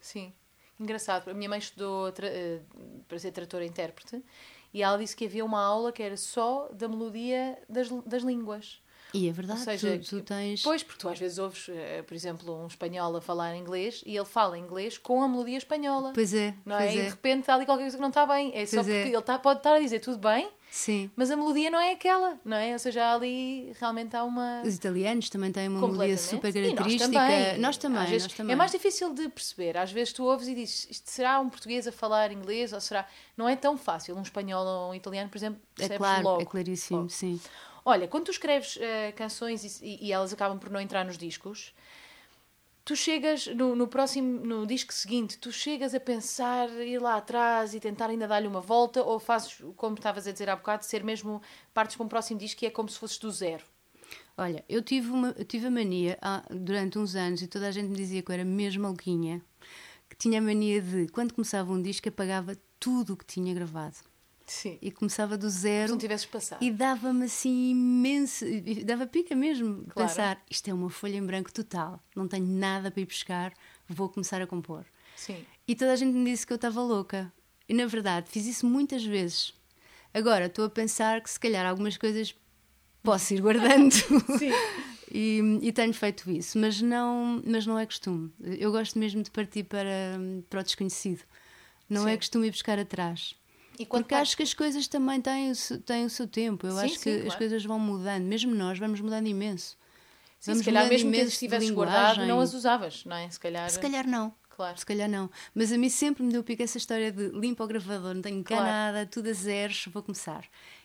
Sim. 0.00 0.32
Engraçado 0.78 1.30
a 1.30 1.34
minha 1.34 1.48
mãe 1.48 1.60
estudou 1.60 2.12
eh, 2.20 2.60
para 3.06 3.18
ser 3.20 3.30
tratora 3.30 3.64
intérprete 3.64 4.24
e 4.72 4.82
ela 4.82 4.98
disse 4.98 5.14
que 5.14 5.24
havia 5.24 5.44
uma 5.44 5.62
aula 5.62 5.92
que 5.92 6.02
era 6.02 6.16
só 6.16 6.68
da 6.72 6.88
melodia 6.88 7.56
das, 7.68 7.88
das 8.04 8.24
línguas 8.24 8.82
e 9.14 9.28
é 9.28 9.32
verdade, 9.32 9.60
Ou 9.60 9.64
seja, 9.64 9.98
tu, 9.98 10.18
tu 10.18 10.20
tens. 10.22 10.60
Pois, 10.60 10.82
porque 10.82 11.00
tu 11.00 11.08
às 11.08 11.18
vezes 11.18 11.38
ouves, 11.38 11.68
eh, 11.68 12.02
por 12.02 12.14
exemplo, 12.14 12.52
um 12.52 12.66
espanhol 12.66 13.14
a 13.16 13.20
falar 13.20 13.54
inglês 13.54 14.02
e 14.04 14.16
ele 14.16 14.26
fala 14.26 14.58
inglês 14.58 14.98
com 14.98 15.22
a 15.22 15.28
melodia 15.28 15.56
espanhola. 15.56 16.12
Pois 16.12 16.34
é. 16.34 16.52
Não 16.66 16.76
é? 16.76 16.88
é? 16.88 16.96
E 16.96 17.02
de 17.02 17.08
repente 17.10 17.40
está 17.40 17.54
ali 17.54 17.64
qualquer 17.64 17.84
coisa 17.84 17.96
que 17.96 18.02
não 18.02 18.08
está 18.08 18.26
bem. 18.26 18.50
É 18.52 18.66
só 18.66 18.82
pois 18.82 18.86
porque 18.88 18.92
é. 18.92 19.08
ele 19.08 19.16
está, 19.16 19.38
pode 19.38 19.60
estar 19.60 19.74
a 19.74 19.78
dizer 19.78 20.00
tudo 20.00 20.18
bem, 20.18 20.50
Sim. 20.74 21.08
Mas 21.14 21.30
a 21.30 21.36
melodia 21.36 21.70
não 21.70 21.78
é 21.78 21.92
aquela, 21.92 22.36
não 22.44 22.56
é? 22.56 22.72
Ou 22.72 22.78
seja, 22.80 23.14
ali 23.14 23.72
realmente 23.78 24.16
há 24.16 24.24
uma. 24.24 24.60
Os 24.66 24.74
italianos 24.74 25.30
também 25.30 25.52
têm 25.52 25.68
uma 25.68 25.86
melodia 25.86 26.18
super 26.18 26.52
característica. 26.52 27.06
Nós 27.06 27.28
também. 27.28 27.58
Nós 27.60 27.76
também, 27.76 28.06
vezes, 28.06 28.22
nós 28.24 28.32
também. 28.32 28.52
É 28.54 28.56
mais 28.56 28.72
difícil 28.72 29.14
de 29.14 29.28
perceber. 29.28 29.76
Às 29.76 29.92
vezes 29.92 30.12
tu 30.12 30.24
ouves 30.24 30.48
e 30.48 30.54
dizes 30.56 30.88
isto 30.90 31.08
será 31.08 31.38
um 31.38 31.48
português 31.48 31.86
a 31.86 31.92
falar 31.92 32.32
inglês 32.32 32.72
ou 32.72 32.80
será. 32.80 33.06
Não 33.36 33.48
é 33.48 33.54
tão 33.54 33.78
fácil. 33.78 34.16
Um 34.16 34.22
espanhol 34.22 34.66
ou 34.66 34.90
um 34.90 34.94
italiano, 34.96 35.30
por 35.30 35.38
exemplo, 35.38 35.60
é 35.78 35.88
claro, 35.96 36.24
logo. 36.24 36.42
É 36.42 36.44
claríssimo, 36.44 36.98
logo. 37.02 37.10
sim. 37.10 37.40
Olha, 37.84 38.08
quando 38.08 38.24
tu 38.24 38.30
escreves 38.30 38.76
uh, 38.76 38.80
canções 39.14 39.82
e, 39.82 39.98
e, 40.00 40.12
elas 40.12 40.32
acabam 40.32 40.58
por 40.58 40.70
não 40.70 40.80
entrar 40.80 41.04
nos 41.04 41.18
discos, 41.18 41.74
tu 42.82 42.96
chegas 42.96 43.46
no, 43.48 43.76
no, 43.76 43.86
próximo, 43.86 44.40
no 44.44 44.66
disco 44.66 44.92
seguinte, 44.92 45.36
tu 45.38 45.52
chegas 45.52 45.94
a 45.94 46.00
pensar, 46.00 46.70
ir 46.70 46.98
lá 46.98 47.16
atrás 47.16 47.74
e 47.74 47.80
tentar 47.80 48.08
ainda 48.08 48.26
dar-lhe 48.26 48.48
uma 48.48 48.62
volta, 48.62 49.02
ou 49.02 49.18
fazes, 49.18 49.62
como 49.76 49.96
estavas 49.96 50.26
a 50.26 50.32
dizer 50.32 50.48
há 50.48 50.56
bocado, 50.56 50.84
ser 50.84 51.04
mesmo 51.04 51.42
partes 51.74 51.96
para 51.96 52.06
um 52.06 52.08
próximo 52.08 52.40
disco 52.40 52.60
que 52.60 52.66
é 52.66 52.70
como 52.70 52.88
se 52.88 52.98
fosses 52.98 53.18
do 53.18 53.30
zero? 53.30 53.64
Olha, 54.36 54.64
eu 54.66 54.82
tive, 54.82 55.10
uma, 55.10 55.34
eu 55.36 55.44
tive 55.44 55.66
a 55.66 55.70
mania 55.70 56.18
durante 56.50 56.98
uns 56.98 57.14
anos 57.14 57.42
e 57.42 57.46
toda 57.46 57.68
a 57.68 57.70
gente 57.70 57.88
me 57.88 57.96
dizia 57.96 58.22
que 58.22 58.30
eu 58.30 58.34
era 58.34 58.44
mesmo 58.44 58.82
maluquinha, 58.82 59.42
que 60.08 60.16
tinha 60.16 60.38
a 60.38 60.42
mania 60.42 60.80
de, 60.80 61.06
quando 61.08 61.34
começava 61.34 61.70
um 61.70 61.80
disco, 61.80 62.08
apagava 62.08 62.56
tudo 62.80 63.12
o 63.12 63.16
que 63.16 63.26
tinha 63.26 63.54
gravado. 63.54 63.96
Sim. 64.46 64.78
E 64.80 64.90
começava 64.90 65.38
do 65.38 65.48
zero. 65.48 65.88
Se 65.88 65.92
não 65.92 65.98
tivesses 65.98 66.26
passado. 66.26 66.62
E 66.62 66.70
dava-me 66.70 67.24
assim 67.24 67.70
imenso. 67.70 68.44
Dava 68.84 69.06
pica 69.06 69.34
mesmo. 69.34 69.84
Claro. 69.88 70.08
Pensar, 70.08 70.44
isto 70.50 70.68
é 70.68 70.74
uma 70.74 70.90
folha 70.90 71.16
em 71.16 71.24
branco 71.24 71.52
total. 71.52 72.02
Não 72.14 72.28
tenho 72.28 72.46
nada 72.46 72.90
para 72.90 73.00
ir 73.00 73.06
buscar. 73.06 73.52
Vou 73.88 74.08
começar 74.08 74.42
a 74.42 74.46
compor. 74.46 74.84
Sim. 75.16 75.44
E 75.66 75.74
toda 75.74 75.92
a 75.92 75.96
gente 75.96 76.14
me 76.14 76.30
disse 76.30 76.46
que 76.46 76.52
eu 76.52 76.56
estava 76.56 76.82
louca. 76.82 77.32
E 77.68 77.74
na 77.74 77.86
verdade, 77.86 78.28
fiz 78.28 78.46
isso 78.46 78.66
muitas 78.66 79.04
vezes. 79.04 79.54
Agora, 80.12 80.46
estou 80.46 80.66
a 80.66 80.70
pensar 80.70 81.20
que 81.22 81.30
se 81.30 81.40
calhar 81.40 81.66
algumas 81.66 81.96
coisas 81.96 82.34
posso 83.02 83.34
ir 83.34 83.40
guardando. 83.40 83.92
Sim. 84.38 84.50
e, 85.10 85.58
e, 85.62 85.72
tenho 85.72 85.92
feito 85.94 86.30
isso, 86.30 86.58
mas 86.58 86.80
não, 86.80 87.42
mas 87.44 87.66
não 87.66 87.78
é 87.78 87.86
costume. 87.86 88.32
Eu 88.40 88.70
gosto 88.70 88.98
mesmo 88.98 89.22
de 89.22 89.30
partir 89.30 89.64
para, 89.64 90.18
para 90.50 90.60
o 90.60 90.62
desconhecido. 90.62 91.22
Não 91.88 92.02
é 92.02 92.10
Sim. 92.10 92.12
é 92.12 92.16
costume 92.16 92.46
ir 92.48 92.50
buscar 92.50 92.78
atrás. 92.78 93.34
Porque 93.88 94.14
acho 94.14 94.36
que 94.36 94.42
as 94.42 94.54
coisas 94.54 94.86
também 94.86 95.20
têm 95.20 95.50
o, 95.50 95.78
têm 95.80 96.04
o 96.04 96.10
seu 96.10 96.26
tempo. 96.26 96.66
Eu 96.66 96.72
sim, 96.72 96.84
acho 96.84 96.94
que 96.94 97.00
sim, 97.00 97.14
claro. 97.14 97.28
as 97.28 97.34
coisas 97.34 97.64
vão 97.64 97.78
mudando. 97.78 98.24
Mesmo 98.24 98.54
nós 98.54 98.78
vamos 98.78 99.00
mudando 99.00 99.26
imenso. 99.26 99.76
Sim, 100.38 100.52
vamos 100.52 100.58
se 100.58 100.70
calhar 100.70 100.88
mesmo 100.88 101.10
que 101.10 101.20
as 101.20 101.38
tivesses 101.38 101.70
guardado, 101.70 102.26
não 102.26 102.40
as 102.40 102.52
usavas, 102.52 103.04
não 103.04 103.16
é? 103.16 103.28
Se 103.30 103.40
calhar... 103.40 103.68
Se 103.70 103.80
calhar 103.80 104.06
não. 104.06 104.34
Claro. 104.50 104.78
Se 104.78 104.86
calhar 104.86 105.08
não. 105.08 105.28
Mas 105.52 105.72
a 105.72 105.78
mim 105.78 105.88
sempre 105.88 106.22
me 106.22 106.32
deu 106.32 106.44
pico 106.44 106.62
essa 106.62 106.78
história 106.78 107.10
de 107.10 107.28
limpa 107.30 107.64
o 107.64 107.66
gravador, 107.66 108.14
não 108.14 108.22
tenho 108.22 108.42
cá 108.44 108.56
claro. 108.56 108.70
nada, 108.70 109.06
tudo 109.06 109.28
a 109.28 109.32
zeros, 109.32 109.86
vou 109.92 110.02
começar. 110.02 110.44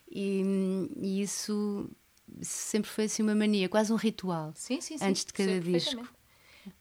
E, 0.09 0.41
e, 0.97 1.21
isso 1.21 1.87
sempre 2.41 2.89
foi 2.89 3.03
assim 3.03 3.21
uma 3.21 3.35
mania, 3.35 3.69
quase 3.69 3.93
um 3.93 3.95
ritual. 3.95 4.51
Sim, 4.55 4.81
sim, 4.81 4.97
sim. 4.97 5.05
Antes 5.05 5.23
de 5.23 5.33
cada 5.33 5.59
disco. 5.59 6.07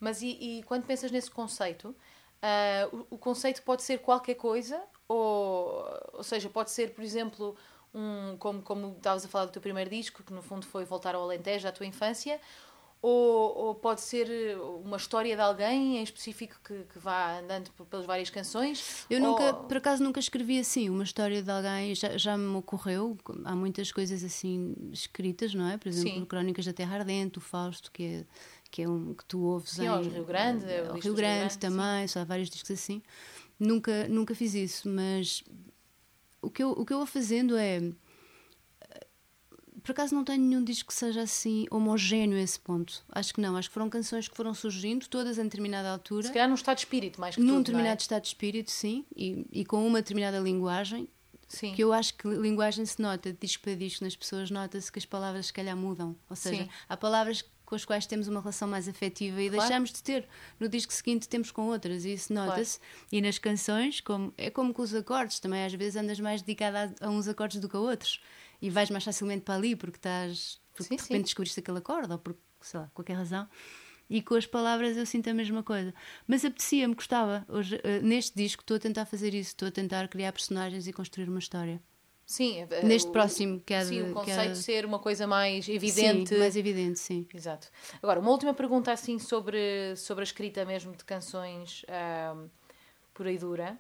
Mas 0.01 0.23
e, 0.23 0.29
e, 0.41 0.63
quando 0.65 0.85
pensas 0.85 1.11
nesse 1.11 1.31
conceito, 1.31 1.89
uh, 1.91 2.97
o, 2.97 3.15
o, 3.17 3.19
conceito 3.19 3.63
pode 3.63 3.83
ser 3.83 3.99
qualquer 3.99 4.35
coisa 4.35 4.83
ou, 5.09 5.89
ou 6.13 6.23
seja, 6.23 6.49
pode 6.51 6.71
ser, 6.71 6.95
por 6.95 7.03
exemplo, 7.03 7.57
um, 7.95 8.37
como, 8.39 8.63
como 8.63 8.95
estavas 8.97 9.25
a 9.25 9.29
falar 9.29 9.47
do 9.47 9.53
teu 9.53 9.63
primeiro 9.63 9.89
disco, 9.89 10.23
que 10.23 10.33
no 10.33 10.43
fundo 10.43 10.67
foi 10.67 10.85
voltar 10.85 11.15
ao 11.15 11.23
Alentejo, 11.23 11.67
à 11.67 11.73
tua 11.73 11.87
infância, 11.87 12.39
ou, 13.01 13.57
ou, 13.57 13.75
pode 13.77 14.01
ser 14.01 14.59
uma 14.85 14.97
história 14.97 15.37
de 15.37 15.41
alguém 15.41 15.99
em 15.99 16.03
específico 16.03 16.57
que, 16.65 16.83
que 16.93 16.99
vá 16.99 17.39
andando 17.39 17.71
pelas 17.89 18.05
várias 18.05 18.29
canções? 18.29 19.07
Eu 19.09 19.21
nunca, 19.21 19.55
por 19.55 19.77
acaso, 19.77 20.03
nunca 20.03 20.19
escrevi 20.19 20.59
assim 20.59 20.91
uma 20.91 21.05
história 21.05 21.41
de 21.41 21.49
alguém, 21.49 21.95
já, 21.95 22.19
já 22.19 22.37
me 22.37 22.57
ocorreu, 22.57 23.17
há 23.45 23.55
muitas 23.55 23.93
coisas 23.93 24.25
assim 24.25 24.75
escritas, 24.93 25.55
não 25.55 25.69
é? 25.69 25.79
Por 25.79 25.89
exemplo, 25.89 26.19
Sim. 26.19 26.25
Crónicas 26.25 26.65
da 26.65 26.73
Terra 26.73 26.97
Ardente, 26.97 27.39
o 27.39 27.41
Fausto, 27.41 27.93
que 27.93 28.03
é, 28.03 28.25
que 28.69 28.83
é 28.83 28.89
um 28.89 29.15
que 29.15 29.25
tu 29.27 29.43
ouves 29.43 29.71
sim, 29.71 29.87
em... 29.87 30.09
Rio 30.09 30.25
Grande. 30.25 30.67
O 30.67 30.99
Rio 30.99 31.15
Grande, 31.15 31.39
Grande 31.39 31.59
também, 31.59 32.09
sim. 32.09 32.13
só 32.15 32.21
há 32.21 32.25
vários 32.25 32.51
discos 32.51 32.73
assim. 32.73 33.01
Nunca, 33.59 34.07
nunca 34.09 34.35
fiz 34.35 34.55
isso, 34.55 34.89
mas 34.89 35.43
o 36.41 36.51
que, 36.51 36.63
eu, 36.63 36.71
o 36.71 36.87
que 36.87 36.93
eu 36.93 36.99
vou 36.99 37.07
fazendo 37.07 37.57
é. 37.57 37.81
Por 39.83 39.93
acaso 39.93 40.15
não 40.15 40.23
tenho 40.23 40.43
nenhum 40.43 40.63
disco 40.63 40.89
que 40.89 40.95
seja 40.95 41.23
assim 41.23 41.67
homogéneo 41.71 42.37
a 42.37 42.43
esse 42.43 42.61
ponto. 42.61 43.03
Acho 43.09 43.33
que 43.33 43.41
não. 43.41 43.57
Acho 43.57 43.69
que 43.69 43.75
foram 43.75 43.89
canções 43.89 44.29
que 44.29 44.37
foram 44.37 44.53
surgindo, 44.53 45.09
todas 45.09 45.39
em 45.39 45.45
determinada 45.45 45.91
altura. 45.91 46.27
Se 46.27 46.33
calhar 46.33 46.47
num 46.47 46.55
estado 46.55 46.77
de 46.77 46.83
espírito, 46.83 47.21
mais 47.21 47.35
que 47.35 47.41
Num 47.41 47.55
tudo, 47.55 47.59
determinado 47.59 47.99
é? 47.99 48.03
estado 48.03 48.23
de 48.23 48.29
espírito, 48.29 48.71
sim. 48.71 49.07
E, 49.17 49.47
e 49.51 49.65
com 49.65 49.87
uma 49.87 50.03
determinada 50.03 50.39
linguagem. 50.39 51.09
Sim. 51.49 51.75
Que 51.75 51.83
eu 51.83 51.95
acho 51.95 52.15
que 52.15 52.29
linguagem 52.29 52.85
se 52.85 53.01
nota, 53.01 53.33
de 53.33 53.39
disco 53.39 53.63
para 53.63 53.75
disco, 53.75 54.05
nas 54.05 54.15
pessoas 54.15 54.51
nota-se 54.51 54.93
que 54.93 54.99
as 54.99 55.07
palavras 55.07 55.47
se 55.47 55.53
calhar 55.53 55.75
mudam. 55.75 56.15
Ou 56.29 56.37
seja, 56.37 56.65
sim. 56.65 56.69
há 56.87 56.95
palavras 56.95 57.43
com 57.69 57.75
as 57.75 57.85
quais 57.85 58.07
temos 58.07 58.29
uma 58.29 58.41
relação 58.41 58.67
mais 58.67 58.89
afetiva 58.89 59.43
e 59.43 59.51
claro. 59.51 59.61
deixamos 59.61 59.93
de 59.93 60.03
ter. 60.03 60.27
No 60.59 60.71
disco 60.71 60.91
seguinte 60.91 61.29
temos 61.29 61.51
com 61.51 61.67
outras 61.67 62.07
e 62.07 62.15
isso 62.15 62.33
nota-se. 62.33 62.79
Claro. 62.79 62.95
E 63.13 63.21
nas 63.21 63.39
canções, 63.39 64.01
como, 64.01 64.33
é 64.39 64.49
como 64.49 64.73
com 64.73 64.81
os 64.81 64.95
acordes, 64.95 65.39
também 65.39 65.63
às 65.63 65.75
vezes 65.75 65.97
andas 65.97 66.19
mais 66.19 66.41
dedicada 66.41 66.95
a, 66.99 67.07
a, 67.07 67.11
uns 67.11 67.29
acordes 67.29 67.61
do 67.61 67.69
que 67.69 67.77
a 67.77 67.79
outros 67.79 68.23
e 68.63 68.71
vais 68.71 68.89
mais 68.89 69.05
facilmente 69.05 69.43
para 69.43 69.57
ali 69.57 69.77
porque 69.77 69.99
estás 69.99 70.59
porque 70.73 70.89
sim, 70.89 70.97
de 70.97 71.03
repente 71.03 71.19
sim. 71.19 71.25
descobriste 71.25 71.61
aquele 71.61 71.77
acorde 71.77 72.11
ou 72.11 72.19
por 72.19 72.35
sei 72.63 72.81
lá, 72.81 72.91
qualquer 72.95 73.19
razão. 73.19 73.47
E 74.09 74.23
com 74.23 74.35
as 74.35 74.47
palavras 74.47 74.97
eu 74.97 75.05
sinto 75.05 75.29
a 75.29 75.35
mesma 75.35 75.63
coisa. 75.63 75.93
Mas 76.27 76.47
apetecia-me, 76.47 76.95
gostava. 76.95 77.45
Hoje, 77.51 77.77
uh, 77.77 78.03
neste 78.03 78.35
disco 78.35 78.63
estou 78.63 78.79
a 78.79 78.81
tentar 78.81 79.05
fazer 79.05 79.35
isso, 79.35 79.51
estou 79.51 79.69
a 79.69 79.71
tentar 79.71 80.09
criar 80.09 80.33
personagens 80.33 80.87
e 80.87 80.93
construir 80.95 81.29
uma 81.29 81.39
história. 81.39 81.83
Sim, 82.29 82.67
eh, 82.71 82.85
neste 82.85 83.09
o, 83.09 83.13
próximo 83.13 83.59
que 83.59 83.73
é 83.73 83.83
Sim, 83.83 84.11
o 84.11 84.13
conceito 84.13 84.53
de 84.53 84.63
ser 84.63 84.85
uma 84.85 84.99
coisa 84.99 85.27
mais 85.27 85.67
evidente. 85.67 86.29
Sim, 86.29 86.39
mais 86.39 86.57
evidente, 86.57 86.99
sim. 86.99 87.27
Exato. 87.33 87.69
Agora, 88.03 88.21
uma 88.21 88.31
última 88.31 88.53
pergunta 88.53 88.93
assim 88.93 89.19
sobre, 89.19 89.97
sobre 89.97 90.21
a 90.21 90.25
escrita 90.25 90.63
mesmo 90.67 90.95
de 90.95 91.03
canções 91.07 91.87
um, 92.37 92.51
por 93.15 93.27
aí 93.27 93.39
dura. 93.39 93.79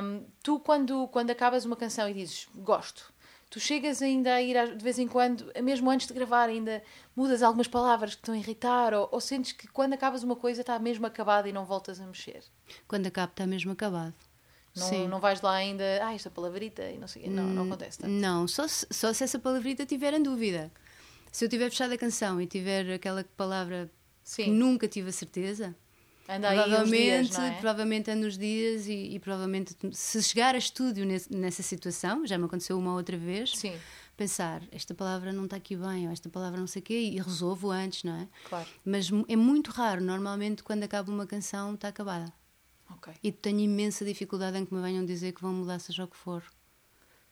Um, 0.00 0.24
tu, 0.44 0.60
quando, 0.60 1.08
quando 1.08 1.32
acabas 1.32 1.64
uma 1.64 1.74
canção 1.74 2.08
e 2.08 2.14
dizes 2.14 2.46
gosto, 2.54 3.12
tu 3.50 3.58
chegas 3.58 4.00
ainda 4.00 4.34
a 4.34 4.40
ir 4.40 4.76
de 4.76 4.84
vez 4.84 5.00
em 5.00 5.08
quando, 5.08 5.52
mesmo 5.60 5.90
antes 5.90 6.06
de 6.06 6.14
gravar, 6.14 6.48
ainda 6.48 6.80
mudas 7.16 7.42
algumas 7.42 7.66
palavras 7.66 8.14
que 8.14 8.20
estão 8.20 8.34
a 8.36 8.38
irritar, 8.38 8.94
ou, 8.94 9.08
ou 9.10 9.20
sentes 9.20 9.50
que 9.50 9.66
quando 9.66 9.92
acabas 9.92 10.22
uma 10.22 10.36
coisa 10.36 10.60
está 10.60 10.78
mesmo 10.78 11.04
acabada 11.04 11.48
e 11.48 11.52
não 11.52 11.64
voltas 11.64 12.00
a 12.00 12.06
mexer? 12.06 12.44
Quando 12.86 13.08
acaba 13.08 13.32
está 13.32 13.44
mesmo 13.44 13.72
acabado. 13.72 14.14
Não, 14.76 14.88
Sim. 14.88 15.08
não 15.08 15.20
vais 15.20 15.40
lá 15.40 15.54
ainda, 15.54 15.84
ah, 16.02 16.14
esta 16.14 16.30
palavrita 16.30 16.82
e 16.82 16.98
não 16.98 17.08
sei 17.08 17.22
quê. 17.22 17.30
Não, 17.30 17.44
não 17.44 17.62
hum, 17.62 17.66
acontece 17.66 17.98
tanto. 17.98 18.10
Não, 18.10 18.46
só 18.46 18.68
se, 18.68 18.86
só 18.90 19.12
se 19.12 19.24
essa 19.24 19.38
palavrita 19.38 19.86
tiver 19.86 20.12
em 20.12 20.22
dúvida. 20.22 20.70
Se 21.32 21.44
eu 21.44 21.48
tiver 21.48 21.70
fechado 21.70 21.92
a 21.92 21.98
canção 21.98 22.40
e 22.40 22.46
tiver 22.46 22.92
aquela 22.92 23.24
palavra 23.36 23.90
Sim. 24.22 24.44
que 24.44 24.50
nunca 24.50 24.86
tive 24.86 25.08
a 25.08 25.12
certeza, 25.12 25.74
Anda 26.28 26.48
provavelmente, 26.48 27.30
dias, 27.30 27.38
é? 27.38 27.50
provavelmente 27.52 28.10
anda 28.10 28.26
nos 28.26 28.36
dias 28.36 28.86
e, 28.88 29.14
e, 29.14 29.18
provavelmente 29.20 29.76
se 29.92 30.22
chegar 30.22 30.54
a 30.56 30.58
estúdio 30.58 31.06
nesse, 31.06 31.32
nessa 31.32 31.62
situação, 31.62 32.26
já 32.26 32.36
me 32.36 32.46
aconteceu 32.46 32.76
uma 32.76 32.94
outra 32.94 33.16
vez, 33.16 33.52
Sim. 33.56 33.76
pensar, 34.16 34.62
esta 34.72 34.92
palavra 34.92 35.32
não 35.32 35.44
está 35.44 35.56
aqui 35.56 35.76
bem, 35.76 36.06
ou 36.06 36.12
esta 36.12 36.28
palavra 36.28 36.58
não 36.58 36.66
sei 36.66 36.82
o 36.82 36.84
quê, 36.84 36.98
e 36.98 37.20
resolvo 37.20 37.70
antes, 37.70 38.02
não 38.02 38.16
é? 38.16 38.28
Claro. 38.48 38.68
Mas 38.84 39.08
é 39.28 39.36
muito 39.36 39.70
raro, 39.70 40.02
normalmente 40.02 40.64
quando 40.64 40.82
acaba 40.82 41.12
uma 41.12 41.26
canção 41.26 41.74
está 41.74 41.88
acabada. 41.88 42.32
Okay. 42.94 43.14
E 43.22 43.32
tenho 43.32 43.60
imensa 43.60 44.04
dificuldade 44.04 44.56
em 44.58 44.64
que 44.64 44.74
me 44.74 44.80
venham 44.80 45.04
dizer 45.04 45.32
que 45.32 45.42
vão 45.42 45.52
mudar, 45.52 45.78
seja 45.78 46.04
o 46.04 46.08
que 46.08 46.16
for. 46.16 46.42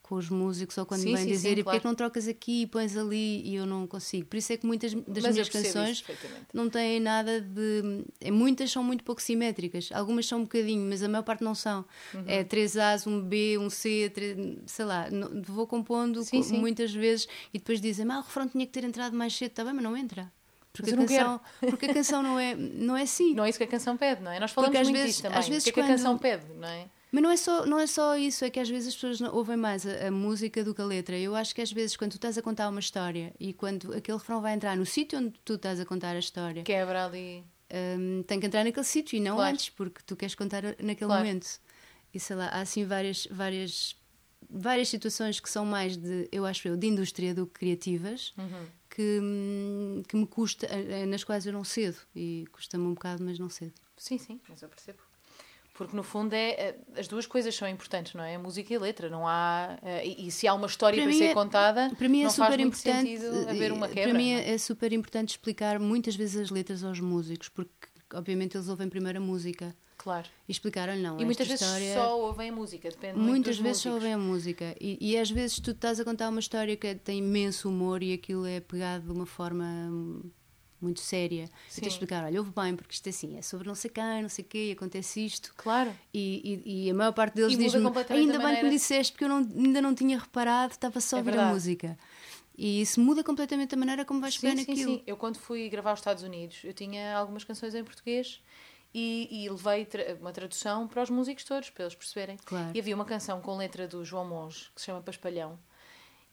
Com 0.03 0.17
os 0.17 0.29
músicos, 0.29 0.77
ou 0.77 0.85
quando 0.85 1.01
sim, 1.01 1.13
me 1.13 1.17
vêm 1.17 1.27
dizer, 1.27 1.55
sim, 1.55 1.61
e 1.61 1.63
claro. 1.63 1.65
porque 1.65 1.77
é 1.79 1.81
que 1.81 1.87
não 1.87 1.95
trocas 1.95 2.29
aqui 2.29 2.63
e 2.63 2.67
pões 2.67 2.95
ali 2.95 3.41
e 3.43 3.55
eu 3.55 3.65
não 3.65 3.87
consigo. 3.87 4.27
Por 4.27 4.37
isso 4.37 4.53
é 4.53 4.59
que 4.59 4.67
muitas 4.67 4.93
das 4.93 5.25
Mas 5.25 5.33
minhas 5.33 5.49
canções 5.49 6.05
não 6.53 6.69
têm 6.69 7.01
nada 7.01 7.41
de. 7.41 8.05
É, 8.21 8.31
muitas 8.31 8.71
são 8.71 8.85
muito 8.85 9.03
pouco 9.03 9.23
simétricas. 9.23 9.89
Algumas 9.93 10.27
são 10.27 10.41
um 10.41 10.43
bocadinho, 10.43 10.87
mas 10.87 11.03
a 11.03 11.09
maior 11.09 11.23
parte 11.23 11.43
não 11.43 11.55
são. 11.55 11.87
Uhum. 12.13 12.25
É 12.27 12.45
três 12.45 12.77
A's, 12.77 13.07
um 13.07 13.19
B, 13.19 13.57
um 13.57 13.71
C, 13.71 14.11
três, 14.13 14.37
sei 14.67 14.85
lá. 14.85 15.07
vou 15.43 15.67
compondo 15.67 16.23
sim, 16.23 16.43
muitas 16.59 16.93
vezes 16.93 17.27
e 17.55 17.59
depois 17.59 17.81
dizem, 17.81 18.07
ah, 18.11 18.19
o 18.19 18.23
refrão 18.23 18.47
tinha 18.47 18.67
que 18.67 18.73
ter 18.73 18.85
entrado 18.85 19.17
mais 19.17 19.35
cedo, 19.35 19.53
está 19.53 19.65
bem, 19.65 19.73
mas 19.73 19.85
não 19.85 19.97
entra. 19.97 20.31
Porque 20.75 20.91
a, 20.91 20.97
canção, 20.97 21.41
porque 21.61 21.87
a 21.87 21.95
canção 21.95 22.21
não 22.21 22.37
é, 22.37 22.57
não 22.57 22.97
é 22.97 23.03
assim. 23.03 23.33
Não 23.33 23.45
é 23.45 23.49
isso 23.49 23.59
que 23.59 23.65
a 23.65 23.69
canção 23.69 23.97
pede, 23.97 24.21
não 24.21 24.33
é? 24.33 24.41
Nós 24.41 24.51
falamos 24.51 24.77
porque, 24.77 24.85
muito 24.85 24.97
vezes, 24.97 25.13
disso 25.13 25.23
também. 25.23 25.39
Às 25.39 25.49
vezes, 25.49 25.63
o 25.63 25.67
que, 25.67 25.73
quando... 25.73 25.85
é 25.85 25.87
que 25.87 25.93
a 25.93 25.97
canção 25.97 26.19
pede, 26.19 26.53
não 26.53 26.69
é? 26.69 26.89
Mas 27.13 27.23
não 27.23 27.31
é, 27.31 27.37
só, 27.37 27.65
não 27.65 27.79
é 27.79 27.87
só 27.87 28.17
isso, 28.19 28.45
é 28.45 28.51
que 28.51 28.59
às 28.59 28.69
vezes 28.69 28.89
as 28.89 28.95
pessoas 28.95 29.21
ouvem 29.33 29.57
mais 29.57 29.87
a, 29.87 30.09
a, 30.09 30.11
música 30.11 30.65
do 30.65 30.75
que 30.75 30.83
a 30.83 30.85
letra. 30.85 31.17
Eu 31.17 31.37
acho 31.37 31.55
que 31.55 31.63
às 31.63 31.71
vezes 31.71 31.97
quando 31.97 32.11
tu 32.11 32.17
estás 32.17 32.37
a 32.37 32.43
contar 32.43 32.69
uma 32.69 32.81
história 32.81 33.33
e 33.39 33.53
quando 33.53 33.95
aquele 33.95 34.19
refrão 34.19 34.41
vai 34.41 34.53
entrar 34.53 34.77
no 34.77 34.85
sítio 34.85 35.21
onde 35.21 35.33
tu 35.45 35.55
estás 35.55 35.79
a 35.79 35.87
contar 35.87 36.17
a 36.17 36.19
história... 36.19 36.65
Quebra 36.65 37.05
ali... 37.05 37.45
Um, 37.73 38.25
tem 38.25 38.41
que 38.41 38.47
entrar 38.47 38.65
naquele 38.65 38.85
sítio 38.85 39.17
e 39.17 39.21
não 39.21 39.37
claro. 39.37 39.53
antes, 39.53 39.71
porque 39.71 40.01
tu 40.05 40.17
queres 40.17 40.35
contar 40.35 40.65
naquele 40.65 41.07
claro. 41.07 41.25
momento. 41.25 41.47
E 42.13 42.19
sei 42.19 42.35
lá, 42.35 42.47
há 42.49 42.63
assim 42.63 42.85
várias, 42.85 43.29
várias, 43.31 43.97
várias 44.51 44.89
situações 44.89 45.39
que 45.39 45.49
são 45.49 45.65
mais 45.65 45.97
de, 45.97 46.29
eu 46.33 46.45
acho 46.45 46.67
eu, 46.67 46.77
de 46.77 46.89
indústria 46.89 47.33
do 47.33 47.47
que 47.47 47.61
criativas, 47.61 48.35
uhum 48.37 48.67
que, 48.95 49.21
que 50.09 50.17
me 50.17 50.27
custa, 50.27 50.67
eh, 50.67 51.03
eh, 51.03 51.07
nas 51.07 51.25
quais 51.25 51.45
eu 51.45 51.53
não 51.53 51.65
cedo. 51.65 51.97
E 52.15 52.45
custa-me 52.53 52.87
um 52.87 52.95
bocado, 52.95 53.25
mas 53.25 53.39
não 53.39 53.51
cedo. 53.51 53.73
Sim, 53.97 54.19
sim, 54.19 54.41
mas 54.49 54.63
eu 54.63 54.69
percebo. 54.69 54.99
Porque 55.75 55.97
no 55.97 56.05
fundo 56.05 56.33
é, 56.33 56.51
eh, 56.51 56.77
as 56.97 57.09
duas 57.09 57.27
coisas 57.27 57.53
são 57.53 57.69
importantes, 57.69 58.15
não 58.15 58.23
é? 58.23 58.37
A 58.37 58.39
música 58.39 58.73
e 58.73 58.77
a 58.77 58.81
letra. 58.81 59.11
Não 59.11 59.27
há, 59.27 59.77
e, 60.05 60.29
e 60.29 60.31
se 60.31 60.47
há 60.47 60.55
uma 60.55 60.69
história 60.69 61.03
para, 61.03 61.11
para 61.11 61.19
ser 61.19 61.25
é, 61.25 61.35
contada, 61.35 61.91
para 61.99 62.09
mim 62.09 62.21
é 62.21 62.25
não 62.25 62.31
super 62.31 62.47
faz 62.47 62.61
muito 62.61 62.79
importante, 62.79 63.19
sentido 63.19 63.49
haver 63.51 63.73
uma 63.73 63.89
quebra. 63.89 64.03
Para 64.05 64.15
mim 64.15 64.33
é, 64.33 64.53
é 64.53 64.59
super 64.59 64.93
importante 64.93 65.31
explicar 65.31 65.81
muitas 65.81 66.15
vezes 66.15 66.43
as 66.43 66.51
letras 66.51 66.85
aos 66.85 67.01
músicos, 67.01 67.49
porque 67.49 67.89
obviamente 68.13 68.57
eles 68.57 68.69
ouvem 68.69 68.89
primeiro 68.89 69.19
a 69.19 69.21
música. 69.21 69.75
Claro. 70.05 70.29
E 70.47 70.53
explicaram-lhe, 70.53 71.01
não. 71.01 71.19
E 71.19 71.25
muitas 71.25 71.49
vezes 71.49 71.67
só 71.95 72.21
ouvem 72.21 72.51
a 72.51 72.53
música, 72.53 72.91
depende 72.91 73.19
Muitas 73.19 73.57
vezes 73.57 73.83
músicos. 73.83 73.83
só 73.83 73.95
ouvem 73.95 74.13
a 74.13 74.19
música. 74.19 74.77
E, 74.79 74.99
e, 75.01 75.17
às 75.17 75.31
vezes 75.31 75.59
tu 75.59 75.71
estás 75.71 75.99
a 75.99 76.05
contar 76.05 76.29
uma 76.29 76.41
história 76.41 76.77
que 76.77 76.95
tem 76.97 77.21
imenso 77.21 77.71
humor 77.71 78.03
e 78.03 78.13
aquilo 78.13 78.45
é 78.45 78.61
pegado 78.61 79.07
de 79.07 79.11
uma 79.11 79.25
forma 79.25 79.65
muito 80.79 81.01
séria. 81.01 81.47
Sim. 81.71 81.81
E 81.81 81.85
de 81.85 81.89
explicar, 81.89 82.23
olha, 82.23 82.39
ouve 82.39 82.53
bem, 82.55 82.77
porque 82.77 82.93
isto 82.93 83.07
é 83.07 83.11
assim, 83.11 83.39
é 83.39 83.41
sobre 83.41 83.67
não 83.67 83.75
sei 83.75 83.91
quem, 83.91 84.21
não 84.21 84.29
sei 84.29 84.45
o 84.45 84.47
quê, 84.47 84.75
acontece 84.77 85.25
isto. 85.25 85.55
Claro. 85.57 85.91
E, 86.13 86.63
e, 86.67 86.85
e 86.85 86.91
a 86.91 86.95
maior 86.95 87.13
parte 87.13 87.37
deles 87.37 87.57
diz-me, 87.57 87.87
ainda 88.11 88.39
bem 88.39 88.57
que 88.57 88.63
me 88.63 88.71
disseste, 88.71 89.11
porque 89.15 89.25
eu 89.25 89.29
não, 89.31 89.39
ainda 89.39 89.81
não 89.81 89.95
tinha 89.95 90.19
reparado, 90.19 90.73
estava 90.73 91.01
só 91.01 91.17
a 91.17 91.21
é 91.21 91.23
ouvir 91.23 91.39
a 91.39 91.51
música. 91.51 91.99
E 92.59 92.83
isso 92.83 93.01
muda 93.01 93.25
completamente 93.25 93.75
a 93.75 93.79
maneira 93.79 94.05
como 94.05 94.21
vais 94.21 94.37
pegar 94.37 94.55
naquilo. 94.55 94.77
Sim, 94.77 94.85
sim. 94.85 95.03
Eu 95.07 95.17
quando 95.17 95.39
fui 95.39 95.67
gravar 95.71 95.91
aos 95.91 96.01
Estados 96.01 96.23
Unidos, 96.23 96.59
eu 96.63 96.75
tinha 96.75 97.17
algumas 97.17 97.43
canções 97.43 97.75
em 97.75 97.83
português 97.83 98.43
e, 98.95 99.45
e 99.45 99.49
levei 99.51 99.85
tra 99.85 100.17
uma 100.21 100.33
tradução 100.33 100.87
para 100.87 101.03
os 101.03 101.11
músicos 101.11 101.43
todos, 101.45 101.69
para 101.69 101.85
eles 101.85 101.95
perceberem. 101.97 102.37
Claro. 102.45 102.71
E 102.73 102.79
havia 102.79 102.95
uma 102.95 103.05
canção 103.05 103.41
com 103.41 103.57
letra 103.57 103.89
do 103.89 104.05
João 104.05 104.25
Monge, 104.25 104.71
que 104.73 104.81
se 104.81 104.87
chama 104.87 105.03
Paspalhão, 105.03 105.59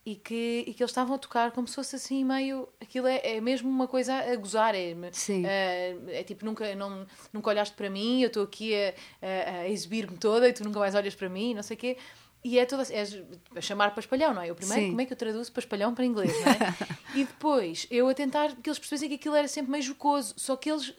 e 0.05 0.15
que, 0.15 0.63
e 0.67 0.73
que 0.73 0.81
eles 0.81 0.91
estavam 0.91 1.15
a 1.15 1.17
tocar 1.17 1.51
como 1.51 1.67
se 1.67 1.75
fosse 1.75 1.95
assim 1.95 2.23
meio. 2.23 2.69
Aquilo 2.79 3.07
é, 3.07 3.19
é 3.23 3.41
mesmo 3.41 3.69
uma 3.69 3.87
coisa 3.87 4.13
a 4.13 4.35
gozar. 4.35 4.75
É, 4.75 4.95
Sim. 5.11 5.43
É, 5.45 6.23
tipo, 6.25 6.45
nunca, 6.45 6.75
não, 6.75 7.05
nunca 7.33 7.49
olhaste 7.49 7.75
para 7.75 7.89
mim, 7.89 8.21
eu 8.21 8.27
estou 8.27 8.43
aqui 8.43 8.73
a, 8.75 8.93
a, 9.21 9.59
a 9.61 9.69
exibir-me 9.69 10.17
toda 10.17 10.47
e 10.47 10.53
tu 10.53 10.63
nunca 10.63 10.79
mais 10.79 10.93
olhas 10.93 11.15
para 11.15 11.29
mim, 11.29 11.55
não 11.55 11.63
sei 11.63 11.75
o 11.75 11.79
quê. 11.79 11.97
E 12.43 12.57
é 12.57 12.65
toda 12.65 12.83
é 12.91 13.61
chamar 13.61 13.93
paspalhão, 13.93 14.33
não 14.33 14.41
é? 14.41 14.51
O 14.51 14.55
primeiro, 14.55 14.81
Sim. 14.81 14.89
como 14.89 15.01
é 15.01 15.05
que 15.05 15.13
eu 15.13 15.17
traduzo 15.17 15.51
paspalhão 15.51 15.93
para 15.93 16.05
inglês, 16.05 16.33
não 16.41 16.51
é? 16.51 16.57
e 17.21 17.23
depois 17.23 17.85
eu 17.91 18.07
a 18.07 18.13
tentar 18.15 18.55
que 18.55 18.67
eles 18.67 18.79
percebessem 18.79 19.09
que 19.09 19.15
aquilo 19.15 19.35
era 19.35 19.47
sempre 19.47 19.71
meio 19.71 19.83
jocoso, 19.83 20.33
só 20.37 20.55
que 20.55 20.71
eles 20.71 20.91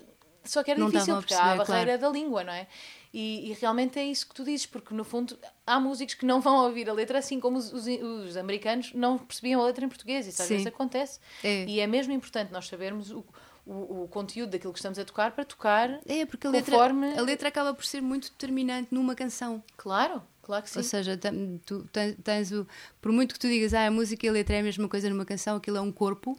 só 0.44 0.62
que 0.62 0.70
era 0.70 0.80
não 0.80 0.90
difícil, 0.90 1.14
porque 1.16 1.34
perceber, 1.34 1.48
há 1.48 1.52
a 1.52 1.56
barreira 1.56 1.98
claro. 1.98 2.00
da 2.00 2.18
língua, 2.20 2.44
não 2.44 2.52
é? 2.52 2.66
E, 3.12 3.50
e, 3.50 3.52
realmente 3.60 3.98
é 3.98 4.04
isso 4.04 4.26
que 4.26 4.34
tu 4.34 4.42
dizes, 4.42 4.64
porque 4.64 4.94
no 4.94 5.04
fundo 5.04 5.38
há 5.66 5.78
músicos 5.78 6.14
que 6.14 6.24
não 6.24 6.40
vão 6.40 6.64
ouvir 6.64 6.88
a 6.88 6.94
letra, 6.94 7.18
assim 7.18 7.38
como 7.38 7.58
os, 7.58 7.70
os, 7.70 7.86
os 7.86 8.36
americanos 8.38 8.92
não 8.94 9.18
percebiam 9.18 9.60
a 9.60 9.66
letra 9.66 9.84
em 9.84 9.88
português. 9.88 10.26
Isso 10.26 10.40
às 10.40 10.48
Sim. 10.48 10.54
vezes 10.54 10.66
acontece. 10.66 11.20
É. 11.44 11.66
E 11.66 11.78
é 11.78 11.86
mesmo 11.86 12.12
importante 12.14 12.50
nós 12.50 12.66
sabermos 12.66 13.10
o, 13.10 13.22
o, 13.66 14.04
o, 14.04 14.08
conteúdo 14.08 14.50
daquilo 14.50 14.72
que 14.72 14.78
estamos 14.78 14.98
a 14.98 15.04
tocar 15.04 15.32
para 15.32 15.44
tocar. 15.44 16.00
É, 16.06 16.24
porque 16.24 16.46
a 16.46 16.50
letra, 16.50 16.72
conforme... 16.72 17.12
a 17.12 17.20
letra 17.20 17.48
acaba 17.48 17.74
por 17.74 17.84
ser 17.84 18.00
muito 18.00 18.30
determinante 18.30 18.88
numa 18.90 19.14
canção. 19.14 19.62
Claro. 19.76 20.22
Claro 20.40 20.64
que 20.64 20.70
sim. 20.70 20.78
Ou 20.78 20.84
seja, 20.84 21.20
tu 21.64 21.86
tens 22.24 22.50
o. 22.50 22.66
Por 23.00 23.12
muito 23.12 23.34
que 23.34 23.38
tu 23.38 23.46
digas, 23.46 23.74
ah, 23.74 23.86
a 23.86 23.90
música 23.90 24.26
e 24.26 24.28
a 24.28 24.32
letra 24.32 24.56
é 24.56 24.60
a 24.60 24.62
mesma 24.62 24.88
coisa 24.88 25.08
numa 25.08 25.24
canção, 25.24 25.56
aquilo 25.56 25.76
é 25.76 25.80
um 25.80 25.92
corpo 25.92 26.36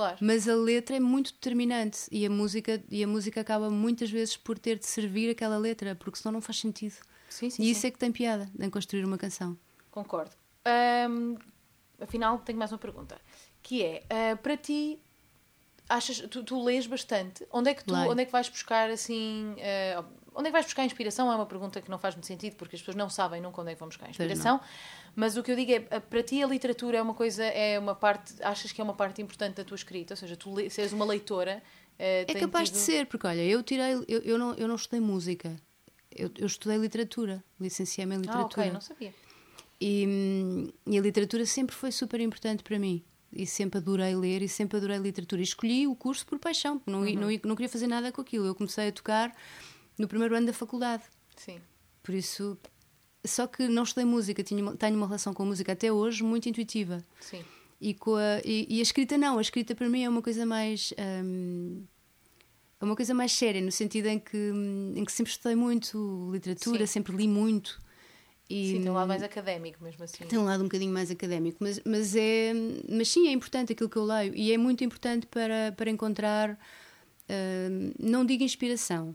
Claro. 0.00 0.16
Mas 0.18 0.48
a 0.48 0.54
letra 0.54 0.96
é 0.96 1.00
muito 1.00 1.30
determinante 1.34 2.08
e 2.10 2.24
a 2.24 2.30
música 2.30 2.82
e 2.90 3.04
a 3.04 3.06
música 3.06 3.42
acaba 3.42 3.68
muitas 3.68 4.10
vezes 4.10 4.34
por 4.34 4.58
ter 4.58 4.78
de 4.78 4.86
servir 4.86 5.28
aquela 5.28 5.58
letra, 5.58 5.94
porque 5.94 6.18
senão 6.18 6.32
não 6.32 6.40
faz 6.40 6.58
sentido. 6.58 6.94
Sim, 7.28 7.50
sim, 7.50 7.62
e 7.62 7.66
sim. 7.66 7.70
isso 7.70 7.86
é 7.86 7.90
que 7.90 7.98
tem 7.98 8.10
piada 8.10 8.50
em 8.58 8.70
construir 8.70 9.04
uma 9.04 9.18
canção. 9.18 9.58
Concordo. 9.90 10.30
Um, 11.10 11.36
afinal, 12.00 12.38
tenho 12.38 12.58
mais 12.58 12.72
uma 12.72 12.78
pergunta, 12.78 13.20
que 13.62 13.82
é 13.82 14.02
uh, 14.06 14.38
para 14.38 14.56
ti 14.56 14.98
achas 15.86 16.20
tu, 16.30 16.42
tu 16.44 16.64
lês 16.64 16.86
bastante? 16.86 17.46
Onde 17.52 17.68
é 17.68 17.74
que 17.74 17.84
tu 17.84 17.94
onde 17.94 18.22
é 18.22 18.24
que 18.24 18.32
vais 18.32 18.48
buscar 18.48 18.88
assim 18.88 19.52
uh, 19.52 20.04
onde 20.34 20.48
é 20.48 20.50
que 20.50 20.52
vais 20.52 20.64
buscar 20.66 20.84
inspiração? 20.84 21.30
É 21.30 21.34
uma 21.34 21.46
pergunta 21.46 21.80
que 21.80 21.90
não 21.90 21.98
faz 21.98 22.14
muito 22.14 22.26
sentido 22.26 22.56
porque 22.56 22.76
as 22.76 22.82
pessoas 22.82 22.96
não 22.96 23.08
sabem 23.08 23.40
nunca 23.40 23.60
onde 23.60 23.70
é 23.70 23.74
que 23.74 23.80
vão 23.80 23.88
buscar 23.88 24.08
inspiração. 24.08 24.60
Mas 25.14 25.36
o 25.36 25.42
que 25.42 25.50
eu 25.50 25.56
digo 25.56 25.72
é, 25.72 25.80
para 26.00 26.22
ti 26.22 26.42
a 26.42 26.46
literatura 26.46 26.98
é 26.98 27.02
uma 27.02 27.14
coisa, 27.14 27.44
é 27.44 27.78
uma 27.78 27.94
parte, 27.94 28.34
achas 28.42 28.72
que 28.72 28.80
é 28.80 28.84
uma 28.84 28.94
parte 28.94 29.20
importante 29.20 29.56
da 29.56 29.64
tua 29.64 29.74
escrita? 29.74 30.14
Ou 30.14 30.16
seja, 30.16 30.36
tu 30.36 30.54
seres 30.70 30.92
uma 30.92 31.04
leitora. 31.04 31.62
é 31.98 32.24
capaz 32.34 32.68
tido... 32.68 32.78
de 32.78 32.80
ser, 32.80 33.06
porque 33.06 33.26
olha, 33.26 33.42
eu 33.42 33.62
tirei, 33.62 33.94
eu, 34.08 34.20
eu, 34.22 34.38
não, 34.38 34.54
eu 34.54 34.68
não 34.68 34.76
estudei 34.76 35.00
música, 35.00 35.56
eu, 36.10 36.30
eu 36.38 36.46
estudei 36.46 36.78
literatura, 36.78 37.42
licenciei-me 37.60 38.14
em 38.14 38.18
literatura. 38.18 38.62
Ah, 38.62 38.68
ok, 38.68 38.72
não 38.72 38.80
sabia. 38.80 39.14
E, 39.80 40.72
e 40.86 40.98
a 40.98 41.00
literatura 41.00 41.46
sempre 41.46 41.74
foi 41.74 41.90
super 41.90 42.20
importante 42.20 42.62
para 42.62 42.78
mim 42.78 43.02
e 43.32 43.46
sempre 43.46 43.78
adorei 43.78 44.14
ler 44.14 44.42
e 44.42 44.48
sempre 44.48 44.76
adorei 44.76 44.98
literatura. 44.98 45.40
E 45.40 45.44
escolhi 45.44 45.86
o 45.86 45.94
curso 45.94 46.26
por 46.26 46.38
paixão, 46.38 46.80
não, 46.86 47.00
uhum. 47.00 47.14
não, 47.14 47.28
não, 47.44 47.56
queria 47.56 47.68
fazer 47.68 47.86
nada 47.86 48.10
com 48.12 48.20
aquilo. 48.20 48.46
Eu 48.46 48.54
comecei 48.54 48.88
a 48.88 48.92
tocar 48.92 49.34
no 50.00 50.08
primeiro 50.08 50.34
ano 50.34 50.46
da 50.46 50.52
faculdade. 50.52 51.04
Sim. 51.36 51.60
Por 52.02 52.14
isso 52.14 52.58
só 53.24 53.46
que 53.46 53.68
não 53.68 53.82
estudei 53.82 54.04
música, 54.04 54.42
tinha, 54.42 54.74
tenho 54.76 54.96
uma 54.96 55.06
relação 55.06 55.34
com 55.34 55.42
a 55.42 55.46
música 55.46 55.72
até 55.72 55.92
hoje 55.92 56.22
muito 56.22 56.48
intuitiva. 56.48 57.04
Sim. 57.20 57.44
E, 57.80 57.94
com 57.94 58.14
a, 58.14 58.40
e, 58.44 58.66
e, 58.68 58.78
a 58.78 58.82
escrita 58.82 59.16
não, 59.18 59.38
a 59.38 59.40
escrita 59.40 59.74
para 59.74 59.88
mim 59.88 60.04
é 60.04 60.08
uma 60.08 60.22
coisa 60.22 60.44
mais. 60.44 60.92
Um, 61.24 61.84
é 62.80 62.84
uma 62.84 62.96
coisa 62.96 63.12
mais 63.12 63.32
séria, 63.32 63.60
no 63.60 63.70
sentido 63.70 64.06
em 64.06 64.18
que, 64.18 64.36
em 64.96 65.04
que 65.04 65.12
sempre 65.12 65.32
estudei 65.32 65.54
muito 65.54 66.30
literatura, 66.32 66.86
sim. 66.86 66.94
sempre 66.94 67.14
li 67.14 67.28
muito. 67.28 67.78
E, 68.48 68.72
sim, 68.72 68.80
tem 68.80 68.90
um 68.90 68.94
lado 68.94 69.08
mais 69.08 69.22
académico 69.22 69.84
mesmo 69.84 70.02
assim. 70.02 70.24
Tem 70.24 70.38
um 70.38 70.44
lado 70.44 70.60
um 70.60 70.64
bocadinho 70.64 70.92
mais 70.92 71.10
académico, 71.10 71.58
mas, 71.60 71.80
mas, 71.84 72.16
é, 72.16 72.52
mas 72.88 73.08
sim, 73.08 73.28
é 73.28 73.32
importante 73.32 73.74
aquilo 73.74 73.88
que 73.88 73.96
eu 73.96 74.04
leio 74.04 74.34
e 74.34 74.50
é 74.50 74.56
muito 74.56 74.82
importante 74.82 75.26
para, 75.26 75.72
para 75.76 75.90
encontrar 75.90 76.58
uh, 77.30 77.94
não 77.98 78.24
digo 78.24 78.42
inspiração, 78.42 79.14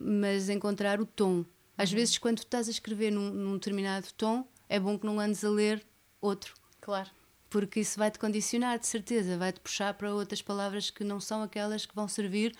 mas 0.00 0.48
encontrar 0.48 1.00
o 1.00 1.06
tom. 1.06 1.44
Às 1.76 1.92
vezes, 1.92 2.18
quando 2.18 2.38
estás 2.38 2.68
a 2.68 2.70
escrever 2.70 3.12
num, 3.12 3.30
num 3.30 3.54
determinado 3.54 4.08
tom, 4.16 4.46
é 4.68 4.80
bom 4.80 4.98
que 4.98 5.06
não 5.06 5.20
andes 5.20 5.44
a 5.44 5.50
ler 5.50 5.84
outro. 6.20 6.54
Claro. 6.80 7.10
Porque 7.48 7.80
isso 7.80 7.98
vai-te 7.98 8.18
condicionar, 8.18 8.78
de 8.78 8.86
certeza, 8.86 9.38
vai-te 9.38 9.60
puxar 9.60 9.94
para 9.94 10.12
outras 10.12 10.42
palavras 10.42 10.90
que 10.90 11.02
não 11.02 11.20
são 11.20 11.42
aquelas 11.42 11.86
que 11.86 11.94
vão 11.94 12.06
servir 12.08 12.54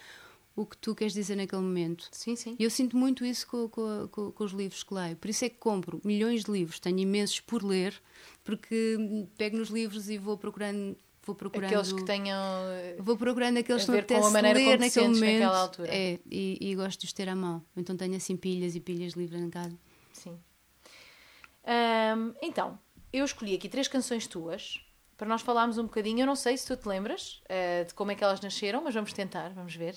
o 0.57 0.66
que 0.66 0.76
tu 0.76 0.95
queres 0.95 1.12
dizer 1.12 1.36
naquele 1.36 1.62
momento. 1.62 2.09
Sim, 2.11 2.34
sim. 2.34 2.57
E 2.59 2.64
eu 2.64 2.70
sinto 2.70 2.97
muito 2.97 3.24
isso 3.24 3.47
com, 3.47 3.68
com, 3.68 4.09
com, 4.11 4.32
com, 4.32 4.45
os 4.45 4.53
livros 4.53 4.82
que 4.82 4.93
leio. 4.93 5.16
Por 5.16 5.30
isso 5.30 5.45
é 5.45 5.49
que 5.49 5.57
compro 5.57 6.01
milhões 6.05 6.45
de 6.45 6.51
livros, 6.51 6.80
tenho 6.80 6.99
imensos 6.99 7.39
por 7.41 7.62
ler, 7.62 7.95
porque 8.43 8.97
pego 9.36 9.57
nos 9.57 9.68
livros 9.68 10.09
e 10.09 10.18
vou 10.18 10.36
procurando. 10.36 10.97
Vou 11.29 11.35
procurando 11.35 11.66
aqueles 11.66 11.93
que 11.93 12.05
tenham. 12.05 12.41
Vou 12.99 13.16
procurando 13.16 13.59
aqueles 13.59 13.85
que 13.85 13.91
me 13.91 13.99
apetece 13.99 14.33
ler 14.33 14.79
naquele 14.79 15.09
momento. 15.09 15.45
altura. 15.45 15.95
É, 15.95 16.18
e, 16.31 16.59
e, 16.61 16.74
gosto 16.74 17.01
de 17.01 17.07
os 17.07 17.12
ter 17.12 17.29
à 17.29 17.37
mão. 17.37 17.62
Então 17.76 17.97
tenho 17.97 18.16
assim 18.16 18.37
pilhas 18.37 18.74
e 18.74 18.81
pilhas 18.81 19.12
de 19.12 19.18
livros 19.18 19.41
em 19.41 19.51
casa. 19.51 19.76
Sim. 20.12 20.39
Então, 22.41 22.79
eu 23.12 23.24
escolhi 23.24 23.55
aqui 23.55 23.68
três 23.68 23.89
canções 23.89 24.26
tuas 24.26 24.81
para 25.18 25.29
nós 25.29 25.43
falarmos 25.43 25.76
um 25.76 25.83
bocadinho. 25.83 26.20
Eu 26.20 26.26
não 26.26 26.37
sei 26.37 26.57
se 26.57 26.66
tu 26.66 26.76
te 26.76 26.89
lembras 26.89 27.43
uh, 27.45 27.85
de 27.85 27.93
como 27.93 28.12
é 28.12 28.14
que 28.14 28.22
elas 28.22 28.41
nasceram, 28.41 28.83
mas 28.83 28.95
vamos 28.95 29.12
tentar, 29.12 29.51
vamos 29.51 29.74
ver. 29.74 29.97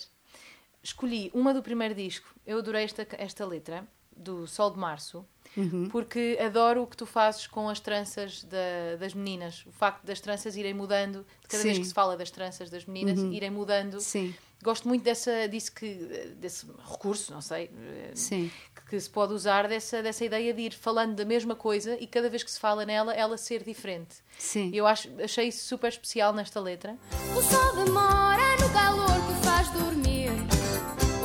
Escolhi 0.84 1.30
uma 1.34 1.54
do 1.54 1.62
primeiro 1.62 1.94
disco. 1.94 2.28
Eu 2.46 2.58
adorei 2.58 2.84
esta, 2.84 3.08
esta 3.12 3.46
letra, 3.46 3.88
do 4.16 4.48
Sol 4.48 4.72
de 4.72 4.80
Março, 4.80 5.26
uhum. 5.56 5.90
porque 5.90 6.38
adoro 6.44 6.84
o 6.84 6.88
que 6.88 6.98
tu 6.98 7.06
fazes 7.06 7.48
com 7.48 7.70
as 7.70 7.80
tranças 7.80 8.44
da, 8.44 8.96
das 9.00 9.14
meninas. 9.14 9.66
O 9.66 9.72
facto 9.72 10.04
das 10.06 10.20
tranças 10.20 10.56
irem 10.56 10.74
mudando, 10.74 11.26
de 11.42 11.48
cada 11.48 11.62
Sim. 11.62 11.70
vez 11.70 11.80
que 11.80 11.86
se 11.86 11.94
fala 11.94 12.18
das 12.18 12.32
tranças 12.32 12.70
das 12.70 12.86
meninas, 12.86 13.20
uhum. 13.20 13.32
irem 13.32 13.50
mudando. 13.50 14.00
Sim. 14.00 14.34
Gosto 14.64 14.88
muito 14.88 15.04
dessa, 15.04 15.48
disso 15.48 15.72
que, 15.74 15.96
desse 16.38 16.68
recurso, 16.88 17.34
não 17.34 17.42
sei, 17.42 17.72
Sim. 18.14 18.52
Que, 18.76 18.92
que, 18.92 19.00
se 19.00 19.10
pode 19.10 19.34
usar 19.34 19.68
dessa, 19.68 20.04
dessa 20.04 20.24
ideia 20.24 20.54
de 20.54 20.62
ir 20.62 20.74
falando 20.74 21.16
da 21.16 21.26
mesma 21.26 21.56
coisa 21.56 21.98
e 22.00 22.06
cada 22.06 22.30
vez 22.30 22.44
que 22.44 22.52
se 22.52 22.60
fala 22.60 22.86
nela, 22.86 23.12
ela 23.12 23.38
ser 23.38 23.64
diferente. 23.64 24.18
Sim. 24.38 24.70
Eu 24.72 24.86
acho, 24.86 25.10
achei 25.24 25.48
isso 25.48 25.66
super 25.66 25.88
especial 25.88 26.32
nesta 26.32 26.60
letra. 26.60 26.96
O 27.36 27.42
sol 27.42 27.84
demora 27.84 28.56
no 28.58 28.70
calor 28.72 29.08
que 29.28 29.46
faz 29.48 29.68
dormir. 29.72 30.30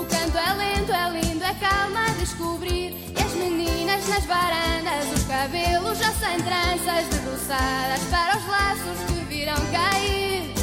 O 0.00 0.04
canto 0.06 0.38
é 0.38 0.54
lento, 0.54 0.92
é 0.92 1.20
lindo, 1.20 1.44
é 1.44 1.54
calma 1.60 2.06
a 2.06 2.12
descobrir. 2.14 3.05
Nas 4.08 4.24
varandas, 4.24 5.12
os 5.12 5.24
cabelos 5.24 5.98
já 5.98 6.12
sem 6.12 6.38
tranças, 6.38 7.08
debruçadas 7.08 8.04
para 8.08 8.38
os 8.38 8.46
laços 8.46 9.04
que 9.06 9.24
virão 9.24 9.56
cair. 9.72 10.54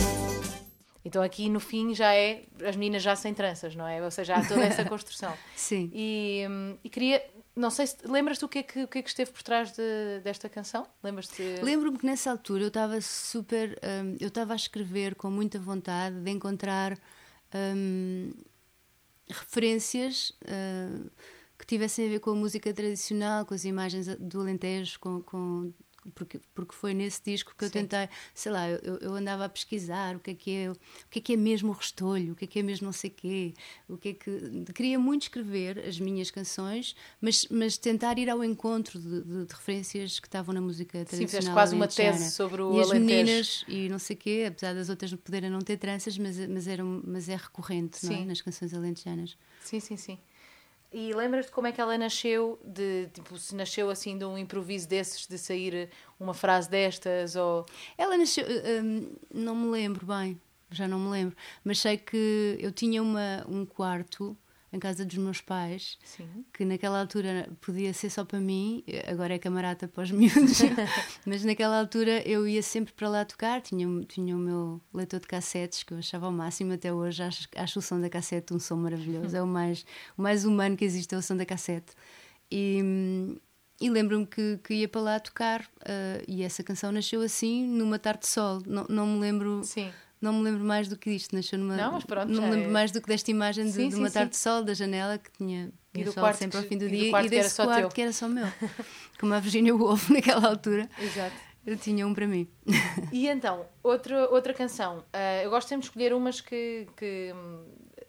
Então 1.04 1.22
aqui 1.22 1.50
no 1.50 1.60
fim 1.60 1.94
já 1.94 2.16
é 2.16 2.46
as 2.66 2.78
meninas 2.78 3.04
já 3.04 3.16
sem 3.18 3.34
tranças, 3.34 3.76
não 3.76 3.86
é? 3.86 4.02
Ou 4.02 4.10
seja, 4.10 4.36
há 4.36 4.48
toda 4.48 4.62
essa 4.62 4.86
construção. 4.89 5.34
Sim. 5.58 5.91
E, 5.94 6.46
hum, 6.50 6.78
e 6.84 6.89
queria, 6.89 7.22
não 7.54 7.70
sei 7.70 7.88
se 7.88 7.98
lembras-te 8.06 8.46
o 8.46 8.48
que 8.48 8.60
é 8.60 8.64
que, 8.64 8.84
o 8.84 8.88
que, 8.88 9.00
é 9.00 9.02
que 9.02 9.10
esteve 9.10 9.32
por 9.32 9.44
trás 9.44 9.74
de, 9.74 10.22
desta 10.24 10.48
canção? 10.48 10.88
Lembras-te? 11.04 11.44
Lembro-me 11.62 11.98
que 11.98 12.06
nessa 12.06 12.32
altura 12.32 12.64
eu 12.64 12.70
estava 12.70 13.02
super, 13.02 13.78
um, 13.84 14.16
eu 14.22 14.30
estava 14.30 14.54
a 14.54 14.56
escrever 14.56 15.16
com 15.16 15.30
muita 15.30 15.60
vontade 15.60 16.16
de 16.16 16.32
encontrar 16.32 16.98
um, 17.54 18.32
referências 19.30 20.32
que 21.66 21.76
tivessem 21.76 22.07
a 22.07 22.09
ver 22.09 22.20
com 22.20 22.32
a 22.32 22.36
música 22.36 22.74
tradicional, 22.74 23.45
com 23.45 23.53
as 23.53 23.64
imagens 23.64 24.07
do 24.18 24.41
Alentejo, 24.41 24.99
com, 24.99 25.22
com 25.22 25.74
porque, 26.14 26.39
porque 26.53 26.76
foi 26.76 26.93
nesse 26.93 27.22
disco 27.24 27.53
que 27.57 27.64
eu 27.64 27.70
Sim. 27.70 27.86
tentei, 27.86 28.09
sei 28.34 28.51
lá, 28.51 28.70
eu, 28.70 28.97
eu, 28.97 29.16
andava 29.16 29.45
a 29.45 29.49
pesquisar 29.49 30.16
o 30.16 30.20
que 30.20 30.32
é 30.32 30.34
que 30.34 30.51
é, 30.51 30.72
o 30.72 30.76
que 31.09 31.20
é 31.20 31.22
que 31.22 31.34
é 31.34 31.38
mesmo 31.38 31.70
o 31.70 31.74
restolho, 31.74 32.34
o 32.34 32.36
que 32.36 32.43
é 32.43 32.47
que 32.47 32.59
é 32.59 32.64
mesmo 32.64 32.86
não 32.86 32.91
sei 32.91 33.09
quê, 33.09 33.53
o 33.88 33.97
que 33.97 34.09
é 34.09 34.14
que 34.14 34.66
queria 34.74 34.99
muito 34.99 35.24
escrever 35.24 35.80
as 35.80 35.99
minhas 35.99 36.30
canções, 36.30 36.95
mas 37.22 37.47
mas 37.49 37.78
tentar 37.78 38.18
ir 38.20 38.30
ao 38.30 38.43
encontro 38.43 38.99
de, 38.99 39.22
de, 39.22 39.45
de 39.45 39.53
referências 39.53 40.20
que 40.20 40.28
estavam 40.28 40.53
na 40.53 40.61
música 40.61 41.05
tradicional. 41.05 41.47
Sim, 41.47 41.53
quase 41.53 41.76
uma 41.76 41.88
tese 41.88 42.32
sobre 42.32 42.61
o 42.61 42.74
e 42.74 42.82
as 42.82 42.91
meninas 42.91 43.64
e 43.68 43.88
não 43.88 43.99
sei 43.99 44.16
quê, 44.18 44.45
apesar 44.47 44.74
das 44.74 44.89
outras 44.89 45.14
poderem 45.14 45.49
não 45.49 45.61
ter 45.61 45.78
tranças, 45.78 46.18
mas 46.18 46.38
mas 46.47 46.68
era 46.68 46.84
mas 46.84 47.30
é 47.30 47.36
recorrente, 47.38 48.05
não 48.05 48.14
é? 48.14 48.26
nas 48.26 48.41
canções 48.41 48.74
alentejanas. 48.74 49.38
Sim, 49.61 49.80
sim, 49.80 49.95
sim. 49.95 50.20
E 50.94 51.12
lembras-te 51.12 51.52
como 51.52 51.66
é 51.66 51.72
que 51.72 51.82
ela 51.82 51.98
nasceu? 51.98 52.60
De, 52.64 53.08
tipo, 53.12 53.36
se 53.38 53.56
nasceu 53.56 53.89
assim 53.89 54.16
de 54.16 54.26
um 54.26 54.38
improviso 54.38 54.88
desses, 54.88 55.26
de 55.26 55.39
sair 55.39 55.89
uma 56.20 56.36
frase 56.36 56.70
destas? 56.70 57.36
Ou... 57.36 57.66
Ela 57.98 58.16
nasceu, 58.16 58.46
hum, 58.46 59.16
não 59.34 59.56
me 59.56 59.72
lembro 59.72 60.06
bem, 60.06 60.39
já 60.70 60.88
não 60.88 61.00
me 61.00 61.10
lembro, 61.10 61.36
mas 61.64 61.80
sei 61.80 61.98
que 61.98 62.58
eu 62.60 62.72
tinha 62.72 63.02
uma, 63.02 63.44
um 63.50 63.66
quarto 63.66 64.38
em 64.74 64.80
casa 64.80 65.05
dos 65.05 65.17
meus 65.17 65.39
pais, 65.39 65.99
Sim. 66.03 66.28
que 66.51 66.65
naquela 66.65 66.99
altura 66.99 67.47
podia 67.61 67.93
ser 67.93 68.09
só 68.09 68.26
para 68.26 68.39
mim, 68.39 68.84
agora 69.07 69.36
é 69.36 69.38
camarada 69.38 69.88
para 69.88 70.03
os 70.03 70.09
miúdos, 70.11 70.59
mas 71.26 71.45
naquela 71.45 71.80
altura 71.80 72.28
eu 72.28 72.47
ia 72.47 72.63
sempre 72.63 72.91
para 72.91 73.07
lá 73.07 73.24
tocar, 73.24 73.61
tinha, 73.61 73.88
tinha 74.05 74.36
o 74.36 74.39
meu 74.39 74.82
leitor 74.91 75.19
de 75.19 75.28
cassetes, 75.28 75.84
que 75.84 75.93
eu 75.93 75.99
achava 75.99 76.26
ao 76.26 76.32
máximo 76.32 76.74
até 76.74 76.91
hoje, 76.91 77.21
acho, 77.21 77.47
acho 77.55 77.80
o 77.80 77.82
som 77.84 78.01
da 78.01 78.09
cassete 78.09 78.51
um 78.51 78.59
som 78.59 78.78
maravilhoso, 78.78 79.38
é 79.38 79.43
o 79.43 79.47
mais, 79.47 79.86
o 80.17 80.21
mais 80.24 80.43
humano 80.43 80.76
que 80.76 80.84
existe, 80.84 81.13
é 81.13 81.17
o 81.19 81.21
som 81.21 81.38
da 81.38 81.45
cassete. 81.45 81.93
E, 82.51 83.39
e 83.80 83.89
lembro-me 83.91 84.26
que, 84.26 84.59
que 84.63 84.74
ia 84.74 84.88
para 84.88 85.01
lá 85.01 85.19
tocar, 85.19 85.61
uh, 85.61 86.24
e 86.28 86.41
essa 86.41 86.63
canção 86.63 86.91
nasceu 86.91 87.21
assim, 87.21 87.67
numa 87.67 87.99
tarde 87.99 88.21
de 88.21 88.28
sol, 88.28 88.59
não, 88.65 88.86
não 88.89 89.05
me 89.05 89.19
lembro... 89.19 89.63
Sim 89.63 89.91
não 90.24 90.32
me 90.32 90.41
lembro 90.41 90.63
mais 90.63 90.88
do 90.88 90.97
que 90.97 91.09
isto, 91.11 91.36
nasceu 91.36 91.59
numa. 91.59 91.76
Não, 91.76 91.91
mas 91.91 92.05
pronto. 92.05 92.30
Não 92.32 92.43
me 92.43 92.51
lembro 92.51 92.69
é... 92.69 92.71
mais 92.71 92.91
do 92.91 93.01
que 93.01 93.07
desta 93.09 93.30
imagem 93.30 93.65
de, 93.65 93.74
sim, 93.74 93.89
de 93.89 93.95
uma 93.95 94.07
sim, 94.07 94.13
tarde 94.13 94.32
de 94.32 94.38
sol 94.38 94.63
da 94.63 94.74
janela 94.74 95.17
que 95.17 95.30
tinha. 95.34 95.69
E 95.93 96.03
do 96.03 96.13
quarto 96.13 96.38
sempre 96.38 96.57
ao 96.57 96.63
fim 96.63 96.78
do 96.78 96.86
e 96.86 96.89
dia 96.89 97.11
do 97.11 97.26
e 97.26 97.30
desse 97.30 97.55
quarto 97.57 97.80
teu. 97.82 97.89
que 97.89 98.01
era 98.01 98.13
só 98.13 98.28
meu. 98.30 98.47
Como 99.19 99.34
a 99.34 99.39
Virginia 99.41 99.76
Woolf 99.76 100.09
naquela 100.15 100.47
altura. 100.47 100.89
Exato. 100.97 101.36
Eu 101.65 101.78
tinha 101.78 102.07
um 102.07 102.13
para 102.13 102.26
mim. 102.26 102.47
E 103.11 103.28
então, 103.28 103.65
outra, 103.84 104.30
outra 104.30 104.53
canção. 104.53 104.99
Uh, 104.99 105.43
eu 105.43 105.49
gosto 105.49 105.67
sempre 105.67 105.82
de 105.82 105.88
escolher 105.88 106.13
umas 106.13 106.41
que, 106.41 106.88
que, 106.97 107.34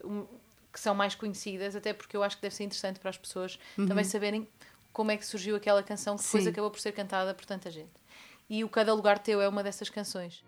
um, 0.04 0.24
que 0.72 0.80
são 0.80 0.94
mais 0.94 1.14
conhecidas, 1.14 1.76
até 1.76 1.92
porque 1.92 2.16
eu 2.16 2.22
acho 2.22 2.36
que 2.36 2.42
deve 2.42 2.54
ser 2.54 2.64
interessante 2.64 2.98
para 3.00 3.10
as 3.10 3.18
pessoas 3.18 3.58
uhum. 3.76 3.86
também 3.86 4.04
saberem 4.04 4.48
como 4.92 5.10
é 5.10 5.16
que 5.16 5.26
surgiu 5.26 5.56
aquela 5.56 5.82
canção 5.82 6.16
que 6.16 6.22
depois 6.22 6.44
Sim. 6.44 6.50
acabou 6.50 6.70
por 6.70 6.80
ser 6.80 6.92
cantada 6.92 7.34
por 7.34 7.44
tanta 7.44 7.70
gente 7.70 8.03
e 8.48 8.62
o 8.62 8.68
Cada 8.68 8.92
Lugar 8.92 9.18
Teu 9.18 9.40
é 9.40 9.48
uma 9.48 9.62
dessas 9.62 9.88
canções. 9.88 10.44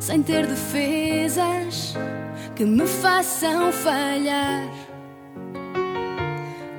Sem 0.00 0.22
ter 0.22 0.46
defesas 0.46 1.94
que 2.56 2.64
me 2.64 2.86
façam 2.86 3.72
falhar. 3.72 4.68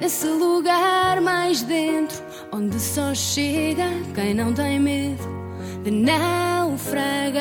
Nesse 0.02 0.28
lugar 0.28 1.20
mais 1.22 1.62
dentro, 1.62 2.18
onde 2.52 2.80
só 2.80 3.14
chega 3.14 3.90
quem 4.16 4.34
não 4.34 4.54
tem 4.54 4.80
medo 4.80 5.24
de 5.84 5.92
naufragar. 5.92 7.40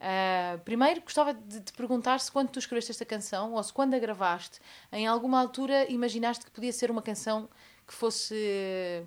Uh, 0.00 0.58
primeiro, 0.64 1.02
gostava 1.02 1.32
de 1.34 1.60
te 1.60 1.72
perguntar 1.72 2.18
se 2.18 2.32
quando 2.32 2.48
tu 2.48 2.58
escreveste 2.58 2.90
esta 2.90 3.04
canção, 3.04 3.52
ou 3.54 3.62
se 3.62 3.72
quando 3.72 3.94
a 3.94 3.98
gravaste, 3.98 4.58
em 4.90 5.06
alguma 5.06 5.38
altura 5.38 5.90
imaginaste 5.90 6.44
que 6.44 6.50
podia 6.50 6.72
ser 6.72 6.90
uma 6.90 7.02
canção 7.02 7.48
que 7.86 7.94
fosse 7.94 9.06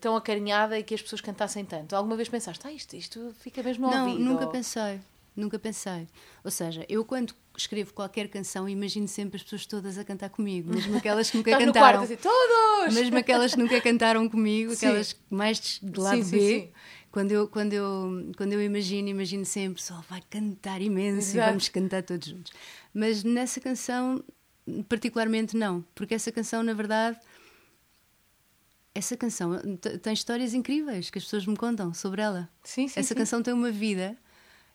tão 0.00 0.16
acarinhada 0.16 0.78
e 0.78 0.82
que 0.82 0.94
as 0.94 1.02
pessoas 1.02 1.20
cantassem 1.20 1.64
tanto? 1.64 1.94
Alguma 1.94 2.16
vez 2.16 2.28
pensaste, 2.28 2.66
ah, 2.66 2.72
isto, 2.72 2.96
isto 2.96 3.34
fica 3.40 3.62
mesmo 3.62 3.86
ao 3.86 3.92
Não, 3.92 4.08
ouvido? 4.08 4.24
nunca 4.24 4.44
ou... 4.46 4.50
pensei. 4.50 5.00
Nunca 5.36 5.58
pensei. 5.58 6.08
Ou 6.42 6.50
seja, 6.50 6.84
eu 6.88 7.04
quando 7.04 7.34
escrevo 7.56 7.92
qualquer 7.92 8.28
canção 8.28 8.68
imagino 8.68 9.06
sempre 9.06 9.36
as 9.36 9.42
pessoas 9.42 9.64
todas 9.66 9.96
a 9.96 10.04
cantar 10.04 10.30
comigo, 10.30 10.72
mesmo 10.72 10.96
aquelas 10.96 11.30
que 11.30 11.36
nunca 11.36 11.52
cantaram. 11.56 11.98
Quarto, 11.98 12.04
assim, 12.04 12.16
todos! 12.16 12.94
Mesmo 12.94 13.16
aquelas 13.16 13.54
que 13.54 13.58
nunca 13.60 13.80
cantaram 13.80 14.28
comigo, 14.28 14.72
sim. 14.74 14.86
aquelas 14.86 15.16
mais 15.30 15.78
de 15.82 16.00
lado 16.00 16.22
sim, 16.24 16.30
B. 16.30 16.38
Sim, 16.38 16.68
quando 17.12 17.32
eu, 17.32 17.48
quando, 17.48 17.72
eu, 17.72 18.32
quando 18.36 18.52
eu 18.52 18.62
imagino, 18.62 19.08
imagino 19.08 19.44
sempre 19.44 19.82
só 19.82 20.02
vai 20.08 20.22
cantar 20.30 20.80
imenso 20.80 21.30
Exato. 21.30 21.38
e 21.38 21.50
vamos 21.50 21.68
cantar 21.68 22.02
todos 22.02 22.28
juntos. 22.28 22.52
Mas 22.94 23.24
nessa 23.24 23.60
canção, 23.60 24.22
particularmente 24.88 25.56
não, 25.56 25.84
porque 25.94 26.14
essa 26.14 26.30
canção, 26.30 26.62
na 26.62 26.72
verdade, 26.72 27.18
essa 28.94 29.16
canção 29.16 29.52
tem 30.02 30.12
histórias 30.12 30.54
incríveis 30.54 31.10
que 31.10 31.18
as 31.18 31.24
pessoas 31.24 31.46
me 31.46 31.56
contam 31.56 31.94
sobre 31.94 32.22
ela. 32.22 32.48
Sim, 32.62 32.88
sim. 32.88 32.98
Essa 32.98 33.14
sim. 33.14 33.14
canção 33.14 33.42
tem 33.42 33.54
uma 33.54 33.70
vida. 33.70 34.16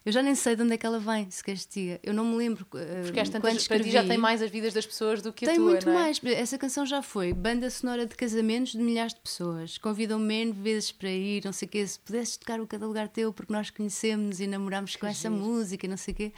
Eu 0.06 0.12
já 0.12 0.22
nem 0.22 0.36
sei 0.36 0.54
de 0.54 0.62
onde 0.62 0.72
é 0.72 0.78
que 0.78 0.86
ela 0.86 1.00
vem, 1.00 1.28
se 1.32 1.42
diga. 1.68 1.98
Eu 2.00 2.14
não 2.14 2.24
me 2.24 2.36
lembro. 2.36 2.64
Uh, 2.66 3.02
Porque 3.02 3.18
esta 3.18 3.40
quando 3.40 3.56
escrevi, 3.56 3.90
já 3.90 4.06
tem 4.06 4.16
mais 4.16 4.40
as 4.40 4.48
vidas 4.48 4.72
das 4.72 4.86
pessoas 4.86 5.20
do 5.20 5.32
que 5.32 5.44
a 5.44 5.48
tua, 5.48 5.56
Tem 5.56 5.60
muito 5.60 5.90
é? 5.90 5.92
mais. 5.92 6.20
Essa 6.22 6.56
canção 6.56 6.86
já 6.86 7.02
foi 7.02 7.32
banda 7.32 7.68
sonora 7.68 8.06
de 8.06 8.14
casamentos 8.14 8.70
de 8.70 8.78
milhares 8.78 9.12
de 9.12 9.18
pessoas. 9.18 9.78
Convidam-me 9.78 10.32
N 10.32 10.52
vezes 10.52 10.92
para 10.92 11.10
ir, 11.10 11.44
não 11.44 11.52
sei 11.52 11.66
o 11.66 11.70
quê. 11.72 11.84
Se 11.84 11.98
pudesses 11.98 12.36
tocar 12.36 12.60
o 12.60 12.68
Cada 12.68 12.86
Lugar 12.86 13.08
Teu, 13.08 13.32
porque 13.32 13.52
nós 13.52 13.68
conhecemos 13.68 14.38
e 14.38 14.46
namorámos 14.46 14.94
com 14.94 15.08
essa 15.08 15.28
música, 15.28 15.88
não 15.88 15.96
sei 15.96 16.14
o 16.14 16.16
quê. 16.16 16.32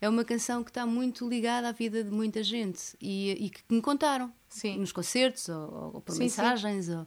É 0.00 0.08
uma 0.08 0.24
canção 0.24 0.64
que 0.64 0.70
está 0.70 0.84
muito 0.84 1.28
ligada 1.28 1.68
à 1.68 1.72
vida 1.72 2.02
de 2.02 2.10
muita 2.10 2.42
gente 2.42 2.96
e, 3.00 3.30
e 3.38 3.50
que 3.50 3.60
me 3.70 3.80
contaram. 3.80 4.32
Sim. 4.48 4.78
Nos 4.78 4.90
concertos 4.90 5.48
ou, 5.48 5.92
ou 5.94 6.00
por 6.00 6.12
sim, 6.14 6.18
mensagens. 6.18 6.86
Sim. 6.86 6.96
Ou, 6.96 7.06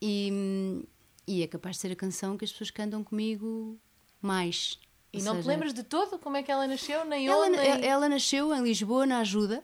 e, 0.00 0.86
e 1.26 1.42
é 1.42 1.48
capaz 1.48 1.74
de 1.74 1.82
ser 1.82 1.90
a 1.90 1.96
canção 1.96 2.38
que 2.38 2.44
as 2.44 2.52
pessoas 2.52 2.70
cantam 2.70 3.02
comigo 3.02 3.76
mais. 4.20 4.78
E 5.12 5.18
não 5.18 5.32
seja, 5.32 5.42
te 5.42 5.48
lembras 5.48 5.74
de 5.74 5.82
todo 5.82 6.18
como 6.18 6.38
é 6.38 6.42
que 6.42 6.50
ela 6.50 6.66
nasceu, 6.66 7.04
nem 7.04 7.28
ela, 7.28 7.46
onde? 7.46 7.56
Nem... 7.58 7.84
Ela 7.86 8.08
nasceu 8.08 8.54
em 8.54 8.62
Lisboa, 8.62 9.04
na 9.04 9.18
Ajuda. 9.18 9.62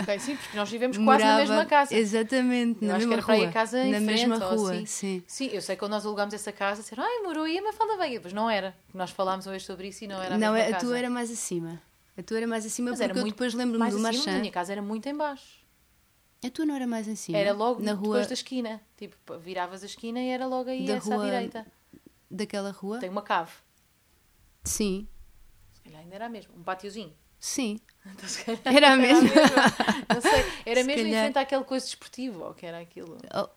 ok, 0.00 0.18
sim, 0.18 0.36
porque 0.36 0.56
nós 0.56 0.68
vivemos 0.68 0.96
quase 0.96 1.04
Morava, 1.22 1.32
na 1.32 1.38
mesma 1.38 1.64
casa. 1.64 1.94
Exatamente, 1.94 2.84
eu 2.84 2.88
na 2.88 2.98
mesma 2.98 3.20
rua. 3.20 3.52
casa 3.52 3.84
na 3.84 4.00
mesma 4.00 4.36
rua, 4.36 4.72
assim. 4.72 4.86
sim. 4.86 5.22
Sim, 5.28 5.46
eu 5.52 5.62
sei 5.62 5.76
que 5.76 5.80
quando 5.80 5.92
nós 5.92 6.04
alugámos 6.04 6.34
essa 6.34 6.50
casa, 6.50 6.82
disseram, 6.82 7.04
ai, 7.04 7.22
morou 7.22 7.44
aí 7.44 7.56
a 7.56 7.62
Mafalda 7.62 7.96
Veiga. 7.98 8.20
Pois 8.20 8.34
não 8.34 8.50
era. 8.50 8.74
Nós 8.92 9.10
falámos 9.10 9.46
hoje 9.46 9.64
sobre 9.64 9.88
isso 9.88 10.02
e 10.02 10.08
não 10.08 10.20
era 10.20 10.34
a 10.34 10.38
Não, 10.38 10.54
a 10.54 10.72
tua 10.74 10.98
era 10.98 11.08
mais 11.08 11.30
acima. 11.30 11.80
A 12.18 12.22
tua 12.22 12.38
era 12.38 12.46
mais 12.46 12.66
acima 12.66 12.90
Mas 12.90 12.98
porque 12.98 13.04
era 13.04 13.14
muito 13.14 13.26
eu 13.26 13.32
depois 13.32 13.54
lembro-me 13.54 13.90
do 13.90 13.98
Marchand. 14.00 14.30
A 14.30 14.38
minha 14.38 14.52
casa 14.52 14.72
era 14.72 14.82
muito 14.82 15.08
em 15.08 15.16
baixo. 15.16 15.64
A 16.44 16.50
tua 16.50 16.66
não 16.66 16.74
era 16.74 16.86
mais 16.86 17.06
em 17.06 17.14
cima? 17.14 17.38
Era 17.38 17.52
logo 17.52 17.80
na 17.80 17.92
rua... 17.92 18.16
depois 18.16 18.26
da 18.26 18.34
esquina. 18.34 18.80
Tipo, 18.96 19.38
viravas 19.38 19.82
a 19.84 19.86
esquina 19.86 20.20
e 20.20 20.28
era 20.28 20.46
logo 20.46 20.68
aí 20.68 20.84
da 20.84 20.94
essa 20.94 21.14
rua... 21.14 21.22
à 21.22 21.30
direita. 21.30 21.66
Daquela 22.30 22.70
rua? 22.70 22.98
Tem 22.98 23.08
uma 23.08 23.22
cave. 23.22 23.52
Sim. 24.64 25.06
Se 25.72 25.82
calhar 25.82 26.00
ainda 26.00 26.14
era 26.14 26.28
mesmo. 26.28 26.54
Um 26.56 26.62
pátiozinho. 26.62 27.14
Sim. 27.38 27.78
Então, 28.06 28.28
se 28.28 28.44
calhar, 28.44 28.60
era, 28.66 28.86
era 28.88 28.96
mesmo. 28.96 29.30
Não 30.12 30.20
sei. 30.20 30.44
Era 30.66 30.80
se 30.82 30.86
mesmo 30.86 31.04
calhar... 31.04 31.06
em 31.06 31.24
frente 31.24 31.38
àquele 31.38 31.64
coisa 31.64 31.86
desportivo, 31.86 32.44
ou 32.44 32.52
que 32.52 32.66
era 32.66 32.78
aquilo. 32.78 33.16
Oh. 33.34 33.48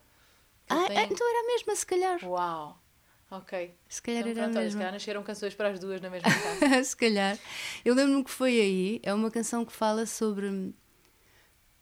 Ah, 0.70 0.88
tem... 0.88 1.04
então 1.04 1.30
era 1.30 1.40
a 1.40 1.48
mesma, 1.48 1.76
se 1.76 1.86
calhar. 1.86 2.24
Uau. 2.24 2.82
Ok. 3.30 3.76
Se 3.90 4.02
calhar 4.02 4.22
então, 4.22 4.32
era 4.32 4.44
pronto, 4.44 4.56
mesmo. 4.56 4.72
Se 4.72 4.78
calhar 4.78 4.94
nasceram 4.94 5.24
canções 5.24 5.54
para 5.54 5.70
as 5.70 5.80
duas 5.80 6.00
na 6.00 6.10
mesma 6.10 6.30
casa. 6.30 6.80
se 6.84 6.96
calhar. 6.96 7.38
Eu 7.84 7.94
lembro-me 7.94 8.24
que 8.24 8.32
foi 8.32 8.58
aí. 8.58 9.02
É 9.04 9.14
uma 9.14 9.30
canção 9.30 9.66
que 9.66 9.74
fala 9.74 10.06
sobre. 10.06 10.74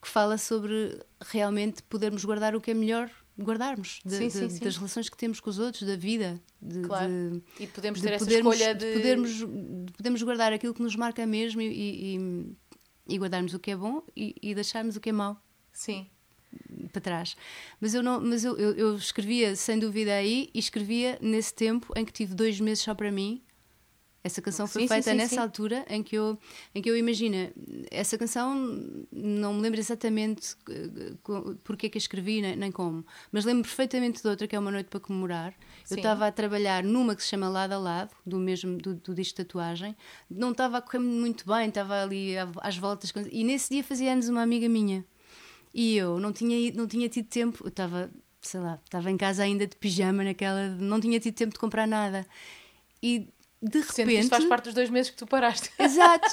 que 0.02 0.08
fala 0.08 0.40
sobre 0.40 1.00
realmente 1.22 1.84
podermos 1.84 2.26
guardar 2.26 2.56
o 2.56 2.62
que 2.62 2.72
é 2.72 2.74
melhor 2.74 3.12
guardarmos 3.40 4.00
de, 4.06 4.16
sim, 4.16 4.28
de, 4.28 4.52
sim, 4.52 4.64
das 4.64 4.78
relações 4.78 5.10
que 5.10 5.18
temos 5.18 5.40
com 5.40 5.50
os 5.50 5.60
outros, 5.60 5.84
da 5.84 5.96
vida. 5.96 6.42
De, 6.62 6.82
claro. 6.82 7.10
de, 7.10 7.64
e 7.64 7.68
podemos 7.68 8.02
ter 8.02 8.14
essa 8.14 8.26
podermos, 8.26 8.56
escolha 8.56 8.76
de... 8.76 8.94
podermos, 8.94 9.32
de 9.32 9.94
podermos 9.94 10.24
guardar 10.24 10.54
aquilo 10.54 10.74
que 10.74 10.82
nos 10.82 10.96
marca 10.96 11.26
mesmo 11.26 11.62
e, 11.62 12.16
e, 12.16 12.56
e 13.08 13.18
guardarmos 13.18 13.54
o 13.54 13.60
que 13.60 13.72
é 13.72 13.76
bom 13.76 14.02
e, 14.16 14.36
e 14.42 14.56
deixarmos 14.56 14.96
o 14.96 15.00
que 15.00 15.10
é 15.10 15.14
mau. 15.14 15.40
Sim. 15.74 16.08
Para 16.92 17.02
trás. 17.02 17.36
Mas 17.82 17.94
eu 17.94 18.02
não, 18.02 18.22
mas 18.22 18.46
eu, 18.46 18.58
eu, 18.58 18.72
eu 18.76 18.96
escrevia 18.96 19.56
sem 19.56 19.78
dúvida 19.78 20.14
aí 20.14 20.50
e 20.54 20.60
escrevia 20.60 21.18
nesse 21.22 21.54
tempo 21.54 21.92
em 21.98 22.06
que 22.06 22.14
tive 22.14 22.34
dois 22.34 22.60
meses 22.62 22.84
só 22.84 22.96
para 22.96 23.12
mim 23.12 23.44
essa 24.26 24.42
canção 24.42 24.66
foi 24.66 24.82
sim, 24.82 24.88
feita 24.88 25.12
sim, 25.12 25.18
nessa 25.18 25.40
altura 25.40 25.86
em 25.88 26.02
que 26.02 26.16
eu, 26.16 26.36
em 26.74 26.82
que 26.82 26.90
eu 26.90 26.98
imagina, 26.98 27.54
essa 27.92 28.18
canção 28.18 28.56
não 29.12 29.54
me 29.54 29.62
lembro 29.62 29.80
exatamente 29.80 30.56
porque 31.64 31.86
é 31.86 31.90
que 31.90 31.98
a 31.98 32.00
escrevi 32.00 32.42
nem, 32.42 32.56
nem 32.56 32.72
como, 32.72 33.06
mas 33.32 33.46
lembro 33.46 33.62
perfeitamente 33.62 34.24
de 34.24 34.28
outra 34.28 34.48
que 34.48 34.56
é 34.56 34.60
Uma 34.60 34.72
Noite 34.72 34.88
para 34.88 35.00
Comemorar. 35.00 35.54
Eu 35.92 35.98
estava 35.98 36.26
a 36.26 36.32
trabalhar 36.32 36.84
numa 36.84 37.16
que 37.16 37.22
se 37.22 37.30
chama 37.30 37.48
Lado 37.48 37.74
a 37.74 37.78
Lado, 37.78 38.16
do 38.26 38.40
mesmo 38.40 38.80
do, 38.80 38.96
do 38.96 39.14
disco 39.14 39.38
de 39.38 39.46
tatuagem. 39.46 39.96
Não 40.28 40.54
estava 40.54 40.80
a 40.80 40.82
correr 40.82 41.04
muito 41.04 41.46
bem, 41.46 41.70
estava 41.70 42.02
ali 42.02 42.34
às 42.62 42.76
voltas. 42.76 43.14
E 43.32 43.44
nesse 43.44 43.76
dia 43.76 43.84
fazia 43.84 44.12
anos 44.12 44.28
uma 44.28 44.42
amiga 44.42 44.68
minha. 44.68 45.06
E 45.72 45.96
eu 45.98 46.20
não 46.20 46.34
tinha, 46.34 46.74
não 46.74 46.88
tinha 46.88 47.08
tido 47.08 47.28
tempo, 47.28 47.64
eu 47.64 47.70
estava, 47.70 48.10
sei 48.42 48.60
lá, 48.60 48.80
estava 48.84 49.12
em 49.12 49.18
casa 49.18 49.44
ainda 49.44 49.68
de 49.68 49.76
pijama 49.76 50.24
naquela, 50.24 50.70
não 50.70 51.00
tinha 51.00 51.20
tido 51.20 51.36
tempo 51.36 51.54
de 51.54 51.60
comprar 51.60 51.88
nada. 51.88 52.26
E 53.04 53.30
de 53.62 53.80
repente. 53.80 53.94
Sendo 53.94 54.12
isto 54.12 54.30
faz 54.30 54.46
parte 54.46 54.66
dos 54.66 54.74
dois 54.74 54.90
meses 54.90 55.12
que 55.12 55.18
tu 55.18 55.28
paraste. 55.28 55.72
Exato. 55.80 56.28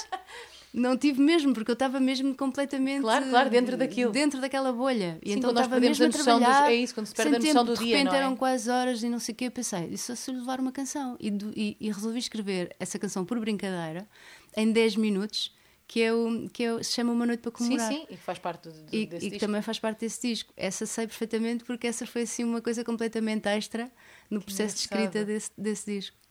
Não 0.72 0.96
tive 0.96 1.20
mesmo, 1.20 1.52
porque 1.52 1.70
eu 1.70 1.74
estava 1.74 2.00
mesmo 2.00 2.34
completamente. 2.34 3.02
Claro, 3.02 3.28
claro, 3.28 3.50
dentro 3.50 3.76
daquilo. 3.76 4.10
Dentro 4.10 4.40
daquela 4.40 4.72
bolha. 4.72 5.14
Sim, 5.14 5.30
e 5.30 5.32
então 5.34 5.50
estava 5.50 5.78
mesmo 5.78 6.04
a, 6.04 6.08
noção. 6.08 6.38
Dos, 6.38 6.48
é 6.48 6.74
isso, 6.74 6.94
quando 6.94 7.06
se 7.06 7.14
perde 7.14 7.34
a 7.34 7.38
noção 7.38 7.52
tempo, 7.52 7.64
do 7.64 7.76
dia. 7.76 7.86
De 7.86 7.92
repente 7.92 8.06
não 8.06 8.14
é? 8.14 8.18
eram 8.18 8.36
quase 8.36 8.70
horas 8.70 9.02
e 9.02 9.08
não 9.08 9.18
sei 9.18 9.34
o 9.34 9.36
quê. 9.36 9.46
Eu 9.46 9.50
pensei, 9.50 9.86
isso 9.88 10.16
se 10.16 10.30
levar 10.30 10.60
uma 10.60 10.72
canção. 10.72 11.16
E, 11.20 11.28
e, 11.54 11.76
e, 11.78 11.92
resolvi 11.92 12.18
escrever 12.18 12.74
essa 12.80 12.98
canção 12.98 13.22
por 13.22 13.38
brincadeira, 13.38 14.08
em 14.56 14.72
10 14.72 14.96
minutos, 14.96 15.54
que, 15.86 16.00
é 16.00 16.10
o, 16.14 16.48
que 16.50 16.64
é 16.64 16.72
o, 16.72 16.82
se 16.82 16.92
chama 16.92 17.12
Uma 17.12 17.26
Noite 17.26 17.40
para 17.40 17.52
Comemorar. 17.52 17.88
Sim, 17.88 17.98
sim, 17.98 18.06
e 18.08 18.16
que 18.16 18.22
faz 18.22 18.38
parte 18.38 18.70
do, 18.70 18.72
do, 18.72 18.96
e, 18.96 19.04
desse 19.04 19.26
e 19.26 19.28
disco. 19.28 19.30
que 19.30 19.38
também 19.38 19.60
faz 19.60 19.78
parte 19.78 20.00
desse 20.00 20.26
disco. 20.26 20.54
Essa 20.56 20.86
sei 20.86 21.06
perfeitamente, 21.06 21.64
porque 21.64 21.86
essa 21.86 22.06
foi 22.06 22.22
assim 22.22 22.44
uma 22.44 22.62
coisa 22.62 22.82
completamente 22.82 23.46
extra 23.46 23.92
no 24.30 24.40
processo 24.40 24.74
de 24.74 24.80
escrita 24.80 25.22
desse, 25.22 25.50
desse 25.58 25.98
disco. 25.98 26.21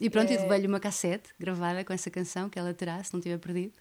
E 0.00 0.08
pronto, 0.08 0.30
é... 0.30 0.34
e 0.34 0.38
levei-lhe 0.38 0.66
uma 0.66 0.80
cassete 0.80 1.30
gravada 1.38 1.84
com 1.84 1.92
essa 1.92 2.10
canção 2.10 2.48
que 2.48 2.58
ela 2.58 2.72
terá, 2.72 3.02
se 3.04 3.12
não 3.12 3.20
tiver 3.20 3.38
perdido. 3.38 3.74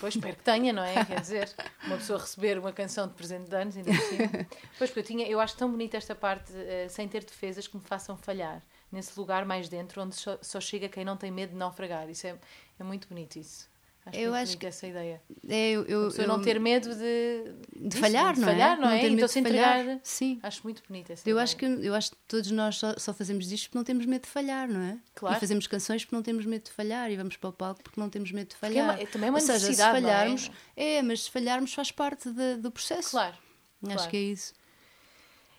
Pois 0.00 0.14
espero 0.14 0.36
que 0.36 0.42
tenha, 0.42 0.72
não 0.72 0.82
é? 0.82 1.04
Quer 1.04 1.20
dizer, 1.20 1.50
uma 1.86 1.96
pessoa 1.96 2.18
receber 2.18 2.58
uma 2.58 2.72
canção 2.72 3.06
de 3.08 3.14
presente 3.14 3.48
de 3.48 3.56
anos, 3.56 3.76
ainda 3.76 3.90
assim. 3.90 4.18
Pois, 4.76 4.90
porque 4.90 5.00
eu 5.00 5.04
tinha, 5.04 5.26
eu 5.26 5.40
acho 5.40 5.56
tão 5.56 5.70
bonita 5.70 5.96
esta 5.96 6.14
parte, 6.14 6.52
uh, 6.52 6.90
sem 6.90 7.08
ter 7.08 7.24
defesas 7.24 7.66
que 7.66 7.76
me 7.76 7.82
façam 7.82 8.16
falhar, 8.16 8.62
nesse 8.90 9.18
lugar 9.18 9.46
mais 9.46 9.68
dentro, 9.68 10.02
onde 10.02 10.14
só, 10.14 10.38
só 10.42 10.60
chega 10.60 10.88
quem 10.88 11.04
não 11.04 11.16
tem 11.16 11.30
medo 11.30 11.50
de 11.50 11.56
naufragar. 11.56 12.10
Isso 12.10 12.26
é, 12.26 12.36
é 12.78 12.84
muito 12.84 13.08
bonito, 13.08 13.36
isso. 13.36 13.71
Acho 14.04 14.18
eu 14.18 14.34
acho 14.34 14.58
que 14.58 14.66
essa 14.66 14.84
ideia. 14.84 15.22
É, 15.48 15.70
eu, 15.70 15.84
eu, 15.84 16.10
eu, 16.10 16.26
não 16.26 16.42
ter 16.42 16.58
medo 16.58 16.92
de, 16.92 17.88
de 17.88 17.96
falhar, 17.96 18.34
de 18.34 18.40
não 18.40 18.48
falhar, 18.48 18.76
é? 18.76 18.80
não 18.80 18.88
é? 18.88 19.02
Não 19.02 19.08
então 19.10 19.28
se 19.28 19.38
entregar. 19.38 20.00
Sim. 20.02 20.40
Acho 20.42 20.62
muito 20.64 20.82
bonita 20.88 21.12
essa 21.12 21.28
eu 21.28 21.34
ideia. 21.34 21.44
acho 21.44 21.56
que 21.56 21.64
Eu 21.64 21.94
acho 21.94 22.10
que 22.10 22.16
todos 22.26 22.50
nós 22.50 22.76
só, 22.76 22.94
só, 22.98 23.14
fazemos 23.14 23.52
isto 23.52 23.68
porque 23.68 23.78
não 23.78 23.84
temos 23.84 24.04
medo 24.04 24.22
de 24.22 24.28
falhar, 24.28 24.68
não 24.68 24.80
é? 24.80 24.98
Claro. 25.14 25.36
E 25.36 25.40
fazemos 25.40 25.68
canções 25.68 26.04
porque 26.04 26.16
não 26.16 26.22
temos 26.22 26.44
medo 26.44 26.64
de 26.64 26.72
falhar 26.72 27.12
e 27.12 27.16
vamos 27.16 27.36
para 27.36 27.50
o 27.50 27.52
palco 27.52 27.80
porque 27.80 28.00
não 28.00 28.10
temos 28.10 28.32
medo 28.32 28.48
de 28.48 28.56
falhar. 28.56 28.88
É 28.88 28.92
uma, 28.92 29.02
é 29.02 29.06
também 29.06 29.30
uma 29.30 29.38
Ou 29.38 29.40
seja, 29.40 29.58
se 29.60 29.64
necessidade, 29.66 30.00
falharmos, 30.00 30.50
é? 30.76 30.94
é? 30.96 31.02
mas 31.02 31.22
se 31.22 31.30
falharmos 31.30 31.72
faz 31.72 31.92
parte 31.92 32.28
de, 32.28 32.56
do 32.56 32.72
processo. 32.72 33.10
Claro. 33.10 33.36
Acho 33.84 33.94
claro. 33.94 34.10
que 34.10 34.16
é 34.16 34.20
isso. 34.20 34.52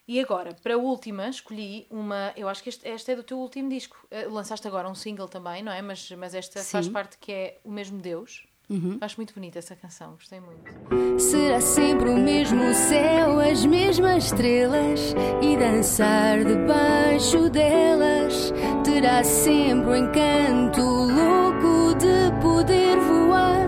E 0.07 0.19
agora, 0.19 0.53
para 0.61 0.75
a 0.75 0.77
última, 0.77 1.29
escolhi 1.29 1.87
uma. 1.89 2.33
Eu 2.35 2.49
acho 2.49 2.61
que 2.61 2.69
este, 2.69 2.87
este 2.87 3.11
é 3.11 3.15
do 3.15 3.23
teu 3.23 3.37
último 3.37 3.69
disco. 3.69 3.95
Uh, 4.11 4.33
lançaste 4.33 4.67
agora 4.67 4.89
um 4.89 4.95
single 4.95 5.27
também, 5.29 5.63
não 5.63 5.71
é? 5.71 5.81
Mas, 5.81 6.11
mas 6.11 6.33
esta 6.33 6.61
Sim. 6.61 6.71
faz 6.71 6.87
parte 6.89 7.17
que 7.17 7.31
é 7.31 7.59
O 7.63 7.71
Mesmo 7.71 7.99
Deus. 7.99 8.45
Uhum. 8.69 8.97
Acho 9.01 9.17
muito 9.17 9.33
bonita 9.33 9.59
essa 9.59 9.75
canção, 9.75 10.13
gostei 10.13 10.39
muito. 10.39 11.19
Será 11.19 11.59
sempre 11.59 12.09
o 12.09 12.17
mesmo 12.17 12.73
céu, 12.73 13.39
as 13.39 13.65
mesmas 13.65 14.25
estrelas 14.25 15.13
e 15.41 15.57
dançar 15.57 16.43
debaixo 16.43 17.49
delas. 17.49 18.53
Terá 18.83 19.23
sempre 19.23 19.89
o 19.89 19.95
encanto 19.95 20.81
louco 20.81 21.95
de 21.99 22.41
poder 22.41 22.97
voar. 22.99 23.62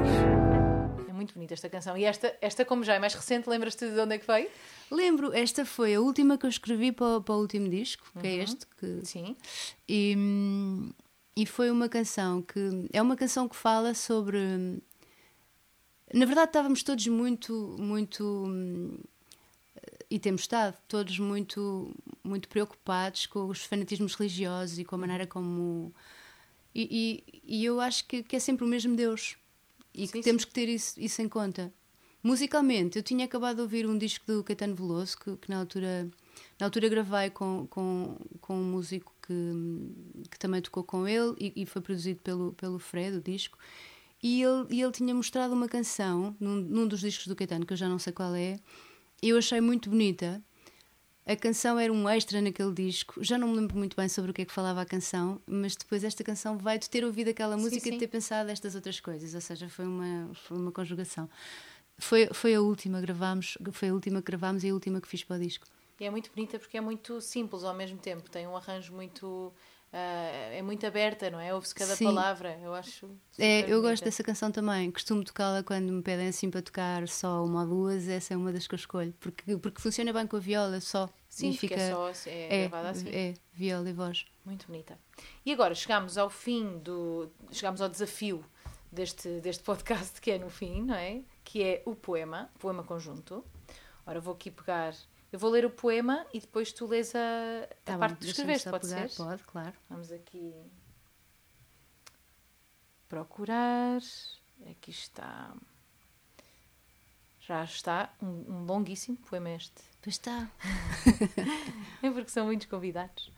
Muito 1.26 1.34
bonita 1.34 1.56
esta 1.56 1.68
canção. 1.68 1.98
E 1.98 2.04
esta, 2.04 2.36
esta 2.40 2.64
como 2.64 2.84
já 2.84 2.94
é 2.94 3.00
mais 3.00 3.16
recente, 3.16 3.50
lembras-te 3.50 3.90
de 3.90 4.00
onde 4.00 4.14
é 4.14 4.18
que 4.20 4.28
veio? 4.28 4.48
Lembro, 4.92 5.34
esta 5.34 5.66
foi 5.66 5.96
a 5.96 6.00
última 6.00 6.38
que 6.38 6.46
eu 6.46 6.50
escrevi 6.50 6.92
para, 6.92 7.20
para 7.20 7.34
o 7.34 7.40
último 7.40 7.68
disco, 7.68 8.04
que 8.14 8.20
Uhum. 8.20 8.34
é 8.34 8.36
este. 8.44 8.68
Que... 8.80 9.04
Sim. 9.04 9.36
E, 9.90 10.16
e 11.36 11.46
foi 11.48 11.72
uma 11.72 11.90
canção 11.90 12.44
que. 12.44 12.60
É 12.94 13.02
uma 13.02 13.16
canção 13.16 13.50
que 13.50 13.56
fala 13.56 13.96
sobre. 13.96 14.38
Na 16.14 16.26
verdade, 16.26 16.50
estávamos 16.50 16.84
todos 16.84 17.08
muito. 17.08 17.76
muito 17.80 19.00
e 20.12 20.20
temos 20.20 20.42
estado 20.42 20.78
todos 20.88 21.18
muito, 21.18 21.92
muito 22.24 22.48
preocupados 22.48 23.26
com 23.26 23.48
os 23.48 23.64
fanatismos 23.64 24.14
religiosos 24.14 24.78
e 24.78 24.86
com 24.86 24.94
a 24.94 25.00
maneira 25.00 25.26
como. 25.26 25.92
E, 26.76 27.24
e, 27.34 27.42
e 27.62 27.66
eu 27.66 27.82
acho 27.82 28.06
que, 28.06 28.22
que 28.22 28.36
é 28.36 28.40
sempre 28.40 28.64
o 28.64 28.68
mesmo 28.68 28.96
Deus 28.96 29.36
e 29.96 30.08
Sim, 30.08 30.22
temos 30.22 30.46
que 30.46 30.54
ter 30.54 30.70
isso, 30.70 31.00
isso 31.00 31.22
em 31.22 31.30
conta. 31.30 31.74
Musicalmente, 32.22 32.98
eu 32.98 33.04
tinha 33.04 33.26
acabado 33.26 33.58
de 33.58 33.62
ouvir 33.62 33.88
um 33.88 33.98
disco 33.98 34.26
do 34.26 34.44
Caetano 34.44 34.76
Veloso 34.76 35.18
que, 35.18 35.38
que 35.38 35.50
na 35.50 35.60
altura 35.60 36.10
na 36.60 36.68
altura 36.68 36.90
gravei 36.90 37.30
com, 37.30 37.68
com, 37.68 38.18
com 38.42 38.56
um 38.56 38.64
músico 38.64 39.14
que, 39.22 39.34
que 40.30 40.40
também 40.40 40.62
tocou 40.62 40.84
com 40.84 41.08
ele 41.08 41.36
e, 41.40 41.64
e 41.64 41.66
foi 41.66 41.82
produzido 41.82 42.20
pelo, 42.22 42.54
pelo 42.54 42.80
Fred, 42.80 43.18
o 43.18 43.22
disco. 43.22 43.58
E 44.24 44.42
ele, 44.42 44.66
e 44.70 44.82
ele 44.82 44.92
tinha 44.92 45.14
mostrado 45.14 45.54
uma 45.54 45.68
canção 45.68 46.36
num, 46.40 46.56
num 46.56 46.88
dos 46.88 47.02
discos 47.02 47.28
do 47.28 47.36
Caetano, 47.36 47.66
que 47.66 47.74
eu 47.74 47.78
já 47.78 47.90
não 47.90 48.00
sei 48.00 48.14
qual 48.14 48.34
é, 48.34 48.60
e 49.22 49.30
eu 49.30 49.38
achei 49.38 49.62
muito 49.62 49.90
bonita. 49.90 50.44
A 51.28 51.36
canção 51.36 51.80
era 51.80 51.92
um 51.92 52.08
extra 52.08 52.40
naquele 52.40 52.72
disco. 52.72 53.24
Já 53.24 53.36
não 53.36 53.48
me 53.48 53.56
lembro 53.56 53.76
muito 53.76 53.98
bem 53.98 54.08
sobre 54.08 54.30
o 54.30 54.34
que 54.34 54.44
é 54.44 54.46
que 54.46 54.54
falava 54.54 54.82
a 54.82 54.86
canção, 54.86 55.42
mas 55.48 55.76
depois 55.76 56.04
esta 56.04 56.24
canção 56.24 56.56
vai 56.56 56.78
de 56.78 56.88
ter 56.88 57.04
ouvido 57.04 57.30
aquela 57.30 57.58
música 57.58 57.82
sim. 57.82 57.90
e 57.90 57.92
de 57.94 57.98
ter 57.98 58.08
pensado 58.08 58.52
estas 58.52 58.76
outras 58.76 59.00
coisas. 59.00 59.34
Ou 59.34 59.42
seja, 59.42 59.68
foi 59.68 59.86
uma, 59.86 60.30
foi 60.36 60.58
uma 60.58 60.72
conjugação. 60.72 61.28
Foi, 61.98 62.28
foi 62.28 62.54
a 62.54 62.62
última 62.62 63.02
gravámos, 63.02 63.58
foi 63.72 63.90
a 63.90 63.94
última 63.94 64.22
que 64.22 64.28
gravámos 64.28 64.64
e 64.64 64.70
a 64.70 64.74
última 64.74 65.02
que 65.02 65.08
fiz 65.08 65.24
para 65.24 65.38
o 65.38 65.40
disco. 65.40 65.66
E 66.00 66.06
é 66.06 66.12
muito 66.12 66.30
bonita 66.30 66.60
porque 66.60 66.78
é 66.78 66.82
muito 66.82 67.20
simples 67.22 67.64
ao 67.64 67.74
mesmo 67.74 67.98
tempo. 67.98 68.30
Tem 68.30 68.46
um 68.46 68.56
arranjo 68.56 68.94
muito. 68.94 69.52
Uh, 69.94 70.52
é 70.52 70.62
muito 70.62 70.86
aberta, 70.86 71.30
não 71.30 71.40
é? 71.40 71.54
Ouve-se 71.54 71.74
cada 71.74 71.96
Sim. 71.96 72.06
palavra. 72.06 72.60
Eu 72.62 72.74
acho. 72.74 73.10
É, 73.40 73.62
eu 73.62 73.68
bonita. 73.68 73.90
gosto 73.90 74.04
dessa 74.04 74.24
canção 74.24 74.52
também. 74.52 74.92
Costumo 74.92 75.24
tocá-la 75.24 75.64
quando 75.64 75.90
me 75.90 76.02
pedem 76.02 76.28
assim 76.28 76.50
para 76.50 76.62
tocar 76.62 77.08
só 77.08 77.46
uma 77.46 77.62
ou 77.62 77.68
duas. 77.68 78.10
Essa 78.10 78.34
é 78.34 78.38
uma 78.38 78.52
das 78.52 78.68
que 78.68 78.76
eu 78.76 78.78
escolho. 78.78 79.14
Porque, 79.20 79.56
porque 79.58 79.82
funciona 79.82 80.12
bem 80.12 80.28
com 80.28 80.36
a 80.36 80.40
viola 80.40 80.82
só. 80.82 81.10
Sim, 81.30 81.50
e 81.50 81.58
fica 81.58 81.76
fica 81.76 81.92
só. 81.92 82.30
É, 82.30 82.64
é, 82.64 82.68
gravada 82.68 82.90
assim. 82.90 83.10
é, 83.10 83.34
viola 83.54 83.90
e 83.90 83.94
voz. 83.94 84.26
Muito 84.44 84.68
bonita. 84.68 85.00
E 85.46 85.54
agora 85.54 85.74
chegamos 85.74 86.18
ao 86.18 86.30
fim 86.30 86.78
do. 86.80 87.32
Chegamos 87.52 87.82
ao 87.82 87.88
desafio 87.88 88.44
deste, 88.92 89.40
deste 89.40 89.64
podcast, 89.64 90.20
que 90.20 90.32
é 90.32 90.38
no 90.38 90.50
fim, 90.50 90.84
não 90.84 90.96
é? 90.96 91.22
Que 91.44 91.64
é 91.64 91.84
o 91.86 91.96
poema, 91.96 92.50
poema 92.60 92.84
conjunto. 92.84 93.46
Ora, 94.06 94.20
vou 94.20 94.34
aqui 94.34 94.52
pegar. 94.52 94.94
Eu 95.36 95.40
vou 95.40 95.50
ler 95.50 95.66
o 95.66 95.70
poema 95.70 96.26
e 96.34 96.40
depois 96.40 96.72
tu 96.72 96.88
lês 96.88 97.14
a, 97.14 97.20
a 97.20 97.76
Tá 97.84 97.98
parte 97.98 98.14
bom, 98.14 98.20
que 98.20 98.26
deixa-me 98.28 98.54
escreveste, 98.54 98.70
pode 98.70 98.88
pegar. 98.88 99.10
ser? 99.10 99.18
Pode, 99.18 99.44
claro. 99.44 99.74
Vamos 99.90 100.10
aqui. 100.10 100.56
procurar. 103.10 104.00
Aqui 104.72 104.92
está. 104.92 105.54
Já 107.42 107.66
está 107.66 108.14
um, 108.22 108.28
um 108.28 108.64
longuíssimo 108.66 109.18
poema 109.18 109.50
este. 109.50 109.82
Pois 110.02 110.16
está. 110.16 110.50
é 112.02 112.10
porque 112.12 112.32
são 112.32 112.46
muitos 112.46 112.68
convidados. 112.68 113.30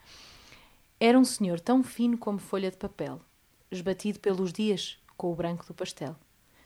Era 1.00 1.18
um 1.18 1.26
senhor 1.26 1.60
tão 1.60 1.82
fino 1.82 2.16
como 2.16 2.38
folha 2.38 2.70
de 2.70 2.78
papel, 2.78 3.20
esbatido 3.72 4.20
pelos 4.20 4.54
dias 4.54 5.00
com 5.18 5.32
o 5.32 5.36
branco 5.36 5.66
do 5.66 5.74
pastel. 5.74 6.16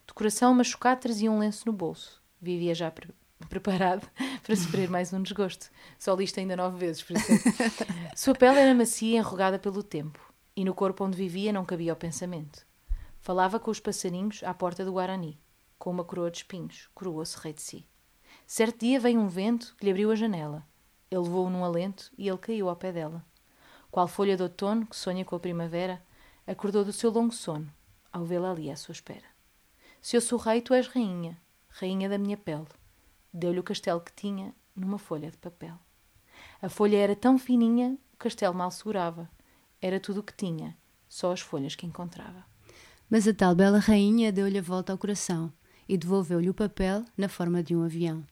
De 0.06 0.14
coração 0.14 0.54
machucado 0.54 1.00
trazia 1.00 1.32
um 1.32 1.40
lenço 1.40 1.66
no 1.66 1.72
bolso. 1.72 2.22
Vivia 2.42 2.76
já 2.76 2.92
preparado 3.48 4.08
para 4.44 4.56
sofrer 4.56 4.90
mais 4.90 5.14
um 5.14 5.22
desgosto. 5.22 5.70
Só 5.98 6.14
listo 6.14 6.40
ainda 6.40 6.56
nove 6.56 6.78
vezes, 6.78 7.04
por 7.04 7.16
exemplo. 7.16 7.52
Sua 8.16 8.34
pele 8.34 8.60
era 8.60 8.74
macia 8.74 9.16
e 9.16 9.18
enrugada 9.18 9.60
pelo 9.60 9.84
tempo, 9.84 10.20
e 10.56 10.66
no 10.66 10.74
corpo 10.74 11.04
onde 11.06 11.18
vivia 11.18 11.54
não 11.54 11.66
cabia 11.66 11.94
o 11.94 11.96
pensamento. 11.96 12.66
Falava 13.20 13.60
com 13.60 13.70
os 13.70 13.80
passarinhos 13.80 14.44
à 14.44 14.54
porta 14.54 14.84
do 14.84 14.94
Guarani. 14.94 15.40
Com 15.78 15.92
uma 15.92 16.04
coroa 16.04 16.32
de 16.32 16.38
espinhos, 16.38 16.90
coroou-se 16.94 17.38
rei 17.40 17.54
de 17.54 17.62
si. 17.62 17.88
Certo 18.46 18.80
dia 18.80 19.00
veio 19.00 19.20
um 19.20 19.28
vento 19.28 19.76
que 19.78 19.86
lhe 19.86 19.92
abriu 19.92 20.12
a 20.12 20.16
janela. 20.16 20.66
Ele 21.10 21.22
levou-o 21.22 21.50
num 21.50 21.64
alento 21.64 22.12
e 22.18 22.28
ele 22.28 22.38
caiu 22.38 22.70
ao 22.70 22.76
pé 22.76 22.92
dela. 22.92 23.26
Qual 23.90 24.08
folha 24.08 24.38
de 24.38 24.44
outono 24.44 24.86
que 24.86 24.96
sonha 24.96 25.26
com 25.26 25.36
a 25.36 25.40
primavera, 25.40 26.02
acordou 26.48 26.84
do 26.84 26.94
seu 26.94 27.12
longo 27.12 27.34
sono, 27.34 27.72
ao 28.12 28.26
vê-la 28.26 28.52
ali 28.52 28.72
à 28.72 28.76
sua 28.76 28.94
espera. 28.94 29.26
Se 30.02 30.18
eu 30.18 30.22
sou 30.22 30.40
rei, 30.40 30.62
tu 30.62 30.74
és 30.74 30.88
rainha, 30.88 31.38
rainha 31.70 32.10
da 32.10 32.18
minha 32.18 32.38
pele. 32.38 32.68
Deu-lhe 33.34 33.60
o 33.60 33.64
castelo 33.64 34.02
que 34.02 34.14
tinha 34.14 34.54
numa 34.76 34.98
folha 34.98 35.32
de 35.32 35.38
papel. 35.38 35.76
A 36.62 36.70
folha 36.70 36.98
era 36.98 37.16
tão 37.16 37.38
fininha, 37.38 37.98
o 38.14 38.18
castelo 38.18 38.54
mal 38.54 38.72
segurava. 38.72 39.30
Era 39.82 40.00
tudo 40.00 40.20
o 40.20 40.24
que 40.24 40.34
tinha, 40.34 40.78
só 41.10 41.32
as 41.32 41.42
folhas 41.42 41.76
que 41.76 41.86
encontrava. 41.86 42.46
Mas 43.10 43.28
a 43.28 43.34
tal 43.34 43.56
bela 43.56 43.80
rainha 43.80 44.32
deu-lhe 44.32 44.58
a 44.58 44.62
volta 44.62 44.92
ao 44.92 44.98
coração 44.98 45.52
e 45.88 45.98
devolveu-lhe 45.98 46.50
o 46.50 46.54
papel 46.54 47.04
na 47.18 47.28
forma 47.28 47.62
de 47.62 47.76
um 47.76 47.84
avião. 47.84 48.24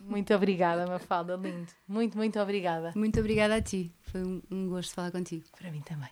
Muito 0.00 0.34
obrigada, 0.34 0.86
Mafalda, 0.86 1.36
lindo. 1.36 1.72
Muito, 1.86 2.16
muito 2.16 2.38
obrigada. 2.38 2.92
Muito 2.94 3.18
obrigada 3.18 3.56
a 3.56 3.62
ti. 3.62 3.92
Foi 4.02 4.22
um, 4.22 4.42
um 4.50 4.68
gosto 4.68 4.94
falar 4.94 5.10
contigo. 5.10 5.44
Para 5.56 5.70
mim 5.70 5.80
também. 5.80 6.10